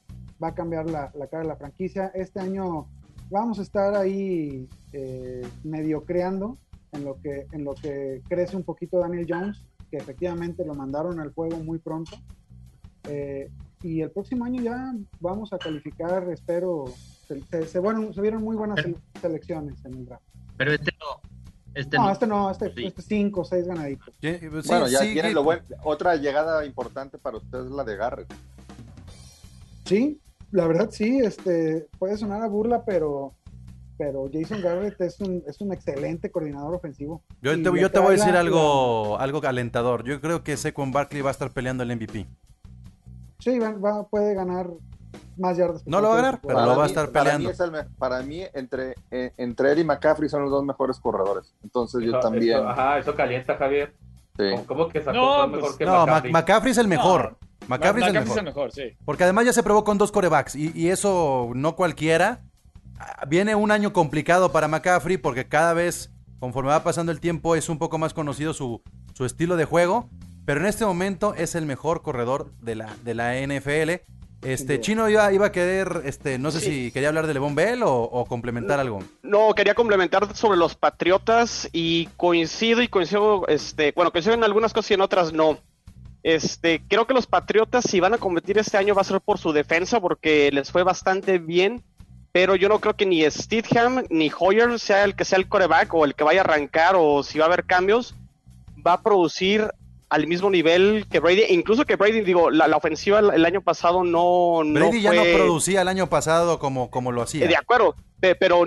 va 0.43 0.49
a 0.49 0.55
cambiar 0.55 0.89
la, 0.91 1.11
cara 1.31 1.43
de 1.43 1.49
la 1.49 1.57
franquicia. 1.57 2.11
Este 2.15 2.41
año 2.41 2.87
vamos 3.31 3.59
a 3.59 3.63
estar 3.63 3.95
ahí 3.95 4.69
eh, 4.93 5.43
medio 5.65 6.05
creando 6.05 6.59
en 6.93 7.05
lo 7.05 7.21
que 7.21 7.47
en 7.53 7.65
lo 7.65 7.75
que 7.75 8.21
crece 8.29 8.57
un 8.57 8.65
poquito 8.65 8.99
Daniel 8.99 9.27
Jones 9.29 9.65
que 9.91 9.97
efectivamente 9.97 10.65
lo 10.65 10.75
mandaron 10.75 11.19
al 11.21 11.33
juego 11.33 11.59
muy 11.59 11.79
pronto. 11.79 12.17
Eh, 13.09 13.51
y 13.83 14.03
el 14.03 14.11
próximo 14.11 14.45
año 14.45 14.63
ya 14.63 14.95
vamos 15.21 15.53
a 15.53 15.59
calificar, 15.59 16.29
espero, 16.31 16.85
se, 17.27 17.67
se, 17.67 17.79
bueno, 17.79 18.13
se 18.13 18.21
vieron 18.21 18.43
muy 18.43 18.57
buenas 18.57 18.85
selecciones 19.21 19.85
en 19.85 19.95
el 19.95 20.07
draft. 20.07 20.25
Pero 20.57 20.73
este. 20.73 20.90
Este 21.75 21.97
no, 21.97 22.11
este 22.11 22.27
no, 22.27 22.51
este, 22.51 22.73
este 22.77 23.03
cinco, 23.03 23.45
seis 23.45 23.67
ganaditos. 23.67 24.13
Pues 24.21 24.67
bueno, 24.67 24.89
ya 24.89 25.01
tienen 25.01 25.35
lo 25.35 25.45
bueno. 25.45 25.63
Otra 25.85 26.17
llegada 26.17 26.65
importante 26.65 27.17
para 27.19 27.37
ustedes 27.37 27.67
es 27.67 27.71
la 27.71 27.85
de 27.85 27.97
Garrett. 27.97 28.35
Sí, 29.85 30.21
la 30.51 30.67
verdad 30.67 30.89
sí, 30.91 31.21
este, 31.21 31.89
puede 31.99 32.17
sonar 32.17 32.43
a 32.43 32.49
burla, 32.49 32.85
pero 32.85 33.35
pero 34.01 34.31
Jason 34.33 34.63
Garrett 34.63 34.99
es 35.03 35.21
un, 35.21 35.43
es 35.47 35.61
un 35.61 35.75
excelente 35.75 36.31
coordinador 36.31 36.75
ofensivo. 36.75 37.23
Yo 37.43 37.53
te, 37.55 37.63
yo 37.79 37.91
te 37.91 37.99
voy 37.99 38.15
a 38.15 38.17
decir 38.17 38.35
algo, 38.35 39.19
algo 39.19 39.47
alentador. 39.47 40.05
Yo 40.05 40.23
creo 40.23 40.43
que 40.43 40.57
Saquon 40.57 40.91
Barkley 40.91 41.21
va 41.21 41.29
a 41.29 41.33
estar 41.33 41.51
peleando 41.51 41.83
el 41.83 41.95
MVP. 41.95 42.27
Sí, 43.41 43.59
va, 43.59 44.09
puede 44.09 44.33
ganar 44.35 44.71
más 45.41 45.57
yardas. 45.57 45.87
No 45.87 46.01
lo 46.01 46.09
va 46.09 46.15
a 46.15 46.17
ganar, 46.17 46.41
pero 46.41 46.65
lo 46.65 46.77
va 46.77 46.85
a 46.85 46.87
estar 46.87 47.11
peleando. 47.11 47.51
Para 47.99 48.23
mí, 48.23 48.43
entre, 48.55 48.95
eh, 49.11 49.33
entre 49.37 49.73
él 49.73 49.81
y 49.81 49.85
McCaffrey 49.85 50.29
son 50.29 50.43
los 50.43 50.51
dos 50.51 50.65
mejores 50.65 50.99
corredores. 51.01 51.53
Entonces 51.63 52.03
yo 52.05 52.21
también. 52.21 52.65
ajá, 52.65 52.99
eso 52.99 53.15
calienta, 53.15 53.57
Javier. 53.57 53.95
Sí. 54.37 54.53
¿Cómo 54.67 54.89
que 54.89 55.01
sacó 55.01 55.17
no, 55.17 55.49
mejor 55.49 55.61
pues, 55.61 55.77
que 55.77 55.85
no, 55.85 56.07
McCaffrey? 56.07 56.73
es 56.73 56.79
el 56.79 56.89
mejor. 56.89 57.37
McCaffrey, 57.67 58.05
es, 58.05 58.37
el 58.37 58.45
mejor. 58.45 58.73
sí. 58.73 58.97
Porque 59.05 59.25
además 59.25 59.45
ya 59.45 59.53
se 59.53 59.63
probó 59.63 59.85
con 59.85 59.99
dos 59.99 60.13
corebacks 60.13 60.55
y, 60.57 60.73
y 60.75 60.89
eso 60.89 61.51
no 61.55 61.77
cualquiera 61.77 62.41
viene 63.29 63.55
un 63.55 63.71
año 63.71 63.93
complicado 63.93 64.53
para 64.53 64.69
McCaffrey 64.69 65.17
porque 65.17 65.47
cada 65.47 65.75
vez, 65.75 66.11
conforme 66.39 66.71
va 66.71 66.83
pasando 66.83 67.13
el 67.13 67.21
tiempo, 67.21 67.55
es 67.57 67.69
un 67.69 67.79
poco 67.79 67.99
más 67.99 68.15
conocido 68.15 68.53
su, 68.55 68.83
estilo 69.21 69.57
de 69.57 69.65
juego. 69.65 70.09
Pero 70.47 70.61
en 70.61 70.67
este 70.67 70.87
momento 70.87 71.35
es 71.35 71.55
el 71.55 71.67
mejor 71.67 72.03
corredor 72.03 72.51
de 72.61 72.75
la, 72.75 72.97
de 73.05 73.15
la 73.15 73.35
NFL. 73.35 74.03
Este, 74.43 74.81
Chino 74.81 75.09
iba, 75.09 75.31
iba 75.33 75.47
a 75.47 75.53
querer, 75.53 76.03
este, 76.05 76.39
no 76.39 76.51
sé 76.51 76.61
si 76.61 76.91
quería 76.93 77.09
hablar 77.09 77.27
de 77.27 77.35
Levon 77.35 77.55
Bell 77.55 77.83
o, 77.85 78.25
complementar 78.27 78.81
algo. 78.81 79.03
No, 79.23 79.53
quería 79.55 79.75
complementar 79.75 80.35
sobre 80.35 80.59
los 80.59 80.75
Patriotas 80.75 81.69
y 81.73 82.07
coincido 82.17 82.81
y 82.81 82.89
coincido, 82.89 83.47
este, 83.49 83.93
bueno, 83.95 84.11
coincido 84.13 84.35
en 84.35 84.45
algunas 84.45 84.73
cosas 84.73 84.93
y 84.93 84.95
en 84.95 85.03
otras 85.03 85.33
no. 85.33 85.59
Este, 86.23 86.83
creo 86.89 87.07
que 87.07 87.15
los 87.15 87.27
Patriotas 87.27 87.85
si 87.85 88.01
van 88.01 88.15
a 88.15 88.19
competir 88.19 88.59
este 88.59 88.77
año 88.77 88.95
va 88.95 89.03
a 89.03 89.05
ser 89.05 89.21
por 89.21 89.39
su 89.39 89.53
defensa 89.53 90.01
porque 90.01 90.51
les 90.53 90.71
fue 90.71 90.83
bastante 90.83 91.39
bien 91.39 91.83
pero 92.33 92.55
yo 92.55 92.69
no 92.69 92.79
creo 92.79 92.95
que 92.95 93.07
ni 93.07 93.29
Steedham 93.29 94.05
ni 94.09 94.31
Hoyer 94.39 94.79
sea 94.79 95.05
el 95.05 95.15
que 95.15 95.25
sea 95.25 95.39
el 95.39 95.49
coreback 95.49 95.93
o 95.95 96.05
el 96.05 96.15
que 96.15 96.25
vaya 96.25 96.41
a 96.41 96.45
arrancar 96.45 96.95
o 96.97 97.23
si 97.23 97.39
va 97.39 97.47
a 97.47 97.49
haber 97.49 97.65
cambios, 97.65 98.15
va 98.87 98.95
a 98.95 99.03
producir 99.03 99.71
al 100.11 100.27
mismo 100.27 100.51
nivel 100.51 101.07
que 101.09 101.21
Brady, 101.21 101.45
incluso 101.49 101.87
que 101.87 101.97
Brady, 101.97 102.21
digo, 102.23 102.51
la, 102.51 102.77
ofensiva 102.77 103.21
el, 103.21 103.45
año 103.45 103.63
pasado 103.63 104.05
no... 104.05 104.61
Brady 104.65 105.01
ya 105.01 105.13
no 105.13 105.23
producía 105.23 105.83
el 105.83 105.89
año 105.89 106.09
pasado 106.09 106.59
como, 106.59 106.91
como 106.91 107.13
lo 107.13 107.23
hacía. 107.23 107.47
De 107.47 107.57
acuerdo, 107.57 107.95
pero 108.21 108.65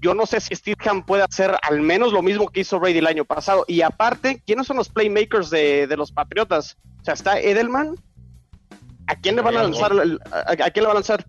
yo 0.00 0.14
no 0.14 0.26
sé 0.26 0.40
si 0.40 0.54
Steedham 0.54 1.06
puede 1.06 1.22
hacer 1.22 1.56
al 1.62 1.80
menos 1.80 2.12
lo 2.12 2.22
mismo 2.22 2.48
que 2.48 2.60
hizo 2.60 2.78
Brady 2.78 2.98
el 2.98 3.06
año 3.06 3.24
pasado. 3.24 3.64
Y 3.68 3.80
aparte, 3.82 4.42
¿quiénes 4.44 4.66
son 4.66 4.76
los 4.76 4.88
playmakers 4.88 5.48
de, 5.48 5.86
de 5.86 5.96
los 5.96 6.12
Patriotas? 6.12 6.76
O 7.00 7.04
sea, 7.04 7.14
está 7.14 7.40
Edelman. 7.40 7.96
¿A 9.06 9.16
quién 9.16 9.36
le 9.36 9.42
van 9.42 9.56
a 9.56 9.62
lanzar? 9.62 9.92
A, 9.92 10.70
quién 10.70 10.82
le 10.82 10.86
va 10.86 10.90
a 10.90 10.94
lanzar? 10.94 11.24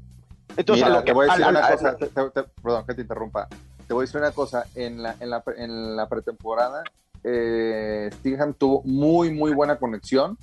Entonces, 0.58 0.86
a 0.86 1.04
te 1.04 1.14
voy 1.14 1.28
a 1.28 1.34
decir 1.34 1.48
una 1.48 1.70
cosa. 1.70 1.98
perdón 2.62 2.86
que 2.86 2.94
te 2.96 3.02
interrumpa. 3.02 3.48
Te 3.88 3.94
voy 3.94 4.04
a 4.04 4.06
decir 4.06 4.20
una 4.20 4.32
cosa. 4.32 4.66
En 4.76 5.02
la, 5.02 5.16
en 5.20 5.30
la, 5.30 5.44
en 5.58 5.96
la 5.96 6.10
pretemporada, 6.10 6.84
eh, 7.24 8.10
tuvo 8.58 8.84
muy, 8.84 9.32
muy 9.32 9.54
buena 9.54 9.78
conexión 9.78 10.38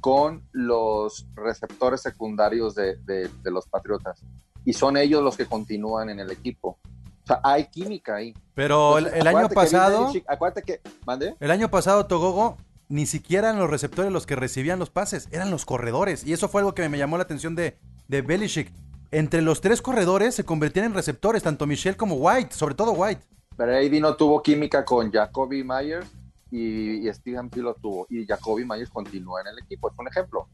con 0.00 0.42
los 0.52 1.26
receptores 1.34 2.02
secundarios 2.02 2.74
de, 2.74 2.96
de, 3.06 3.50
los 3.50 3.66
Patriotas. 3.66 4.20
Y 4.64 4.72
son 4.72 4.96
ellos 4.96 5.22
los 5.22 5.36
que 5.36 5.46
continúan 5.46 6.10
en 6.10 6.20
el 6.20 6.30
equipo. 6.30 6.78
O 7.22 7.26
sea, 7.26 7.40
hay 7.44 7.66
química 7.66 8.16
ahí. 8.16 8.34
Pero 8.54 8.98
el, 8.98 9.26
año 9.26 9.48
pasado. 9.48 10.12
acuérdate 10.26 10.62
que. 10.62 10.80
¿mande? 11.06 11.36
El 11.38 11.50
año 11.52 11.70
pasado, 11.70 12.06
Togogo, 12.06 12.56
ni 12.88 13.06
siquiera 13.06 13.50
eran 13.50 13.60
los 13.60 13.70
receptores 13.70 14.10
los 14.10 14.26
que 14.26 14.34
recibían 14.34 14.80
los 14.80 14.90
pases, 14.90 15.28
eran 15.30 15.50
los 15.50 15.64
corredores. 15.64 16.24
Y 16.26 16.32
eso 16.32 16.48
fue 16.48 16.62
algo 16.62 16.74
que 16.74 16.88
me 16.88 16.98
llamó 16.98 17.16
la 17.16 17.22
atención 17.22 17.54
de, 17.54 17.78
de 18.08 18.22
Belichick. 18.22 18.72
Entre 19.12 19.40
los 19.40 19.60
tres 19.60 19.82
corredores 19.82 20.34
se 20.34 20.44
convertían 20.44 20.86
en 20.86 20.94
receptores, 20.94 21.42
tanto 21.42 21.66
Michelle 21.66 21.96
como 21.96 22.16
White, 22.16 22.54
sobre 22.54 22.74
todo 22.74 22.92
White. 22.92 23.22
Brady 23.62 24.00
no 24.00 24.16
tuvo 24.16 24.42
química 24.42 24.84
con 24.84 25.10
Jacoby 25.10 25.64
Myers 25.64 26.06
y, 26.50 27.08
y 27.08 27.12
Steve 27.12 27.40
sí 27.52 27.60
lo 27.60 27.74
tuvo. 27.74 28.06
Y 28.10 28.26
Jacoby 28.26 28.64
Myers 28.64 28.90
continúa 28.90 29.40
en 29.40 29.48
el 29.48 29.58
equipo, 29.58 29.90
es 29.90 29.98
un 29.98 30.08
ejemplo. 30.08 30.48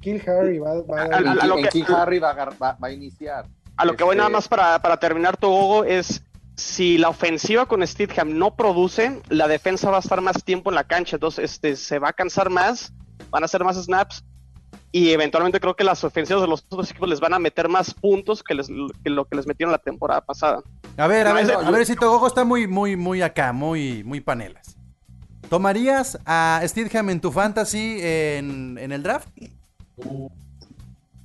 Kill 0.00 0.22
Harry 0.28 0.58
va, 0.58 0.72
a, 0.72 2.00
Harry 2.02 2.18
va, 2.18 2.76
a 2.80 2.90
iniciar. 2.90 3.46
A 3.76 3.84
lo 3.84 3.94
que 3.94 4.02
voy 4.02 4.16
nada 4.16 4.28
este, 4.28 4.36
más 4.36 4.48
para, 4.48 4.96
terminar, 4.98 5.36
Togogo, 5.36 5.84
es 5.84 6.24
si 6.56 6.98
la 6.98 7.08
ofensiva 7.08 7.66
con 7.66 7.86
Steedham 7.86 8.36
no 8.36 8.56
produce, 8.56 9.22
la 9.28 9.46
defensa 9.46 9.90
va 9.90 9.98
a 9.98 10.00
estar 10.00 10.20
más 10.20 10.42
tiempo 10.42 10.70
en 10.70 10.74
la 10.74 10.82
cancha, 10.82 11.14
entonces 11.14 11.52
este, 11.52 11.76
se 11.76 12.00
va 12.00 12.08
a 12.08 12.12
cansar 12.12 12.50
más, 12.50 12.92
van 13.30 13.44
a 13.44 13.46
hacer 13.46 13.62
más 13.62 13.76
snaps 13.76 14.24
y 14.90 15.10
eventualmente 15.10 15.60
creo 15.60 15.76
que 15.76 15.84
las 15.84 16.02
ofensivas 16.02 16.42
de 16.42 16.48
los 16.48 16.64
otros 16.64 16.90
equipos 16.90 17.08
les 17.08 17.20
van 17.20 17.34
a 17.34 17.38
meter 17.38 17.68
más 17.68 17.92
puntos 17.92 18.42
que, 18.42 18.54
lo 18.54 19.24
que 19.26 19.36
les 19.36 19.46
metieron 19.46 19.72
la 19.72 19.78
temporada 19.78 20.20
pasada. 20.22 20.62
A 20.96 21.06
ver, 21.06 21.26
a 21.26 21.32
ver, 21.32 21.50
a 21.52 21.70
ver 21.70 21.86
si 21.86 21.94
Togogo 21.94 22.26
está 22.26 22.44
muy, 22.44 22.66
muy, 22.66 22.96
muy 22.96 23.22
acá, 23.22 23.52
muy, 23.52 24.02
muy 24.04 24.20
panelas. 24.20 24.76
¿Tomarías 25.48 26.18
a 26.26 26.60
Steedham 26.64 27.10
en 27.10 27.20
tu 27.20 27.32
fantasy 27.32 27.98
en, 28.00 28.76
en 28.78 28.92
el 28.92 29.02
draft? 29.02 29.28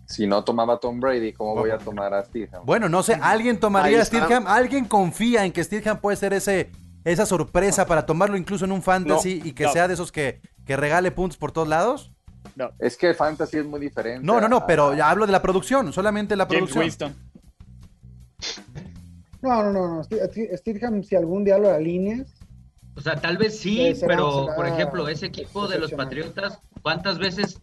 Si 0.06 0.28
no 0.28 0.44
tomaba 0.44 0.80
Tom 0.80 1.00
Brady, 1.00 1.34
¿cómo 1.34 1.56
voy 1.56 1.72
a 1.72 1.78
tomar 1.78 2.14
a 2.14 2.24
Steedham? 2.24 2.66
Bueno, 2.66 2.88
no 2.88 3.02
sé, 3.02 3.18
¿alguien 3.22 3.60
tomaría 3.60 4.02
a 4.02 4.06
Steedham? 4.06 4.46
¿Alguien 4.48 4.86
confía 4.86 5.46
en 5.46 5.52
que 5.52 5.64
Steedham 5.64 6.00
puede 6.00 6.18
ser 6.18 6.34
ese, 6.34 6.70
esa 7.04 7.26
sorpresa 7.26 7.86
para 7.86 8.06
tomarlo 8.06 8.38
incluso 8.38 8.66
en 8.66 8.72
un 8.72 8.82
fantasy 8.82 9.42
y 9.44 9.54
que 9.54 9.68
sea 9.70 9.88
de 9.88 9.96
esos 9.96 10.12
que, 10.12 10.42
que 10.66 10.78
regale 10.78 11.12
puntos 11.12 11.38
por 11.38 11.52
todos 11.52 11.68
lados? 11.68 12.13
No. 12.56 12.72
Es 12.80 12.98
que 12.98 13.10
el 13.10 13.16
fantasy 13.16 13.58
es 13.58 13.66
muy 13.66 13.80
diferente. 13.80 14.26
No, 14.26 14.40
no, 14.40 14.48
no, 14.48 14.66
pero 14.66 14.94
ya 14.94 15.10
hablo 15.10 15.26
de 15.26 15.32
la 15.32 15.42
producción, 15.42 15.92
solamente 15.92 16.36
la 16.36 16.48
producción. 16.48 17.16
No, 19.42 19.64
no, 19.64 19.74
no, 19.74 19.96
no. 19.96 20.04
Steedham, 20.04 21.04
si 21.04 21.16
algún 21.16 21.44
día 21.44 21.58
lo 21.58 21.70
alineas. 21.70 22.28
O 22.96 23.02
sea, 23.02 23.16
tal 23.16 23.38
vez 23.38 23.60
sí, 23.60 23.94
pero 24.06 24.50
por 24.56 24.68
ejemplo, 24.68 25.08
ese 25.08 25.26
equipo 25.26 25.68
de 25.68 25.80
los 25.80 25.92
Patriotas, 25.92 26.60
¿cuántas 26.82 27.18
veces 27.18 27.60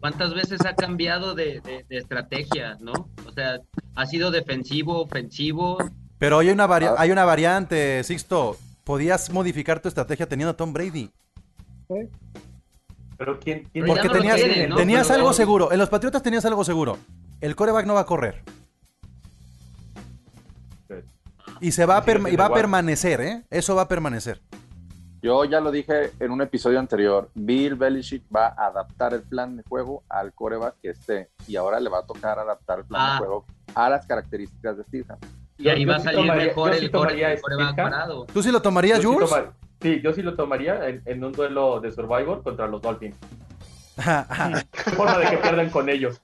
¿Cuántas 0.00 0.32
veces 0.32 0.64
ha 0.64 0.74
cambiado 0.76 1.34
de, 1.34 1.60
estrategia, 1.88 2.76
no? 2.80 3.10
O 3.26 3.32
sea, 3.32 3.60
ha 3.96 4.06
sido 4.06 4.30
defensivo, 4.30 5.02
ofensivo. 5.02 5.78
Pero 6.18 6.36
hoy 6.36 6.48
hay 6.48 6.54
una, 6.54 6.64
ah. 6.64 6.94
hay 6.98 7.10
una 7.10 7.24
variante, 7.24 8.04
Sixto. 8.04 8.56
Podías 8.84 9.30
modificar 9.30 9.80
tu 9.80 9.88
estrategia 9.88 10.26
teniendo 10.26 10.52
a 10.52 10.56
Tom 10.56 10.72
Brady. 10.72 11.10
Pero 13.18 13.40
quién, 13.40 13.68
Porque 13.84 14.08
tenías, 14.08 14.40
tenías 14.76 15.10
algo 15.10 15.32
seguro. 15.32 15.72
En 15.72 15.78
los 15.78 15.88
Patriotas 15.88 16.22
tenías 16.22 16.44
algo 16.44 16.64
seguro. 16.64 16.98
El 17.40 17.56
coreback 17.56 17.84
no 17.84 17.94
va 17.94 18.00
a 18.00 18.06
correr. 18.06 18.42
Y 21.60 21.72
se 21.72 21.84
va 21.84 21.98
a, 21.98 22.30
y 22.30 22.36
va 22.36 22.46
a 22.46 22.54
permanecer, 22.54 23.20
¿eh? 23.20 23.42
Eso 23.50 23.74
va 23.74 23.82
a 23.82 23.88
permanecer. 23.88 24.40
Yo 25.20 25.44
ya 25.44 25.60
lo 25.60 25.72
dije 25.72 26.12
en 26.20 26.30
un 26.30 26.42
episodio 26.42 26.78
anterior, 26.78 27.28
Bill 27.34 27.74
Belichick 27.74 28.22
va 28.34 28.54
a 28.56 28.66
adaptar 28.66 29.14
el 29.14 29.22
plan 29.22 29.56
de 29.56 29.64
juego 29.64 30.04
al 30.08 30.32
coreback 30.32 30.76
que 30.80 30.90
esté 30.90 31.28
y 31.48 31.56
ahora 31.56 31.80
le 31.80 31.90
va 31.90 31.98
a 31.98 32.06
tocar 32.06 32.38
adaptar 32.38 32.78
el 32.78 32.84
plan 32.84 33.04
de 33.04 33.12
ah. 33.14 33.18
juego 33.18 33.44
a 33.74 33.88
las 33.90 34.06
características 34.06 34.76
de 34.76 34.84
Steve. 34.84 35.06
Y 35.58 35.68
ahí 35.68 35.84
va 35.84 35.96
a 35.96 36.00
salir 36.00 36.32
mejor 36.32 36.72
el, 36.72 36.90
coreback 36.90 37.76
parado. 37.76 38.26
¿Tú 38.32 38.42
sí 38.42 38.52
lo 38.52 38.62
tomarías, 38.62 39.04
Jules? 39.04 39.28
Sí, 39.80 40.00
yo 40.02 40.12
sí 40.12 40.22
lo 40.22 40.34
tomaría 40.34 40.80
en, 41.04 41.24
un 41.24 41.32
duelo 41.32 41.80
de 41.80 41.90
Survivor 41.92 42.42
contra 42.42 42.66
los 42.66 42.80
Dolphins. 42.80 43.16
forma 44.96 45.18
de 45.18 45.30
que 45.30 45.36
pierdan 45.38 45.70
con 45.70 45.88
ellos. 45.88 46.20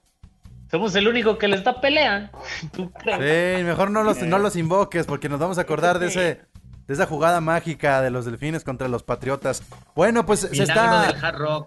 Somos 0.71 0.95
el 0.95 1.07
único 1.07 1.37
que 1.37 1.47
les 1.47 1.63
da 1.63 1.79
pelea. 1.79 2.31
Sí, 2.73 3.63
mejor 3.63 3.91
no 3.91 4.03
los, 4.03 4.21
no 4.23 4.39
los 4.39 4.55
invoques 4.55 5.05
porque 5.05 5.29
nos 5.29 5.39
vamos 5.39 5.57
a 5.57 5.61
acordar 5.61 5.99
de 5.99 6.07
ese 6.07 6.41
de 6.87 6.93
esa 6.93 7.07
jugada 7.07 7.41
mágica 7.41 8.01
de 8.01 8.11
los 8.11 8.25
delfines 8.25 8.63
contra 8.63 8.87
los 8.87 9.03
patriotas. 9.03 9.63
Bueno, 9.95 10.25
pues 10.25 10.41
se 10.41 10.63
está, 10.63 11.15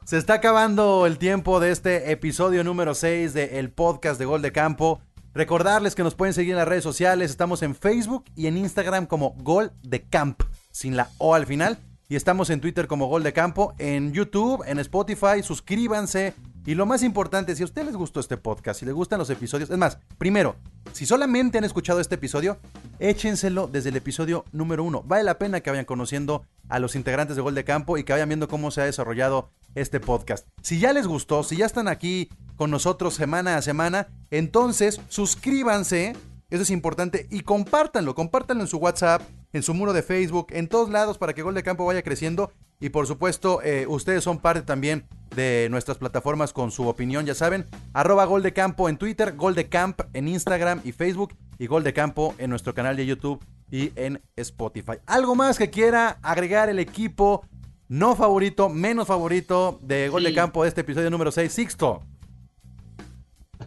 se 0.04 0.16
está 0.16 0.34
acabando 0.34 1.06
el 1.06 1.18
tiempo 1.18 1.58
de 1.58 1.72
este 1.72 2.12
episodio 2.12 2.62
número 2.62 2.94
6 2.94 3.34
del 3.34 3.70
podcast 3.70 4.18
de 4.18 4.26
Gol 4.26 4.42
de 4.42 4.52
Campo. 4.52 5.00
Recordarles 5.38 5.94
que 5.94 6.02
nos 6.02 6.16
pueden 6.16 6.34
seguir 6.34 6.50
en 6.50 6.56
las 6.56 6.66
redes 6.66 6.82
sociales. 6.82 7.30
Estamos 7.30 7.62
en 7.62 7.76
Facebook 7.76 8.24
y 8.34 8.48
en 8.48 8.56
Instagram 8.56 9.06
como 9.06 9.36
Gol 9.38 9.70
de 9.84 10.02
Camp, 10.02 10.42
sin 10.72 10.96
la 10.96 11.10
O 11.18 11.32
al 11.32 11.46
final. 11.46 11.78
Y 12.08 12.16
estamos 12.16 12.50
en 12.50 12.60
Twitter 12.60 12.88
como 12.88 13.06
Gol 13.06 13.22
de 13.22 13.32
Campo, 13.32 13.72
en 13.78 14.12
YouTube, 14.12 14.64
en 14.66 14.80
Spotify. 14.80 15.44
Suscríbanse, 15.44 16.34
y 16.68 16.74
lo 16.74 16.84
más 16.84 17.02
importante, 17.02 17.56
si 17.56 17.62
a 17.62 17.64
ustedes 17.64 17.86
les 17.86 17.96
gustó 17.96 18.20
este 18.20 18.36
podcast, 18.36 18.80
si 18.80 18.84
les 18.84 18.94
gustan 18.94 19.18
los 19.18 19.30
episodios, 19.30 19.70
es 19.70 19.78
más, 19.78 19.96
primero, 20.18 20.56
si 20.92 21.06
solamente 21.06 21.56
han 21.56 21.64
escuchado 21.64 21.98
este 21.98 22.16
episodio, 22.16 22.58
échenselo 22.98 23.68
desde 23.68 23.88
el 23.88 23.96
episodio 23.96 24.44
número 24.52 24.84
uno. 24.84 25.02
Vale 25.02 25.22
la 25.22 25.38
pena 25.38 25.60
que 25.60 25.70
vayan 25.70 25.86
conociendo 25.86 26.44
a 26.68 26.78
los 26.78 26.96
integrantes 26.96 27.36
de 27.36 27.42
Gol 27.42 27.54
de 27.54 27.64
Campo 27.64 27.98
y 27.98 28.04
que 28.04 28.12
vayan 28.12 28.28
viendo 28.28 28.48
cómo 28.48 28.70
se 28.70 28.80
ha 28.80 28.84
desarrollado 28.84 29.50
este 29.74 30.00
podcast. 30.00 30.46
Si 30.62 30.78
ya 30.78 30.92
les 30.92 31.06
gustó, 31.06 31.42
si 31.42 31.56
ya 31.56 31.66
están 31.66 31.88
aquí 31.88 32.28
con 32.56 32.70
nosotros 32.70 33.14
semana 33.14 33.56
a 33.56 33.62
semana, 33.62 34.08
entonces 34.30 35.00
suscríbanse, 35.08 36.16
eso 36.50 36.62
es 36.62 36.70
importante, 36.70 37.26
y 37.30 37.40
compártanlo, 37.40 38.14
compártanlo 38.14 38.62
en 38.64 38.68
su 38.68 38.78
WhatsApp, 38.78 39.22
en 39.52 39.62
su 39.62 39.74
muro 39.74 39.92
de 39.92 40.02
Facebook, 40.02 40.48
en 40.50 40.68
todos 40.68 40.90
lados 40.90 41.18
para 41.18 41.34
que 41.34 41.42
Gol 41.42 41.54
de 41.54 41.62
Campo 41.62 41.86
vaya 41.86 42.02
creciendo. 42.02 42.52
Y 42.80 42.90
por 42.90 43.06
supuesto, 43.06 43.60
eh, 43.62 43.86
ustedes 43.88 44.22
son 44.22 44.38
parte 44.38 44.62
también 44.62 45.04
de 45.34 45.68
nuestras 45.70 45.98
plataformas 45.98 46.52
con 46.52 46.70
su 46.70 46.86
opinión, 46.86 47.26
ya 47.26 47.34
saben. 47.34 47.66
Arroba 47.92 48.24
Gol 48.24 48.42
de 48.42 48.52
Campo 48.52 48.88
en 48.88 48.98
Twitter, 48.98 49.34
Gol 49.36 49.54
de 49.54 49.68
Camp 49.68 50.00
en 50.12 50.28
Instagram 50.28 50.80
y 50.84 50.92
Facebook 50.92 51.34
y 51.58 51.66
Gol 51.66 51.82
de 51.82 51.92
Campo 51.92 52.34
en 52.38 52.50
nuestro 52.50 52.74
canal 52.74 52.96
de 52.96 53.06
YouTube 53.06 53.44
y 53.70 53.92
en 53.96 54.20
Spotify. 54.36 54.98
¿Algo 55.06 55.34
más 55.34 55.58
que 55.58 55.70
quiera 55.70 56.18
agregar 56.22 56.68
el 56.68 56.78
equipo 56.78 57.44
no 57.88 58.14
favorito, 58.16 58.68
menos 58.68 59.06
favorito 59.06 59.78
de 59.82 60.08
Gol 60.08 60.24
de 60.24 60.34
Campo 60.34 60.62
de 60.62 60.68
este 60.68 60.82
episodio 60.82 61.10
número 61.10 61.30
6, 61.30 61.52
Sixto? 61.52 62.02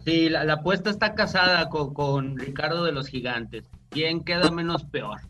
Sí, 0.04 0.28
la, 0.28 0.50
apuesta 0.52 0.90
está 0.90 1.14
casada 1.14 1.68
con, 1.68 1.92
con 1.94 2.38
Ricardo 2.38 2.84
de 2.84 2.92
los 2.92 3.08
Gigantes. 3.08 3.64
¿Quién 3.90 4.24
queda 4.24 4.50
menos 4.50 4.84
peor? 4.84 5.20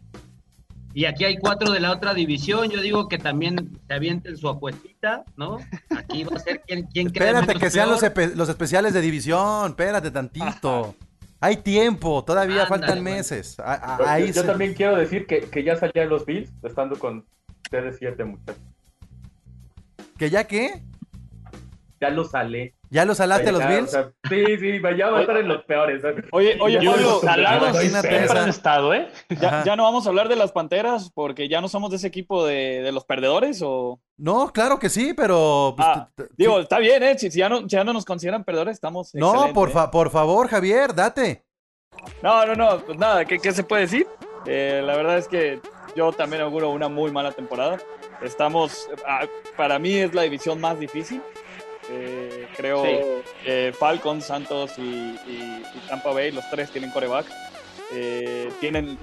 Y 0.95 1.07
aquí 1.07 1.25
hay 1.25 1.39
cuatro 1.39 1.70
de 1.73 1.81
la 1.81 1.91
otra 1.91 2.14
división. 2.14 2.70
Yo 2.70 2.81
digo 2.81 3.09
que 3.09 3.18
también 3.18 3.79
se 3.87 3.95
avienten 3.95 4.37
su 4.37 4.49
apuestita, 4.49 5.25
¿no? 5.37 5.59
Aquí 5.91 6.25
va 6.25 6.37
a 6.37 6.41
ser 6.41 6.61
quien, 6.66 6.87
quien 6.87 7.07
Espérate, 7.07 7.55
que 7.55 7.70
sean 7.70 7.89
los, 7.89 8.03
los, 8.35 8.49
especiales 8.49 8.93
de 8.93 9.01
división. 9.01 9.70
Espérate 9.70 10.11
tantito. 10.11 10.95
Hay 11.45 11.57
tiempo, 11.57 12.24
todavía 12.24 12.66
faltan 12.66 13.03
meses. 13.03 13.57
yo, 14.32 14.45
también 14.45 14.74
quiero 14.74 14.97
decir 14.97 15.26
que, 15.26 15.40
que 15.40 15.64
ya 15.64 15.74
salían 15.74 16.09
los 16.09 16.24
Bills 16.24 16.53
estando 16.62 16.97
con 16.97 17.26
ustedes 17.64 17.97
siete 17.99 18.22
muchachos. 18.22 18.62
¿Que 20.16 20.30
ya 20.30 20.47
qué? 20.47 20.84
Ya 22.01 22.11
lo 22.11 22.22
sale. 22.22 22.76
¿Ya 22.93 23.07
los 23.07 23.16
salaste 23.16 23.49
a 23.49 23.53
los 23.53 23.66
Bills? 23.66 23.90
sí, 24.28 24.59
sí, 24.59 24.82
ya 24.99 25.09
va 25.09 25.18
a 25.18 25.20
estar 25.22 25.38
en 25.38 25.49
los 25.49 25.64
peores. 25.64 26.03
Oye, 26.30 26.59
oye, 26.61 26.76
Pablo, 26.76 27.20
imagínate 27.22 28.51
estado, 28.51 28.93
¿eh? 28.93 29.09
Ya, 29.40 29.64
ya, 29.64 29.76
no 29.76 29.84
vamos 29.84 30.05
a 30.05 30.11
hablar 30.11 30.28
de 30.28 30.36
las 30.36 30.53
Panteras 30.53 31.11
porque 31.14 31.49
ya 31.49 31.62
no 31.62 31.68
somos 31.68 31.90
de 31.90 31.97
ese 31.97 32.09
equipo 32.09 32.45
de, 32.45 32.82
de 32.82 32.93
los 32.93 33.07
perdedores 33.07 33.62
o... 33.64 33.99
No, 34.18 34.53
claro 34.53 34.78
que 34.78 34.90
sí, 34.90 35.14
pero... 35.14 35.72
Pues, 35.74 35.88
ah, 35.88 36.11
digo, 36.36 36.61
está 36.61 36.78
bien, 36.80 37.03
¿eh? 37.03 37.18
Si, 37.18 37.30
ya 37.30 37.49
no, 37.49 37.66
ya 37.66 37.82
no 37.82 37.95
nos 37.95 38.05
consideran 38.05 38.45
perdedores, 38.45 38.74
estamos... 38.74 39.14
No, 39.14 39.55
por, 39.55 39.72
por 39.90 40.11
favor, 40.11 40.49
Javier, 40.49 40.95
date. 40.95 41.47
No, 42.22 42.45
no, 42.45 42.55
no, 42.55 42.78
pues 42.84 42.99
nada, 42.99 43.24
¿qué, 43.24 43.38
qué 43.38 43.53
se 43.53 43.64
puede 43.64 43.82
decir? 43.82 44.07
Eh, 44.45 44.82
la 44.84 44.97
verdad 44.97 45.16
es 45.16 45.28
que 45.28 45.61
yo 45.97 46.12
también 46.12 46.43
auguro 46.43 46.68
una 46.68 46.90
muy 46.90 47.11
mala 47.11 47.32
temporada. 47.32 47.78
Estamos, 48.22 48.86
ah, 49.07 49.26
para 49.57 49.78
mí 49.78 49.95
es 49.95 50.12
la 50.14 50.22
división 50.22 50.61
más 50.61 50.78
difícil. 50.78 51.22
Eh, 51.91 52.47
creo 52.57 52.85
que 53.45 53.74
Falcons, 53.78 54.24
Santos 54.24 54.72
y, 54.78 55.16
Tampa 55.89 56.12
Bay, 56.12 56.30
los 56.33 56.49
tres 56.51 56.70
tienen 56.70 56.91
coreback. 56.91 57.26
Eh, 57.95 58.51
tienen, 58.61 58.99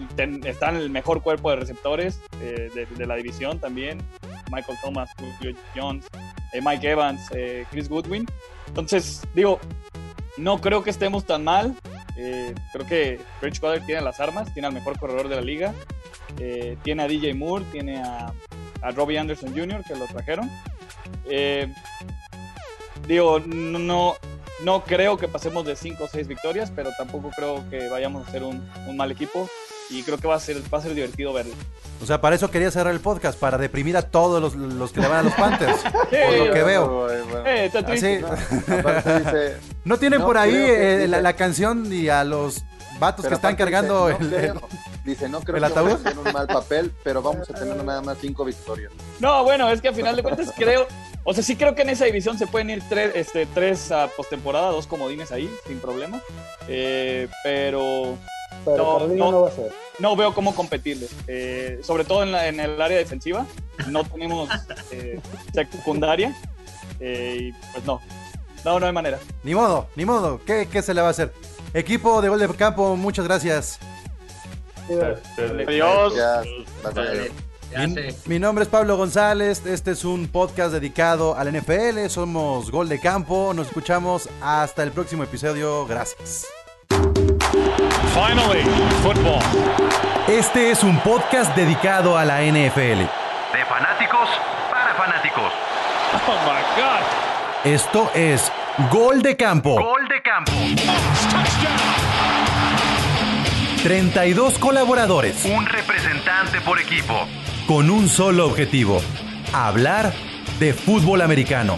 están 0.45 0.75
en 0.75 0.81
el 0.81 0.89
mejor 0.89 1.21
cuerpo 1.21 1.51
de 1.51 1.57
receptores 1.57 2.19
de, 2.39 2.87
de, 2.89 3.05
la 3.05 3.15
división 3.15 3.59
también. 3.59 3.99
Michael 4.51 4.77
Thomas, 4.83 5.11
Julio 5.39 5.55
Jones, 5.75 6.07
Mike 6.59 6.89
Evans, 6.89 7.21
Chris 7.69 7.87
Goodwin. 7.87 8.25
Entonces, 8.67 9.21
digo, 9.35 9.59
no 10.37 10.59
creo 10.61 10.83
que 10.83 10.89
estemos 10.89 11.25
tan 11.25 11.43
mal. 11.43 11.75
Eh, 12.17 12.53
creo 12.73 12.85
que 12.85 13.19
Rich 13.41 13.59
Coder 13.59 13.85
tiene 13.85 14.01
las 14.01 14.19
armas, 14.19 14.53
tiene 14.53 14.67
al 14.67 14.73
mejor 14.73 14.99
corredor 14.99 15.29
de 15.29 15.35
la 15.35 15.41
liga, 15.41 15.73
eh, 16.37 16.77
tiene 16.83 17.03
a 17.03 17.07
DJ 17.07 17.33
Moore, 17.33 17.65
tiene 17.71 18.01
a, 18.01 18.33
Robbie 18.95 19.17
Anderson 19.17 19.53
Jr., 19.53 19.83
que 19.85 19.95
lo 19.95 20.05
trajeron. 20.05 20.49
Eh, 21.29 21.73
digo, 23.07 23.39
no, 23.39 24.15
no 24.63 24.83
creo 24.83 25.17
que 25.17 25.27
pasemos 25.27 25.65
de 25.65 25.75
5 25.75 26.03
o 26.03 26.07
6 26.07 26.27
victorias, 26.27 26.71
pero 26.75 26.91
tampoco 26.97 27.31
creo 27.35 27.63
que 27.69 27.87
vayamos 27.89 28.27
a 28.27 28.31
ser 28.31 28.43
un, 28.43 28.67
un 28.87 28.97
mal 28.97 29.11
equipo 29.11 29.49
y 29.89 30.03
creo 30.03 30.17
que 30.17 30.27
va 30.27 30.35
a 30.35 30.39
ser, 30.39 30.61
va 30.73 30.77
a 30.77 30.81
ser 30.81 30.93
divertido 30.93 31.33
verlo. 31.33 31.53
O 32.01 32.05
sea, 32.05 32.21
para 32.21 32.35
eso 32.35 32.49
quería 32.49 32.71
cerrar 32.71 32.93
el 32.93 32.99
podcast, 32.99 33.37
para 33.37 33.57
deprimir 33.57 33.97
a 33.97 34.03
todos 34.03 34.41
los, 34.41 34.55
los 34.55 34.91
que 34.91 35.01
le 35.01 35.07
van 35.07 35.19
a 35.19 35.23
los 35.23 35.33
Panthers. 35.33 35.81
por 35.83 36.47
lo 36.47 36.53
que 36.53 36.63
veo. 36.63 37.07
Eh, 37.45 37.71
no 39.85 39.97
tienen 39.97 40.21
por 40.21 40.37
ahí 40.37 40.55
eh, 40.55 41.07
la, 41.07 41.33
canción 41.33 41.91
y 41.91 42.07
a 42.09 42.23
los 42.23 42.63
vatos 42.99 43.25
que 43.25 43.33
están 43.33 43.55
cargando 43.55 44.09
el, 44.09 44.53
Dice, 45.03 45.27
no 45.27 45.39
creo 45.39 45.55
que 45.55 45.73
vamos 45.73 45.93
a 46.05 46.09
hacer 46.09 46.17
un 46.17 46.31
mal 46.31 46.47
papel, 46.47 46.91
pero 47.03 47.21
vamos 47.21 47.49
a 47.49 47.53
tener 47.53 47.83
nada 47.83 48.01
más 48.01 48.17
cinco 48.19 48.45
victorias. 48.45 48.91
No, 49.19 49.43
bueno, 49.43 49.69
es 49.71 49.81
que 49.81 49.87
a 49.87 49.93
final 49.93 50.15
de 50.15 50.23
cuentas 50.23 50.53
creo, 50.55 50.87
o 51.23 51.33
sea, 51.33 51.43
sí 51.43 51.55
creo 51.55 51.75
que 51.75 51.81
en 51.83 51.89
esa 51.89 52.05
división 52.05 52.37
se 52.37 52.47
pueden 52.47 52.69
ir 52.69 52.83
tres, 52.89 53.11
este, 53.15 53.45
tres 53.45 53.91
a 53.91 54.07
postemporada, 54.07 54.71
dos 54.71 54.87
comodines 54.87 55.31
ahí, 55.31 55.49
sin 55.67 55.79
problema. 55.79 56.21
Eh, 56.67 57.27
pero 57.43 58.17
pero 58.65 59.07
no, 59.07 59.31
no, 59.31 59.41
va 59.41 59.49
a 59.49 59.51
ser. 59.51 59.71
No 59.99 60.15
veo 60.15 60.33
cómo 60.33 60.55
competirles, 60.55 61.11
eh, 61.27 61.79
sobre 61.83 62.03
todo 62.03 62.23
en, 62.23 62.35
en, 62.35 62.59
el 62.59 62.81
área 62.81 62.97
defensiva. 62.97 63.45
No 63.87 64.03
tenemos 64.03 64.49
eh, 64.91 65.19
secundaria 65.53 66.35
eh, 66.99 67.37
y 67.39 67.51
pues 67.73 67.85
no, 67.85 68.01
no, 68.65 68.79
no 68.79 68.85
hay 68.85 68.93
manera. 68.93 69.19
Ni 69.43 69.55
modo, 69.55 69.87
ni 69.95 70.05
modo. 70.05 70.41
¿Qué, 70.45 70.67
¿Qué, 70.71 70.81
se 70.81 70.93
le 70.93 71.01
va 71.01 71.07
a 71.07 71.11
hacer? 71.11 71.33
Equipo 71.73 72.21
de 72.21 72.29
gol 72.29 72.39
de 72.39 72.47
campo, 72.49 72.95
muchas 72.95 73.25
gracias. 73.25 73.79
Adiós. 75.67 76.13
Mi, 77.77 77.95
mi, 78.25 78.39
nombre 78.39 78.63
es 78.63 78.69
Pablo 78.69 78.97
González, 78.97 79.63
este 79.65 79.91
es 79.91 80.03
un 80.03 80.27
podcast 80.27 80.71
dedicado 80.71 81.37
al 81.37 81.53
NFL, 81.53 82.07
somos 82.07 82.71
Gol 82.71 82.89
de 82.89 82.99
Campo, 82.99 83.53
nos 83.53 83.67
escuchamos 83.67 84.27
hasta 84.41 84.81
el 84.81 84.91
próximo 84.91 85.23
episodio, 85.23 85.85
gracias. 85.85 86.47
Finally, 88.13 88.63
football. 89.03 89.39
Este 90.27 90.71
es 90.71 90.83
un 90.83 90.99
podcast 90.99 91.55
dedicado 91.55 92.17
a 92.17 92.25
la 92.25 92.41
NFL. 92.41 93.01
De 93.01 93.65
fanáticos 93.67 94.29
para 94.71 94.93
fanáticos. 94.95 95.51
Oh 96.27 96.37
my 96.45 96.81
God. 96.81 97.71
Esto 97.71 98.11
es 98.15 98.51
Gol 98.91 99.21
de 99.21 99.37
Campo. 99.37 99.75
Gol 99.75 100.07
de 100.07 100.21
Campo. 100.21 100.51
32 103.83 104.59
colaboradores. 104.59 105.45
Un 105.45 105.65
representante 105.65 106.59
por 106.61 106.79
equipo. 106.79 107.27
Con 107.69 107.91
un 107.91 108.09
solo 108.09 108.47
objetivo. 108.47 108.99
Hablar 109.53 110.11
de 110.59 110.73
fútbol 110.73 111.21
americano. 111.21 111.75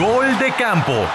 Gol 0.00 0.36
de 0.40 0.50
campo 0.54 1.06